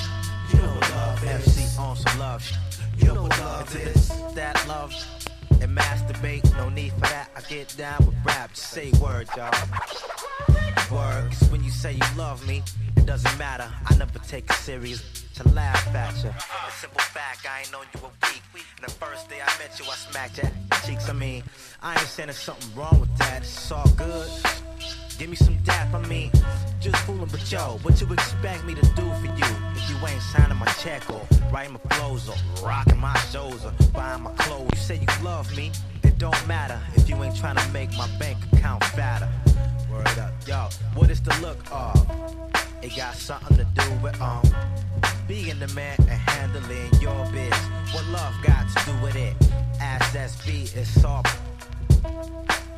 You 0.54 0.60
know 0.60 0.68
what 0.74 0.90
love 0.92 1.24
is. 1.24 1.48
FC 1.58 1.80
on 1.80 1.96
some 1.98 2.20
love. 2.20 2.42
sh- 2.44 2.54
You 2.98 3.08
know 3.14 3.24
what 3.24 3.40
love 3.40 3.76
is. 3.76 4.08
That 4.36 4.66
love 4.68 4.94
and 5.62 5.78
masturbate. 5.78 6.56
No 6.58 6.70
need 6.70 6.94
for 6.94 7.02
that. 7.02 7.30
I 7.36 7.42
get 7.42 7.76
down 7.78 8.06
with 8.06 8.16
rap. 8.26 8.52
Just 8.54 8.70
say 8.72 8.92
word, 9.02 9.28
y'all. 9.36 9.52
Word, 10.92 11.32
'cause 11.32 11.50
when 11.50 11.64
you 11.64 11.72
say 11.72 11.94
you 11.94 12.08
love 12.16 12.46
me, 12.48 12.64
it 13.06 13.08
doesn't 13.08 13.38
matter. 13.38 13.72
I 13.86 13.96
never 13.98 14.18
take 14.20 14.50
it 14.50 14.54
serious 14.54 15.04
to 15.36 15.48
laugh 15.50 15.94
at 15.94 16.24
you. 16.24 16.30
A 16.30 16.72
simple 16.72 17.02
fact, 17.02 17.46
I 17.48 17.60
ain't 17.60 17.72
known 17.72 17.86
you 17.94 18.00
a 18.02 18.10
week. 18.54 18.66
And 18.78 18.88
the 18.88 18.92
first 18.92 19.30
day 19.30 19.38
I 19.46 19.52
met 19.60 19.78
you, 19.80 19.86
I 19.86 19.96
smacked 19.96 20.38
your 20.38 20.52
cheeks. 20.86 21.08
I 21.08 21.14
mean, 21.14 21.44
I 21.84 21.92
ain't 21.92 22.00
saying 22.02 22.28
there's 22.28 22.40
something 22.40 22.76
wrong 22.76 23.00
with 23.00 23.16
that. 23.18 23.44
It's 23.44 23.72
all 23.72 23.88
good. 23.96 24.28
Give 25.20 25.30
me 25.30 25.36
some 25.36 25.56
dap, 25.64 25.94
I 25.94 26.00
mean, 26.08 26.32
just 26.82 26.98
fooling, 27.06 27.30
but 27.32 27.50
yo, 27.52 27.78
what 27.84 28.02
you 28.02 28.12
expect 28.12 28.66
me 28.66 28.74
to 28.74 28.82
do 28.82 29.06
for 29.22 29.28
you 29.28 29.50
if 29.76 29.90
you 29.90 30.08
ain't 30.08 30.22
signing 30.22 30.58
my 30.58 30.66
check 30.82 31.08
or 31.12 31.22
writing 31.54 31.74
my 31.74 31.96
flows 31.96 32.28
or 32.28 32.36
rocking 32.66 32.98
my 32.98 33.16
shows 33.32 33.64
or 33.66 33.72
buying 33.94 34.24
my 34.24 34.32
clothes? 34.32 34.72
You 34.74 34.80
say 34.80 34.96
you 34.96 35.24
love 35.24 35.56
me, 35.56 35.72
it 36.04 36.18
don't 36.18 36.48
matter 36.48 36.80
if 36.96 37.08
you 37.08 37.24
ain't 37.24 37.38
trying 37.38 37.56
to 37.56 37.70
make 37.70 37.96
my 37.96 38.08
bank 38.18 38.40
account 38.52 38.84
fatter. 38.84 39.30
Word 39.96 40.20
up, 40.20 40.34
yo, 40.46 40.68
what 40.94 41.10
is 41.10 41.22
the 41.22 41.34
look 41.42 41.58
of? 41.72 41.96
It 42.82 42.98
got 42.98 43.16
something 43.16 43.56
to 43.56 43.64
do 43.64 43.90
with 44.04 44.20
um 44.22 44.44
being 45.26 45.58
the 45.58 45.70
man 45.70 45.96
and 46.00 46.10
handling 46.10 46.92
your 47.00 47.26
biz. 47.32 47.54
What 47.94 48.06
love 48.08 48.34
got 48.44 48.68
to 48.76 48.92
do 48.92 48.92
with 49.02 49.16
it? 49.16 49.34
Ask 49.80 50.14
SB, 50.14 50.76
it's 50.76 51.06
all. 51.06 51.24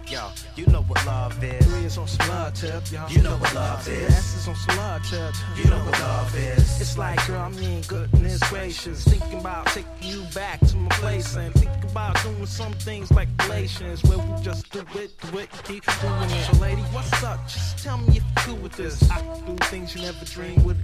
Yo, 0.09 0.29
you 0.55 0.65
know 0.67 0.83
what 0.83 1.05
love 1.05 1.43
is. 1.43 1.65
Three 1.65 1.83
is 1.83 1.97
on 1.97 2.07
some 2.07 2.29
love 2.29 2.53
tip, 2.53 2.81
y'all. 2.93 3.11
You 3.11 3.21
know 3.21 3.35
what 3.35 3.53
love 3.53 3.85
is. 3.89 4.09
S 4.09 4.37
is 4.37 4.47
on 4.47 4.55
some 4.55 4.77
love 4.77 5.03
tip. 5.03 5.33
You 5.57 5.69
know 5.69 5.79
what 5.79 5.99
love 5.99 6.33
is. 6.33 6.79
It's 6.79 6.97
like, 6.97 7.27
girl, 7.27 7.41
I 7.41 7.49
mean, 7.49 7.81
goodness 7.89 8.39
gracious. 8.49 9.03
Thinking 9.03 9.41
about 9.41 9.65
taking 9.67 9.91
you 10.01 10.23
back 10.33 10.61
to 10.67 10.77
my 10.77 10.89
place 10.95 11.35
and 11.35 11.53
thinking 11.55 11.91
about 11.91 12.23
doing 12.23 12.45
some 12.45 12.71
things 12.73 13.11
like 13.11 13.27
relations 13.43 14.01
where 14.05 14.17
we 14.17 14.41
just 14.41 14.71
do 14.71 14.79
it, 14.95 15.11
do 15.19 15.39
it, 15.39 15.49
keep 15.65 15.83
doing 15.99 16.29
it. 16.31 16.45
So, 16.45 16.61
lady, 16.61 16.81
what's 16.93 17.21
up? 17.23 17.45
Just 17.45 17.83
tell 17.83 17.97
me 17.97 18.07
if 18.07 18.23
you're 18.23 18.23
cool 18.37 18.55
with 18.55 18.77
this. 18.77 19.11
I 19.11 19.19
can 19.19 19.57
do 19.57 19.65
things 19.65 19.93
you 19.93 20.03
never 20.03 20.23
dreamed 20.23 20.63
with. 20.63 20.77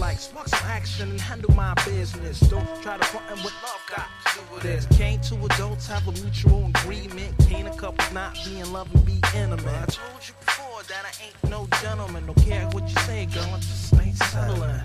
Like, 0.00 0.18
spark 0.18 0.48
some 0.48 0.66
action 0.66 1.10
and 1.10 1.20
handle 1.20 1.54
my 1.54 1.74
business. 1.84 2.40
Don't 2.40 2.66
try 2.82 2.96
to 2.96 3.04
front 3.04 3.28
what 3.44 3.52
love 3.62 3.80
got 3.94 4.08
to 4.26 4.38
do 4.38 4.54
with 4.54 4.62
this. 4.62 4.86
Can't 4.96 5.22
two 5.22 5.36
adults 5.44 5.86
have 5.86 6.08
a 6.08 6.12
mutual 6.12 6.66
agreement? 6.66 7.38
Can't 7.60 7.74
a 7.74 7.78
couple 7.78 8.14
not 8.14 8.34
be 8.42 8.58
in 8.58 8.72
love 8.72 8.88
and 8.94 9.04
be 9.04 9.20
intimate? 9.36 9.66
I 9.66 9.84
told 9.84 10.26
you 10.26 10.32
before 10.40 10.82
that 10.84 11.04
I 11.04 11.24
ain't 11.26 11.50
no 11.50 11.68
gentleman. 11.82 12.24
Don't 12.24 12.42
care 12.42 12.66
what 12.68 12.88
you 12.88 12.96
say, 13.00 13.26
girl. 13.26 13.42
I 13.42 13.58
just 13.58 14.00
ain't 14.00 14.16
settling. 14.16 14.80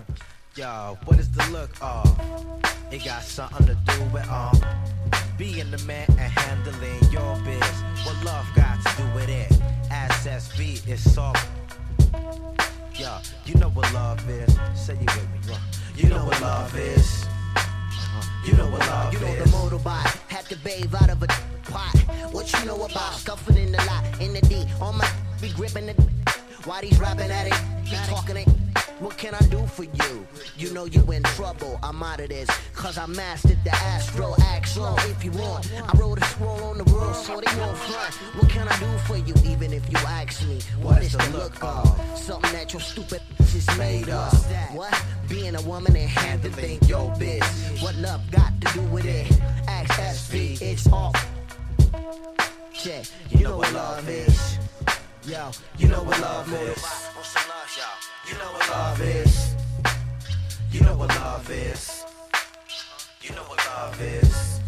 Yo, 0.54 0.96
what 1.06 1.18
is 1.18 1.28
the 1.32 1.44
look 1.50 1.70
of? 1.82 2.06
It 2.92 3.04
got 3.04 3.24
something 3.24 3.66
to 3.66 3.74
do 3.74 4.04
with 4.12 4.28
um 4.28 4.56
being 5.36 5.72
the 5.72 5.78
man 5.78 6.06
and 6.10 6.20
handling 6.20 7.02
your 7.10 7.34
biz. 7.44 7.74
What 8.06 8.24
love 8.24 8.46
got 8.54 8.80
to 8.80 9.02
do 9.02 9.08
with 9.12 9.28
it? 9.28 9.50
Ask 9.90 10.28
SB, 10.28 10.86
it's 10.86 11.18
all. 11.18 11.34
Yo, 12.94 13.18
you 13.44 13.56
know 13.56 13.70
what 13.70 13.92
love 13.92 14.22
is. 14.30 14.56
Say 14.76 14.94
you 14.94 15.00
with 15.00 15.28
me, 15.32 15.48
yo. 15.48 15.56
You 15.96 16.08
know 16.10 16.24
what 16.24 16.40
love 16.40 16.78
is. 16.78 17.26
You 18.44 18.54
know 18.54 18.68
what 18.68 18.80
love 18.80 19.12
You 19.12 19.20
know 19.20 19.34
the 19.36 19.44
motorbike 19.50 20.16
had 20.28 20.44
to 20.46 20.56
bathe 20.56 20.94
out 20.94 21.10
of 21.10 21.22
a 21.22 21.26
pot. 21.64 21.96
What 22.32 22.52
you 22.52 22.64
know 22.64 22.76
about 22.76 23.14
scuffing 23.14 23.56
in 23.56 23.72
the 23.72 23.78
lot, 23.84 24.04
in 24.20 24.32
the 24.32 24.40
D, 24.40 24.66
on 24.80 24.98
my 24.98 25.08
be 25.40 25.50
gripping 25.50 25.88
it. 25.88 25.96
Why 26.64 26.82
these 26.82 26.98
rapping 26.98 27.30
at 27.30 27.46
it? 27.46 27.84
Be 27.84 27.96
talking 28.06 28.36
it. 28.38 28.48
What 29.00 29.16
can 29.16 29.34
I 29.34 29.40
do 29.46 29.66
for 29.66 29.84
you? 29.84 30.26
You 30.58 30.74
know 30.74 30.84
you 30.84 31.00
in 31.10 31.22
trouble. 31.22 31.78
I'm 31.82 32.02
out 32.02 32.20
of 32.20 32.28
this. 32.28 32.50
Cause 32.74 32.98
I 32.98 33.06
mastered 33.06 33.56
the 33.64 33.74
astro. 33.74 34.34
Act 34.42 34.68
slow 34.68 34.94
if 34.98 35.24
you 35.24 35.30
want. 35.30 35.72
I 35.72 35.98
wrote 35.98 36.18
a 36.20 36.24
scroll 36.26 36.62
on 36.64 36.76
the 36.76 36.84
world 36.92 37.16
so 37.16 37.40
they 37.40 37.58
won't 37.58 37.78
front. 37.78 38.14
What 38.36 38.50
can 38.50 38.68
I 38.68 38.78
do 38.78 38.98
for 39.06 39.16
you? 39.16 39.34
Even 39.50 39.72
if 39.72 39.90
you 39.90 39.96
ask 40.06 40.46
me, 40.46 40.60
what 40.82 41.02
is 41.02 41.12
the 41.12 41.30
look 41.30 41.64
of? 41.64 41.88
Something 42.14 42.52
that 42.52 42.74
your 42.74 42.80
stupid 42.80 43.22
is 43.38 43.66
made 43.78 44.10
of. 44.10 44.32
What? 44.74 45.02
Being 45.30 45.54
a 45.54 45.62
woman 45.62 45.96
and 45.96 46.10
handling 46.10 46.78
your 46.86 47.10
bitch. 47.12 47.82
What 47.82 47.94
love 47.96 48.20
got 48.30 48.52
to 48.60 48.72
do 48.74 48.82
with 48.82 49.06
it? 49.06 49.32
Ask 49.66 49.94
SV, 49.94 50.60
it's 50.60 50.86
off. 50.92 51.16
Yeah, 52.84 53.02
you 53.30 53.44
know 53.44 53.56
what 53.56 53.72
love 53.72 54.06
is. 54.08 54.58
Yo, 55.30 55.48
you 55.78 55.86
know 55.86 56.02
what 56.02 56.20
love 56.20 56.52
is. 56.52 56.82
You 58.26 58.34
know 58.34 58.50
what 58.50 58.68
love 58.68 59.00
is. 59.00 59.54
You 60.72 60.80
know 60.80 60.96
what 60.96 61.08
love 61.10 61.48
is. 61.48 62.04
You 63.22 63.30
know 63.36 63.44
what 63.44 63.64
love 63.64 64.00
is. 64.00 64.59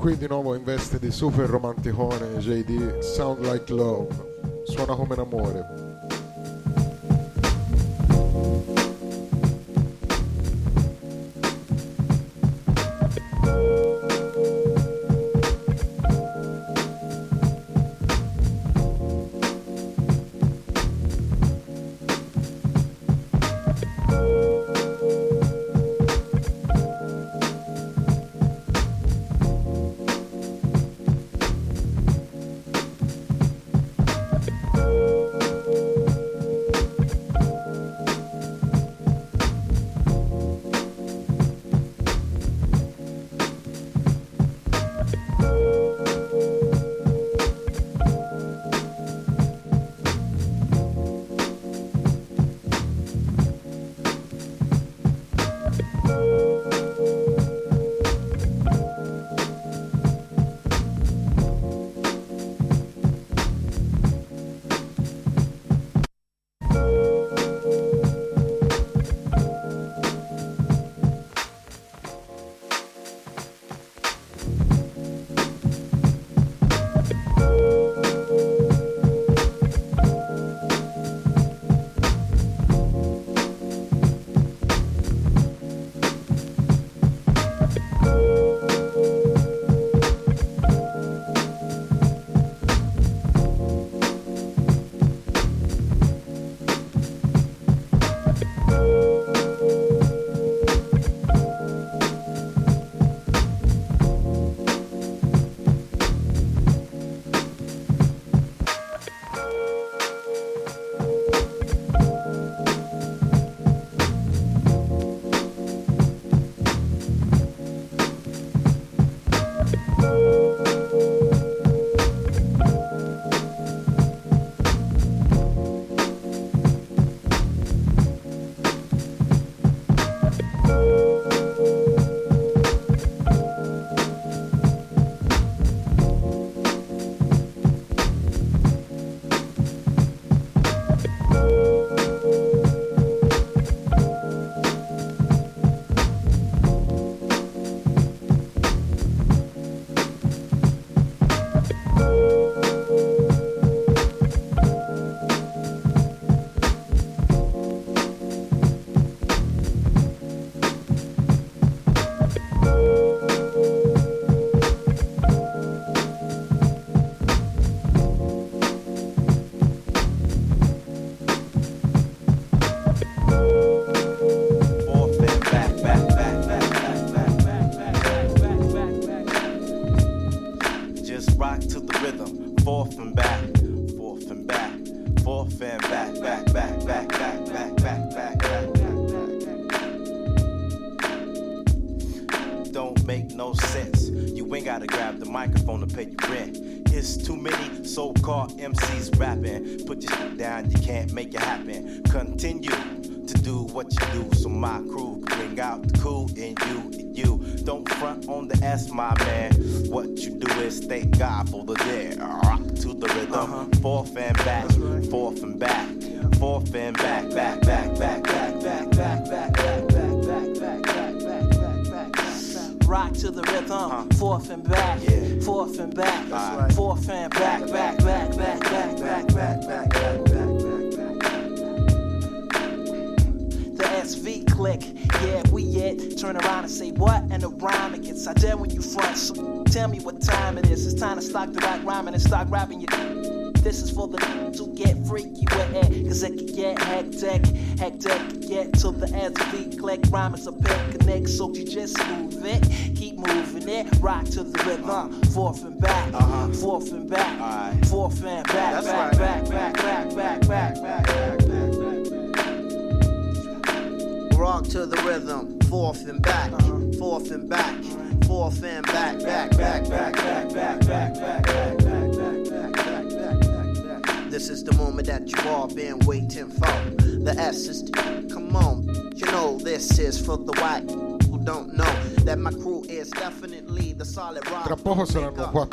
Qui 0.00 0.16
di 0.16 0.26
nuovo 0.26 0.54
in 0.54 0.64
veste 0.64 0.98
di 0.98 1.10
super 1.10 1.46
romanticone 1.46 2.38
JD 2.38 3.00
Sound 3.00 3.44
Like 3.44 3.70
Love. 3.70 4.62
Suona 4.64 4.94
come 4.94 5.12
un 5.12 5.20
amore. 5.20 5.89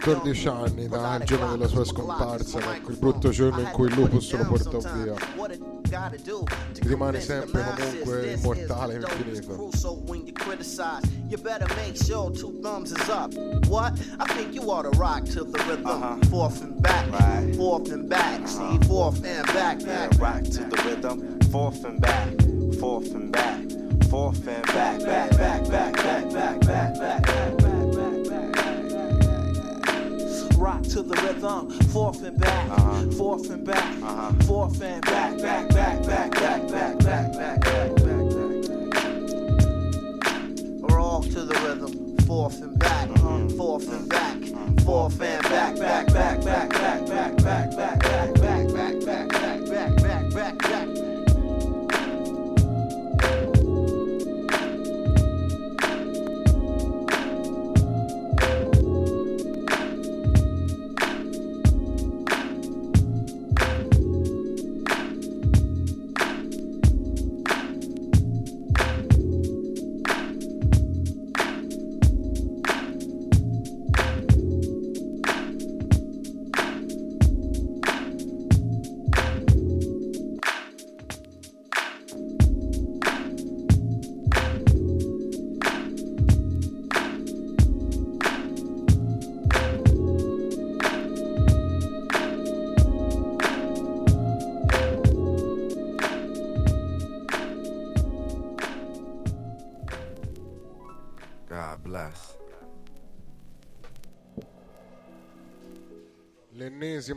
14 0.08 0.48
anni 0.48 0.88
da 0.88 1.18
il 1.18 1.26
giorno 1.26 1.58
della 1.58 1.68
sua 1.68 1.84
scomparsa, 1.84 2.60
da 2.60 2.76
ecco, 2.76 2.86
quel 2.86 2.98
brutto 2.98 3.30
giorno 3.30 3.60
in 3.60 3.70
cui 3.74 3.88
il 3.88 3.94
lupus 3.94 4.32
lo 4.38 4.46
portò 4.46 4.80
via. 4.80 5.16
Rimane 6.84 7.20
sempre 7.20 7.76
comunque 7.76 8.32
immortale 8.32 8.94
e 8.94 8.98
infinito. 9.02 9.70
You 11.30 11.38
better 11.38 11.68
make 11.76 11.98
sure 11.98 12.32
two 12.32 12.54
thumbs 12.62 12.92
is 12.92 13.10
up. 13.10 13.34
What? 13.68 14.00
I 14.18 14.26
think 14.34 14.54
you 14.54 14.62
ought 14.72 14.90
to 14.90 14.98
rock 14.98 15.26
to 15.34 15.44
the 15.44 15.62
rhythm. 15.68 15.86
Uh-huh. 15.86 16.16
Fourth 16.30 16.62
and 16.62 16.82
back, 16.82 17.54
fourth 17.56 17.92
and 17.92 18.08
back, 18.08 18.48
see, 18.48 18.64
uh-huh. 18.64 18.80
fourth 18.88 19.26
to 41.38 41.46
the 41.46 41.54
rhythm. 41.68 42.18
Forth 42.26 42.64
and 42.64 42.80
back, 42.80 43.10
forth 43.58 43.88
and 43.90 44.10
back, 44.10 44.40
forth 44.84 45.22
and 45.22 45.44
back, 45.44 45.78
back, 45.78 46.08
back, 46.12 46.44
back. 46.44 46.77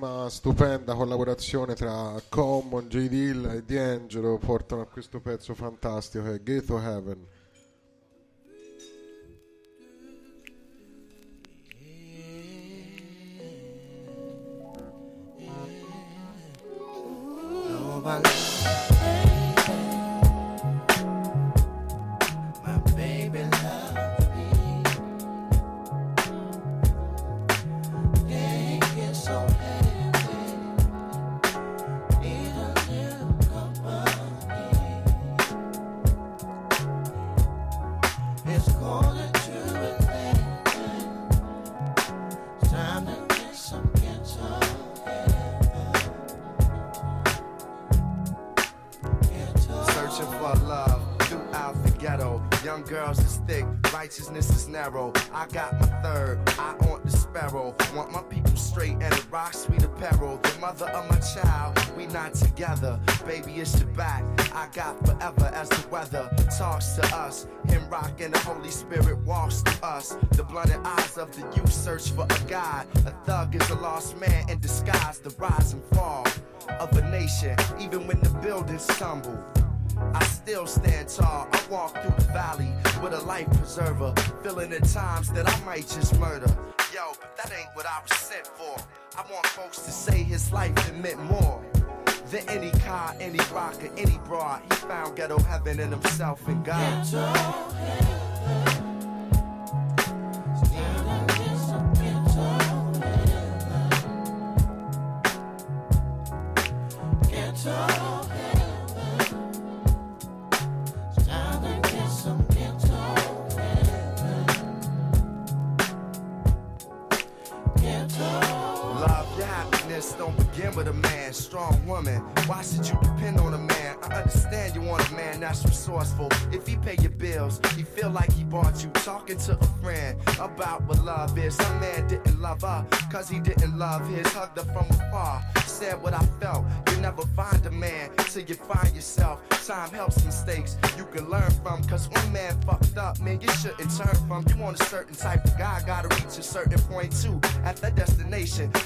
bellissima, 0.00 0.28
stupenda 0.30 0.94
collaborazione 0.94 1.74
tra 1.74 2.14
Common, 2.28 2.88
J. 2.88 3.08
Dill 3.08 3.44
e 3.46 3.62
D'Angelo 3.62 4.38
portano 4.38 4.82
a 4.82 4.86
questo 4.86 5.20
pezzo 5.20 5.54
fantastico 5.54 6.24
che 6.24 6.34
è 6.34 6.42
Gate 6.42 6.72
of 6.72 6.82
Heaven. 6.82 7.26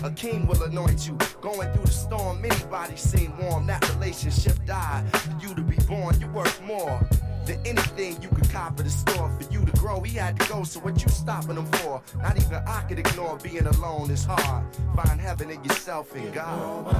A 0.04 0.10
king 0.10 0.46
will 0.46 0.62
anoint 0.62 1.08
you. 1.08 1.16
Going 1.40 1.72
through 1.72 1.86
the 1.86 1.90
storm, 1.90 2.44
anybody 2.44 2.96
seen 2.96 3.36
warm. 3.38 3.66
That 3.66 3.88
relationship 3.94 4.54
died. 4.66 5.10
For 5.16 5.36
you 5.40 5.54
to 5.54 5.62
be 5.62 5.76
born, 5.86 6.20
you 6.20 6.28
worth 6.28 6.62
more. 6.62 7.00
Than 7.46 7.60
anything 7.66 8.22
you 8.22 8.28
could 8.28 8.48
cop 8.50 8.78
at 8.78 8.84
the 8.84 8.90
store 8.90 9.30
for 9.38 9.52
you 9.52 9.64
to 9.64 9.72
grow, 9.72 10.00
he 10.00 10.16
had 10.16 10.38
to 10.40 10.48
go. 10.48 10.62
So 10.64 10.80
what 10.80 11.02
you 11.02 11.08
stopping 11.10 11.56
him 11.56 11.66
for? 11.66 12.02
Not 12.22 12.36
even 12.36 12.54
I 12.66 12.82
could 12.88 12.98
ignore 12.98 13.38
being 13.38 13.66
alone 13.66 14.10
is 14.10 14.24
hard. 14.24 14.64
Find 14.94 15.20
heaven 15.20 15.50
in 15.50 15.62
yourself 15.64 16.14
and 16.14 16.32
God. 16.32 16.94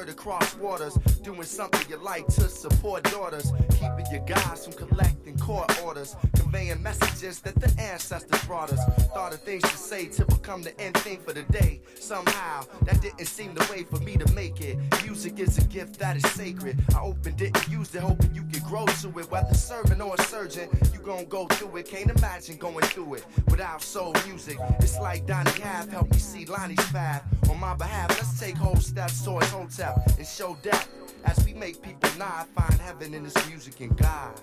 Heard 0.00 0.08
across 0.08 0.54
waters. 0.56 0.94
Doing 1.22 1.42
something 1.42 1.82
you 1.90 1.96
like 1.96 2.26
to 2.28 2.48
support 2.48 3.04
daughters. 3.04 3.52
Keeping 3.72 4.06
your 4.10 4.24
guys 4.24 4.64
from 4.64 4.72
collecting 4.72 5.19
court 5.50 5.82
orders. 5.82 6.16
Conveying 6.36 6.80
messages 6.80 7.40
that 7.40 7.56
the 7.56 7.70
ancestors 7.80 8.42
brought 8.44 8.72
us. 8.72 8.80
Thought 9.12 9.34
of 9.34 9.40
things 9.40 9.62
to 9.62 9.76
say 9.76 10.06
to 10.06 10.24
become 10.26 10.62
the 10.62 10.78
end 10.80 10.96
thing 10.98 11.18
for 11.18 11.32
the 11.32 11.42
day. 11.44 11.80
Somehow, 11.98 12.62
that 12.82 13.00
didn't 13.00 13.26
seem 13.26 13.54
the 13.54 13.66
way 13.72 13.82
for 13.82 13.98
me 14.04 14.16
to 14.16 14.32
make 14.32 14.60
it. 14.60 14.78
Music 15.02 15.40
is 15.40 15.58
a 15.58 15.64
gift 15.64 15.98
that 15.98 16.16
is 16.16 16.26
sacred. 16.30 16.78
I 16.94 17.00
opened 17.00 17.42
it 17.42 17.56
and 17.56 17.68
used 17.68 17.94
it, 17.96 18.02
hoping 18.02 18.32
you 18.32 18.44
could 18.52 18.62
grow 18.64 18.86
to 18.86 19.08
it. 19.18 19.30
Whether 19.30 19.54
serving 19.54 20.00
or 20.00 20.14
a 20.16 20.22
surgeon, 20.22 20.68
you 20.92 21.00
gon' 21.00 21.24
go 21.26 21.46
through 21.48 21.78
it. 21.78 21.86
Can't 21.86 22.10
imagine 22.16 22.56
going 22.56 22.84
through 22.86 23.14
it 23.14 23.24
without 23.48 23.82
soul 23.82 24.14
music. 24.26 24.58
It's 24.78 24.98
like 24.98 25.26
Donnie 25.26 25.50
Half 25.62 25.88
helped 25.90 26.12
me 26.12 26.18
see 26.18 26.44
Lonnie's 26.46 26.86
path. 26.92 27.24
On 27.50 27.58
my 27.58 27.74
behalf, 27.74 28.10
let's 28.10 28.38
take 28.38 28.56
whole 28.56 28.76
steps 28.76 29.24
towards 29.24 29.50
Hotep 29.50 29.96
and 30.16 30.26
show 30.26 30.56
depth. 30.62 30.88
As 31.24 31.44
we 31.44 31.54
make 31.54 31.82
people 31.82 32.08
nod, 32.18 32.46
find 32.54 32.80
heaven 32.80 33.14
in 33.14 33.24
this 33.24 33.48
music 33.48 33.80
and 33.80 33.96
God. 33.96 34.40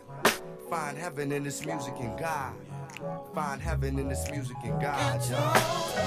Find 0.70 0.97
heaven 0.98 1.32
in 1.32 1.44
this 1.44 1.66
music 1.66 1.94
and 2.00 2.18
God. 2.18 2.54
Find 3.34 3.62
heaven 3.62 4.00
in 4.00 4.10
this 4.10 4.30
music 4.32 4.58
and 4.64 4.82
God, 4.82 5.30
y'all. 5.30 5.98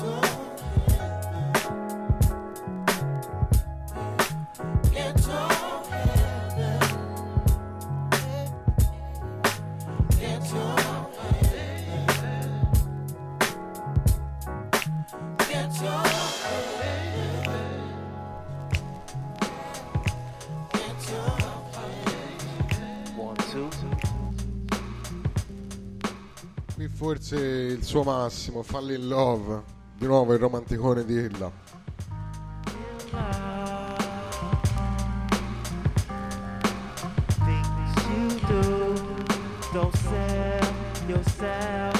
One, 0.00 0.49
forse 27.00 27.36
il 27.36 27.82
suo 27.82 28.02
massimo, 28.02 28.62
Fall 28.62 28.90
in 28.90 29.08
Love, 29.08 29.62
di 29.96 30.04
nuovo 30.04 30.34
il 30.34 30.38
romanticone 30.38 31.02
di 31.06 31.14
Illa. 31.14 31.50
Don't 39.72 39.94
sell 39.96 40.60
yourself 41.06 41.99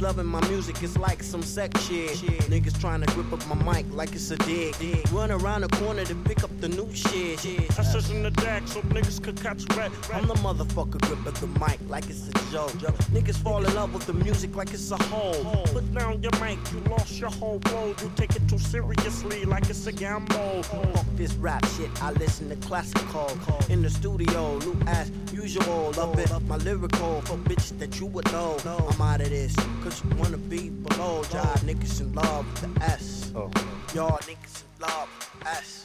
Loving 0.00 0.26
my 0.26 0.40
music, 0.48 0.82
it's 0.82 0.96
like 0.96 1.22
some 1.22 1.42
sex 1.42 1.78
shit. 1.86 2.10
Niggas 2.48 2.80
trying 2.80 3.02
to 3.02 3.14
grip 3.14 3.30
up 3.34 3.46
my 3.46 3.74
mic 3.74 3.86
like 3.92 4.12
it's 4.12 4.30
a 4.30 4.36
dig. 4.38 4.74
Run 5.12 5.30
around 5.30 5.60
the 5.60 5.68
corner 5.68 6.04
to 6.06 6.14
pick 6.14 6.42
up 6.42 6.50
the 6.58 6.68
new 6.70 6.88
shit. 6.94 7.38
Touches 7.70 8.10
in 8.10 8.22
the 8.22 8.30
deck 8.30 8.62
so 8.66 8.80
niggas 8.82 9.22
could 9.22 9.36
catch 9.42 9.62
red. 9.76 9.92
I'm 10.12 10.26
the 10.26 10.34
motherfucker 10.34 11.00
gripping 11.02 11.34
the 11.34 11.46
mic 11.60 11.78
like 11.88 12.08
it's 12.08 12.28
a 12.28 12.32
joke. 12.50 12.72
Niggas 13.12 13.36
fall 13.36 13.62
in 13.62 13.74
love 13.74 13.92
with 13.92 14.06
the 14.06 14.14
music 14.14 14.56
like 14.56 14.72
it's 14.72 14.90
a 14.90 14.96
hole. 15.04 15.64
Put 15.66 15.92
down 15.94 16.22
your 16.22 16.32
mic, 16.40 16.58
you 16.72 16.80
lost 16.90 17.20
your 17.20 17.30
whole 17.30 17.60
world. 17.70 18.00
You 18.00 18.10
take 18.16 18.34
it 18.34 18.48
too 18.48 18.58
seriously 18.58 19.44
like 19.44 19.68
it's 19.68 19.86
a 19.86 19.92
gamble. 19.92 20.62
Fuck 20.62 21.06
this 21.16 21.34
rap 21.34 21.64
shit, 21.76 21.90
I 22.02 22.12
listen 22.12 22.48
to 22.48 22.56
classical. 22.66 23.36
In 23.68 23.82
the 23.82 23.90
studio, 23.90 24.58
new 24.60 24.76
as 24.86 25.10
usual. 25.32 25.92
Love 25.96 26.18
it, 26.18 26.30
my 26.48 26.56
lyrical 26.56 27.20
for 27.22 27.36
bitches 27.36 27.78
that 27.78 28.00
you 28.00 28.06
would 28.06 28.30
know. 28.32 28.56
I'm 28.64 29.00
out 29.02 29.20
of 29.20 29.28
this, 29.28 29.54
cause 29.82 29.89
you 30.04 30.16
wanna 30.16 30.36
be 30.36 30.70
below. 30.70 31.22
Y'all 31.32 31.56
niggas 31.66 32.00
in 32.00 32.12
love 32.12 32.46
with 32.46 32.74
the 32.74 32.84
S. 32.84 33.32
Oh. 33.34 33.50
Y'all 33.94 34.18
niggas 34.18 34.62
in 34.62 34.82
love 34.82 35.08
with 35.18 35.40
the 35.40 35.48
S. 35.48 35.79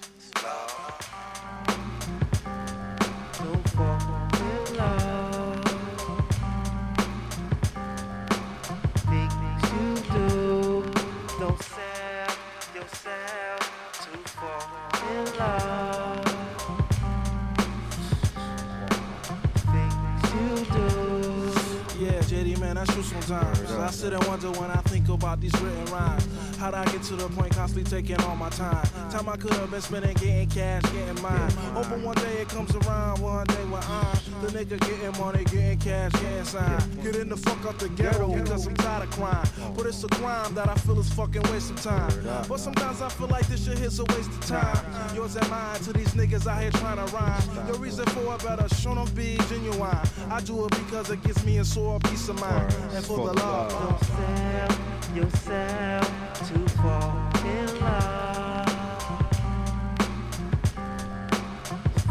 I 23.32 23.90
sit 23.90 24.14
and 24.14 24.24
wonder 24.26 24.52
when 24.52 24.70
I 24.70 24.82
think 24.82 25.10
about 25.10 25.42
these 25.42 25.54
written 25.60 25.86
rhymes. 25.86 26.28
How'd 26.58 26.76
I 26.76 26.86
get 26.86 27.02
to 27.04 27.16
the 27.16 27.28
point 27.30 27.56
constantly 27.56 27.90
taking 27.90 28.24
all 28.24 28.36
my 28.36 28.50
time? 28.50 28.86
Time 29.10 29.28
I 29.28 29.36
could 29.36 29.54
have 29.54 29.72
been 29.72 29.82
spending 29.82 30.14
getting 30.14 30.50
cash, 30.50 30.84
getting 30.84 31.22
mine. 31.22 31.52
Hoping 31.74 32.04
one 32.04 32.16
day 32.18 32.42
it 32.42 32.50
comes 32.50 32.76
around, 32.76 33.20
one 33.20 33.46
day 33.48 33.64
when 33.66 33.82
I'm 33.84 34.16
the 34.42 34.48
nigga 34.48 34.80
getting 34.80 35.20
money, 35.20 35.44
getting 35.46 35.80
cash, 35.80 36.12
getting 36.14 36.46
signed. 36.46 37.04
Getting 37.04 37.30
the 37.30 37.38
fuck 37.38 37.66
out 37.66 37.80
the 37.80 37.90
ghetto 37.90 38.32
because 38.34 38.68
I'm 38.68 38.76
tired 38.76 39.04
of 39.04 39.12
crime. 39.12 39.48
But 39.76 39.88
it's 39.88 40.04
a 40.04 40.08
crime 40.08 40.54
that 40.54 40.70
I 40.70 40.76
feel 40.76 41.00
is 41.00 41.12
fucking 41.14 41.44
waste 41.52 41.72
of 41.72 41.82
time. 41.82 42.12
But 42.48 42.60
sometimes 42.60 43.02
I 43.02 43.10
feel 43.10 43.28
like 43.28 43.48
this 43.48 43.66
shit 43.66 43.78
hit's 43.80 44.00
a 44.00 44.06
waste 44.06 44.30
of 44.30 44.42
time. 44.42 45.16
Yours 45.16 45.36
and 45.36 45.50
mine 45.50 45.80
to 45.82 45.94
these 45.94 46.14
niggas 46.14 46.48
out 46.48 46.62
here 46.62 46.72
trying 46.72 47.06
to 47.06 47.16
rhyme. 47.16 47.68
The 47.68 47.74
reason 47.80 48.06
for 48.06 48.36
it 48.36 48.44
better, 48.44 48.68
show 48.76 48.94
them 48.94 49.08
be 49.16 49.38
genuine. 49.50 49.98
I 50.30 50.42
do 50.42 50.66
it 50.66 50.72
because 50.72 51.10
it 51.12 51.22
gives 51.24 51.46
me 51.46 51.60
a 51.60 51.66
sore 51.66 52.00
peace 52.00 52.30
of 52.30 52.40
mind. 52.40 52.74
And 52.94 53.06
for 53.06 53.28
the 53.28 53.34
love, 53.34 53.72
don't 53.72 54.00
sell 54.04 55.16
yourself 55.16 56.08
to 56.50 56.60
fall 56.82 57.32
in 57.46 57.80
love. 57.80 58.66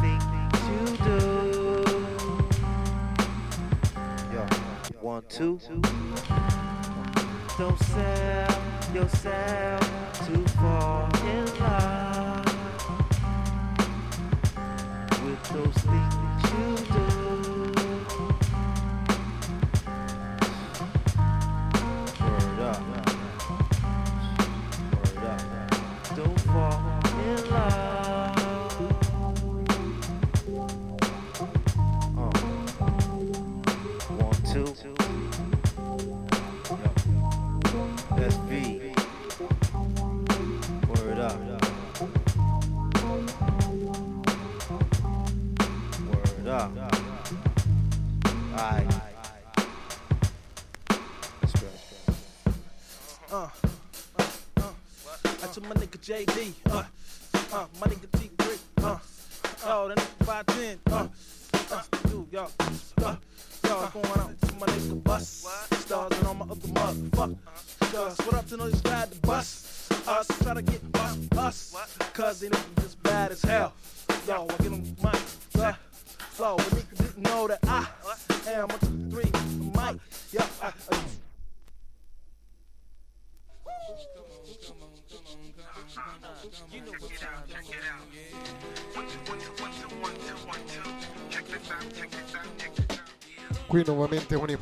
Think 0.01 0.23
to 0.65 0.77
do. 1.05 1.19
Yo, 4.33 4.43
one, 5.01 5.23
two. 5.29 5.61
Don't 7.59 7.79
sell 7.79 8.63
yourself 8.95 9.81
to 10.27 10.35
fall 10.59 11.09
in 11.27 11.45
love 11.61 12.45
with 15.25 15.43
those 15.53 15.77
things 15.83 16.15
you 16.55 16.84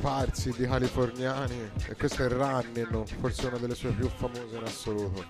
comparsi 0.03 0.53
di 0.57 0.67
californiani 0.67 1.71
e 1.87 1.95
questo 1.95 2.25
è 2.25 2.27
Rannino, 2.27 3.05
forse 3.05 3.47
una 3.47 3.57
delle 3.57 3.73
sue 3.73 3.91
più 3.91 4.09
famose 4.09 4.57
in 4.57 4.63
assoluto. 4.63 5.25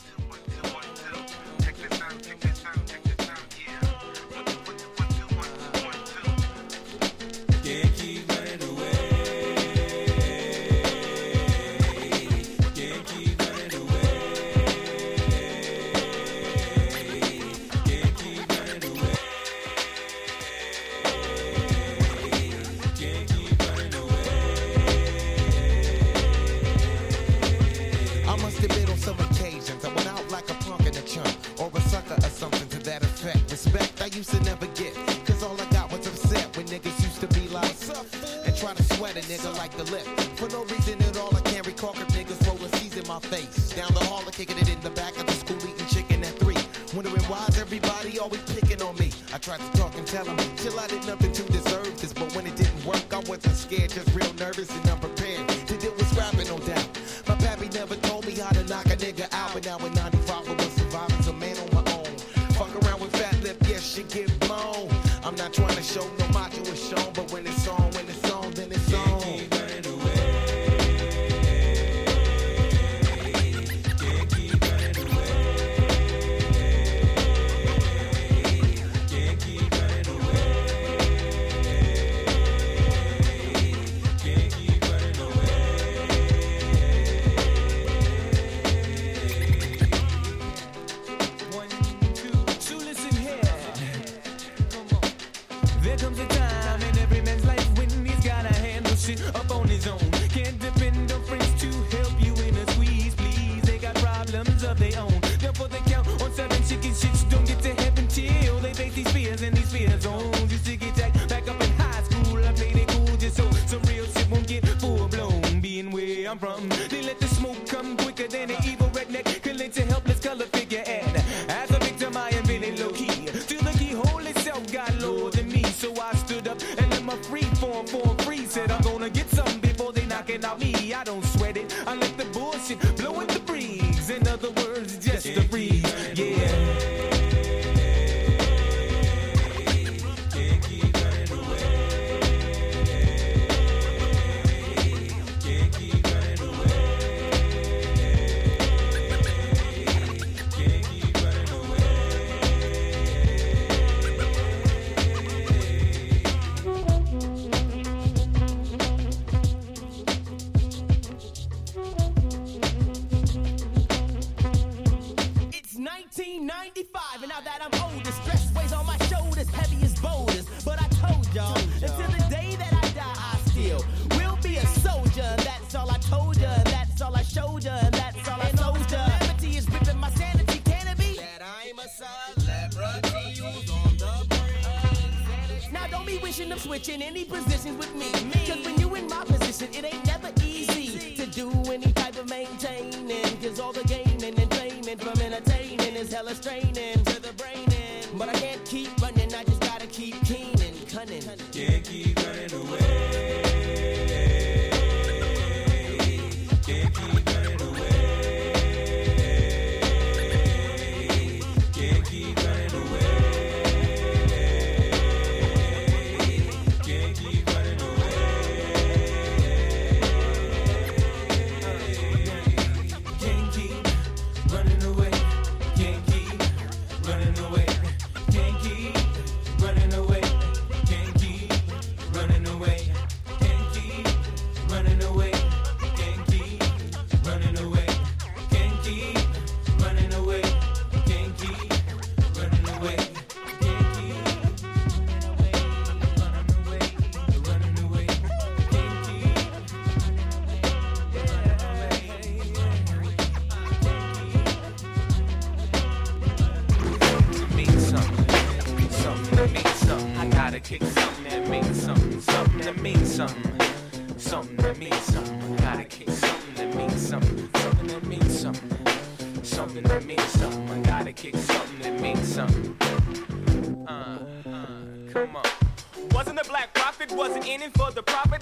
I'm 65.34 65.40
not 65.40 65.52
trying 65.52 65.76
to 65.76 65.82
show 65.82 66.08
no 66.20 66.28
mock 66.28 66.56
you 66.56 66.62
is 66.62 66.90
shown. 66.90 67.13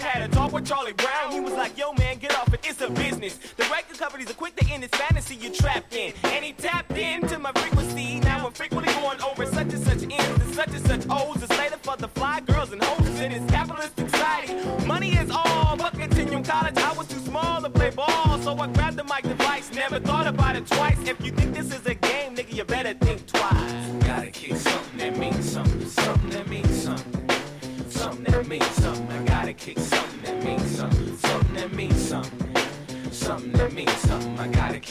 Had 0.00 0.22
a 0.22 0.28
talk 0.28 0.52
with 0.52 0.66
Charlie 0.66 0.92
Brown. 0.94 1.32
He 1.32 1.40
was 1.40 1.52
like, 1.52 1.78
yo, 1.78 1.92
man, 1.92 2.18
get 2.18 2.36
off 2.36 2.52
it, 2.52 2.60
it's 2.64 2.80
a 2.80 2.90
business. 2.90 3.38
The 3.56 3.62
record 3.64 3.98
companies 3.98 4.30
are 4.30 4.34
quick 4.34 4.56
to 4.56 4.70
end 4.70 4.82
this 4.82 4.90
fantasy 4.90 5.36
you're 5.36 5.52
trapped 5.52 5.94
in. 5.94 6.12
And 6.24 6.44
he 6.44 6.52
tapped 6.52 6.96
into 6.96 7.38
my 7.38 7.52
frequency. 7.52 8.18
Now 8.20 8.46
I'm 8.46 8.52
frequently 8.52 8.92
going 8.94 9.20
over 9.22 9.46
such 9.46 9.72
and 9.72 9.84
such 9.84 10.02
ends 10.02 10.42
and 10.42 10.54
such 10.54 10.68
and 10.68 10.86
such 10.86 11.06
O's. 11.08 11.42
It's 11.42 11.56
later 11.56 11.76
for 11.78 11.96
the 11.96 12.08
fly 12.08 12.40
girls 12.40 12.72
and 12.72 12.82
hoes 12.82 13.20
in 13.20 13.32
this 13.32 13.50
capitalist 13.50 13.96
society. 13.96 14.54
Money 14.86 15.10
is 15.10 15.30
all, 15.30 15.76
but 15.76 15.92
continuing 15.92 16.44
college, 16.44 16.76
I 16.76 16.92
was 16.94 17.06
too 17.06 17.20
small 17.20 17.62
to 17.62 17.70
play 17.70 17.90
ball. 17.90 18.38
So 18.40 18.58
I 18.58 18.66
grabbed 18.68 18.96
the 18.96 19.04
mic 19.04 19.22
device, 19.22 19.72
never 19.72 20.00
thought 20.00 20.26
about 20.26 20.56
it 20.56 20.66
twice. 20.66 20.98
If 21.06 21.24
you 21.24 21.30
think 21.32 21.54
this 21.54 21.72
is 21.72 21.81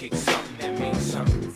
kick 0.02 0.15
something 0.15 0.57
that 0.57 0.80
means 0.80 0.98
something. 0.98 1.53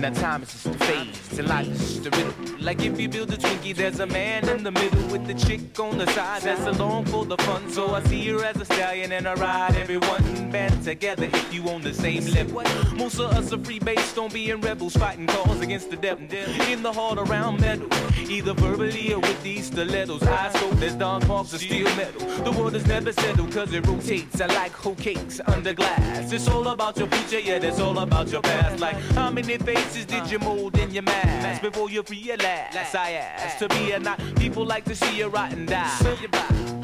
Now 0.00 0.10
time 0.14 0.42
is 0.42 0.52
just 0.52 0.66
a 0.66 0.72
phase, 0.72 1.27
riddle. 1.42 2.58
Like 2.60 2.82
if 2.82 3.00
you 3.00 3.08
build 3.08 3.32
a 3.32 3.36
Twinkie, 3.36 3.74
there's 3.74 4.00
a 4.00 4.06
man 4.06 4.48
in 4.48 4.62
the 4.64 4.72
middle 4.72 5.06
with 5.08 5.26
the 5.26 5.34
chick 5.34 5.78
on 5.78 5.96
the 5.96 6.06
side 6.08 6.42
that's 6.42 6.66
along 6.66 7.06
for 7.06 7.24
the 7.24 7.36
fun. 7.38 7.70
So 7.70 7.94
I 7.94 8.02
see 8.04 8.26
her 8.28 8.44
as 8.44 8.60
a 8.60 8.64
stallion 8.64 9.12
and 9.12 9.26
I 9.28 9.34
ride 9.34 9.76
everyone 9.76 10.50
band 10.50 10.82
together 10.82 11.24
if 11.24 11.54
you 11.54 11.68
on 11.68 11.82
the 11.82 11.94
same 11.94 12.26
level. 12.26 12.62
Most 12.96 13.20
of 13.20 13.30
us 13.32 13.52
are 13.52 13.58
free 13.58 13.78
based 13.78 14.18
on 14.18 14.30
being 14.30 14.60
rebels, 14.60 14.96
fighting 14.96 15.26
cause 15.26 15.60
against 15.60 15.90
the 15.90 15.96
devil. 15.96 16.26
In 16.68 16.82
the 16.82 16.92
heart 16.92 17.18
around 17.18 17.60
metal, 17.60 17.88
either 18.28 18.54
verbally 18.54 19.14
or 19.14 19.20
with 19.20 19.42
these 19.42 19.66
stilettos. 19.66 20.22
High 20.22 20.52
scope, 20.52 20.72
there's 20.74 20.94
dark 20.94 21.26
marks 21.28 21.52
of 21.52 21.60
steel 21.60 21.84
metal. 21.96 22.26
The 22.44 22.52
world 22.52 22.74
is 22.74 22.86
never 22.86 23.12
settled 23.12 23.52
cause 23.52 23.72
it 23.72 23.86
rotates. 23.86 24.40
I 24.40 24.46
like 24.46 24.72
whole 24.72 24.96
cakes 24.96 25.40
under 25.46 25.72
glass. 25.72 26.32
It's 26.32 26.48
all 26.48 26.68
about 26.68 26.98
your 26.98 27.08
future, 27.08 27.40
yeah, 27.40 27.62
it's 27.62 27.80
all 27.80 27.98
about 28.00 28.28
your 28.28 28.42
past. 28.42 28.80
Like 28.80 28.96
how 29.14 29.30
many 29.30 29.56
faces 29.58 30.04
did 30.04 30.30
you 30.30 30.38
mold 30.40 30.76
in 30.76 30.90
your 30.90 31.04
mask 31.04 31.27
before 31.60 31.90
you 31.90 32.02
realize? 32.08 32.94
I 32.94 33.12
asked 33.12 33.58
to 33.60 33.68
be 33.68 33.92
a 33.92 33.98
not. 33.98 34.20
People 34.36 34.64
like 34.64 34.84
to 34.84 34.94
see 34.94 35.18
you 35.18 35.28
rot 35.28 35.52
and 35.52 35.68
die. 35.68 35.98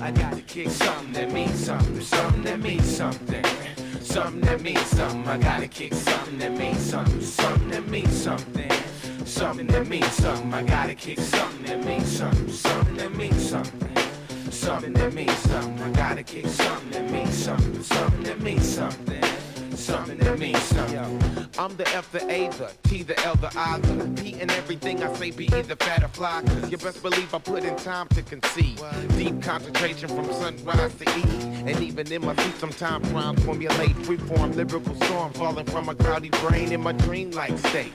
I 0.01 0.11
gotta 0.11 0.43
kick 0.43 0.69
something 0.71 1.13
that 1.13 1.33
means 1.33 1.65
something, 1.65 2.01
something 2.01 2.43
that 2.43 2.61
means 2.61 2.97
something. 2.97 3.45
Something 4.01 4.41
that 4.43 4.61
means 4.61 4.87
something. 4.87 5.27
I 5.27 5.39
gotta 5.39 5.69
kick 5.69 5.95
something 5.95 6.39
that 6.39 6.53
means 6.53 6.81
something, 6.81 7.21
something 7.21 7.71
that 7.71 7.89
means 7.89 8.23
something. 8.23 8.71
Something 9.25 9.67
that 9.69 9.89
means 9.89 10.13
something. 10.13 10.55
I 10.55 10.63
gotta 10.63 10.95
kick 10.95 11.19
something 11.19 11.65
that 11.67 11.85
means 11.85 12.07
something, 12.07 12.49
something 12.49 12.97
that 12.97 13.15
means 13.15 13.51
something. 13.51 13.97
Something 14.51 14.93
that 14.93 15.13
means 15.15 15.39
something. 15.39 15.83
I 15.83 15.91
gotta 15.91 16.23
kick 16.23 16.47
something 16.47 16.91
that 16.91 17.11
means 17.11 17.35
something, 17.35 17.83
something 17.83 18.23
that 18.25 18.41
means 18.41 18.69
something. 18.69 19.44
Something 19.77 20.39
means 20.39 20.63
something. 20.63 20.99
I'm 21.59 21.77
the 21.77 21.87
F, 21.89 22.11
the 22.13 22.25
A, 22.31 22.49
the 22.51 22.71
T, 22.85 23.03
the 23.03 23.19
L, 23.25 23.35
the 23.37 23.51
I, 23.57 23.79
the 23.81 24.23
P, 24.23 24.35
and 24.41 24.51
everything 24.53 25.03
I 25.03 25.13
say 25.15 25.31
be 25.33 25.53
either 25.53 25.75
fat 25.77 26.05
or 26.05 26.09
fly. 26.09 26.43
Cause 26.47 26.71
you 26.71 26.79
best 26.79 27.03
believe 27.03 27.35
I 27.35 27.39
put 27.39 27.65
in 27.65 27.75
time 27.77 28.09
to 28.09 28.23
conceive. 28.23 28.81
Deep 29.17 29.43
concentration 29.43 30.09
from 30.09 30.33
sunrise 30.33 30.95
to 30.95 31.19
eve. 31.19 31.67
And 31.67 31.81
even 31.83 32.13
in 32.13 32.25
my 32.25 32.35
sleep, 32.37 32.55
sometimes 32.59 33.09
rhymes 33.11 33.43
formulate 33.45 33.97
freeform 34.07 34.55
lyrical 34.55 34.95
storm 35.07 35.33
falling 35.33 35.67
from 35.67 35.89
a 35.89 35.95
cloudy 35.95 36.31
brain 36.31 36.73
in 36.73 36.81
my 36.81 36.93
dreamlike 36.93 37.59
state. 37.59 37.93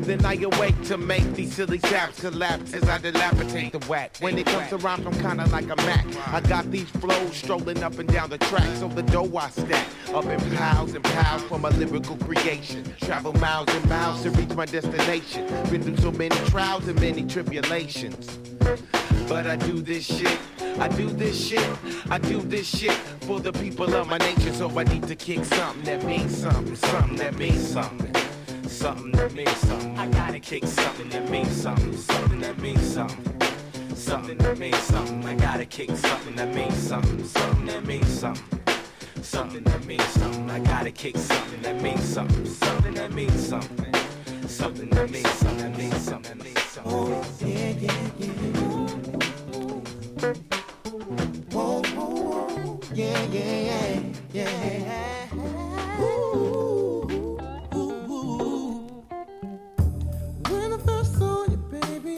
Then 0.00 0.24
I 0.24 0.34
awake 0.34 0.80
to 0.84 0.98
make 0.98 1.34
these 1.34 1.54
silly 1.54 1.78
saps 1.78 2.20
collapse 2.20 2.72
as 2.74 2.88
I 2.88 2.98
dilapidate 2.98 3.72
the 3.72 3.86
whack. 3.86 4.16
When 4.20 4.36
it 4.38 4.46
comes 4.46 4.68
to 4.70 4.78
rhymes, 4.78 5.06
I'm 5.06 5.14
kinda 5.20 5.46
like 5.48 5.70
a 5.70 5.76
Mac. 5.76 6.06
I 6.28 6.40
got 6.40 6.70
these 6.70 6.88
flows 6.90 7.36
strolling 7.36 7.82
up 7.82 7.98
and 7.98 8.08
down 8.08 8.30
the 8.30 8.38
track, 8.38 8.68
so 8.76 8.88
the 8.88 9.02
dough 9.02 9.36
I 9.36 9.50
stack 9.50 9.86
up 10.14 10.24
in 10.24 10.40
piles 10.56 10.94
and 10.94 11.04
piles 11.04 11.19
for 11.50 11.58
my 11.58 11.68
lyrical 11.70 12.16
creation. 12.16 12.84
Travel 13.00 13.32
miles 13.34 13.68
and 13.74 13.88
miles 13.88 14.22
to 14.22 14.30
reach 14.30 14.54
my 14.54 14.66
destination. 14.66 15.46
Been 15.70 15.82
through 15.82 15.96
so 15.96 16.12
many 16.12 16.36
trials 16.46 16.86
and 16.86 17.00
many 17.00 17.24
tribulations. 17.24 18.38
But 19.28 19.46
I 19.46 19.56
do 19.56 19.80
this 19.80 20.04
shit, 20.04 20.38
I 20.78 20.88
do 20.88 21.08
this 21.08 21.48
shit, 21.48 21.68
I 22.10 22.18
do 22.18 22.40
this 22.40 22.66
shit 22.66 22.92
for 23.22 23.40
the 23.40 23.52
people 23.52 23.94
of 23.94 24.08
my 24.08 24.18
nation. 24.18 24.54
So 24.54 24.70
I 24.78 24.84
need 24.84 25.06
to 25.08 25.16
kick 25.16 25.44
something 25.44 25.84
that 25.84 26.04
means 26.04 26.36
something, 26.36 26.76
something 26.76 27.16
that 27.16 27.36
means 27.36 27.66
something. 27.66 28.14
Something 28.68 29.12
that 29.12 29.32
means 29.32 29.56
something. 29.56 29.98
I 29.98 30.06
gotta 30.06 30.40
kick 30.40 30.66
something 30.66 31.08
that 31.10 31.28
means 31.28 31.50
something, 31.50 31.96
something 31.96 32.40
that 32.40 32.58
means 32.58 32.82
something. 32.82 33.96
Something 33.96 34.38
that 34.38 34.58
means 34.58 34.78
something. 34.78 35.24
I 35.26 35.34
gotta 35.34 35.66
kick 35.66 35.90
something 35.96 36.36
that 36.36 36.54
means 36.54 36.76
something, 36.76 37.24
something 37.24 37.66
that 37.66 37.84
means 37.84 38.08
something. 38.08 38.59
Something 39.22 39.64
that 39.64 39.84
means 39.84 40.04
something. 40.06 40.50
I 40.50 40.58
gotta 40.60 40.90
kick 40.90 41.16
something 41.16 41.62
that 41.62 41.80
means 41.82 42.02
something, 42.04 42.46
something 42.46 42.94
that 42.94 43.12
means 43.12 43.48
something. 43.48 43.94
Something 44.48 44.90
that 44.90 45.10
means 45.10 45.28
something, 45.30 45.72
that 45.72 45.78
means 45.78 46.02
something. 46.02 46.42
Oh, 46.84 47.24
yeah, 47.40 47.70
yeah, 47.70 47.92
yeah. 48.18 48.28
Whoa. 51.52 51.82
Yeah, 52.92 53.22
yeah, 53.30 54.00
yeah, 54.32 54.50
yeah. 55.32 55.34
Ooh, 56.00 57.38
ooh, 57.74 58.12
ooh. 58.12 59.04
When 60.48 60.72
I 60.72 60.78
first 60.78 61.18
saw 61.18 61.44
you, 61.44 61.56
baby, 61.56 62.16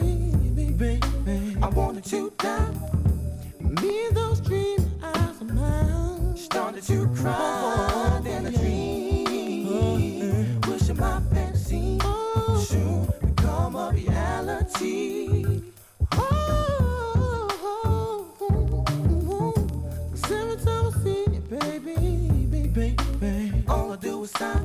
baby, 0.55 0.99
I 1.61 1.67
wanted 1.69 2.11
you 2.11 2.31
down. 2.37 2.79
Me 3.59 4.07
and 4.07 4.15
those 4.17 4.32
started 6.43 6.83
to 6.83 7.07
cry. 7.15 8.19
Then 8.23 8.47
I 8.47 8.51
dream, 8.51 10.61
wishing 10.67 10.97
my 10.97 11.21
fantasy 11.33 11.99
soon 12.65 13.07
become 13.21 13.75
a 13.75 13.91
reality. 13.93 15.43
Cause 20.11 20.31
every 20.31 20.57
time 20.57 20.87
I 20.87 20.91
see 21.03 21.25
you, 21.31 21.39
baby, 21.49 21.95
baby, 22.51 22.95
baby, 23.19 23.63
all 23.69 23.93
I 23.93 23.95
do 23.95 24.23
is 24.23 24.31
sigh. 24.31 24.61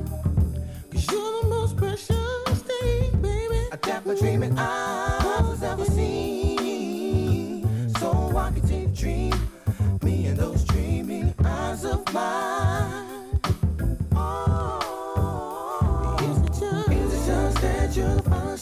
Cause 0.91 1.11
you're 1.11 1.41
the 1.41 1.47
most 1.47 1.77
precious 1.77 2.61
thing, 2.63 3.21
baby. 3.21 3.67
I 3.71 3.77
definitely 3.81 4.19
dreaming 4.21 4.59
I 4.59 5.45
was 5.49 5.63
ever 5.63 5.85
seen. 5.85 6.28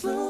You're 0.03 0.26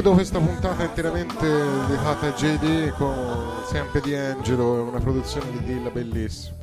Chiudo 0.00 0.14
questa 0.14 0.38
puntata 0.38 0.82
interamente 0.82 1.46
dedicata 1.46 2.28
a 2.28 2.32
JD 2.32 2.88
con 2.96 3.14
sempre 3.68 4.00
di 4.00 4.14
Angelo, 4.14 4.84
una 4.84 4.98
produzione 4.98 5.50
di 5.50 5.62
Dilla 5.62 5.90
bellissima. 5.90 6.56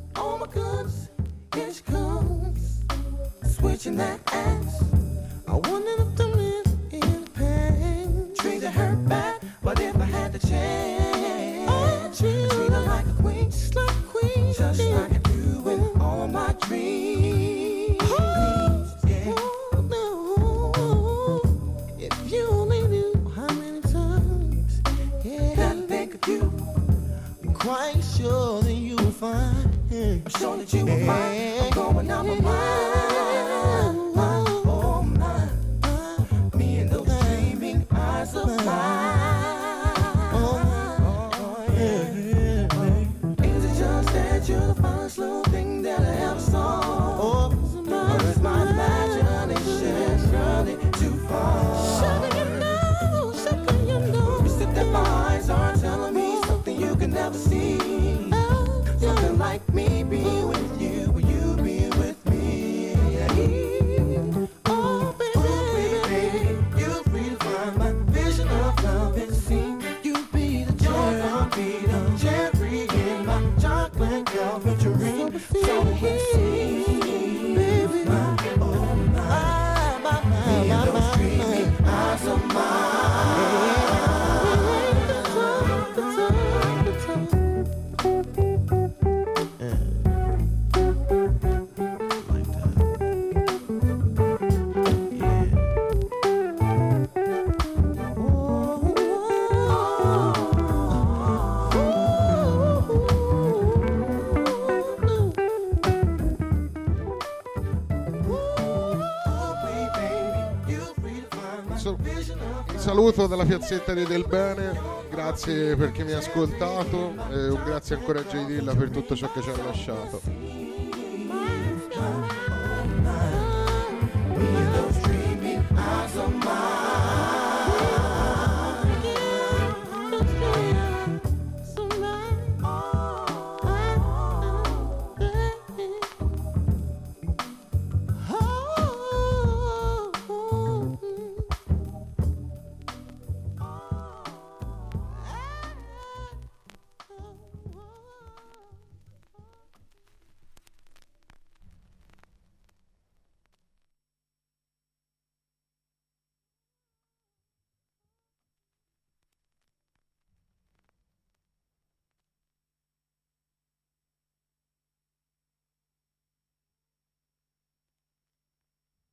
saluto 113.17 113.35
dalla 113.35 113.45
piazzetta 113.45 113.95
di 113.95 114.03
Del 114.03 114.25
Bene, 114.27 114.79
grazie 115.09 115.75
per 115.75 115.91
chi 115.91 116.03
mi 116.03 116.11
ha 116.11 116.19
ascoltato 116.19 117.15
e 117.31 117.49
un 117.49 117.63
grazie 117.65 117.95
ancora 117.95 118.19
a 118.19 118.23
J 118.23 118.45
Dilla 118.45 118.75
per 118.75 118.91
tutto 118.91 119.15
ciò 119.15 119.31
che 119.31 119.41
ci 119.41 119.49
ha 119.49 119.63
lasciato. 119.63 120.36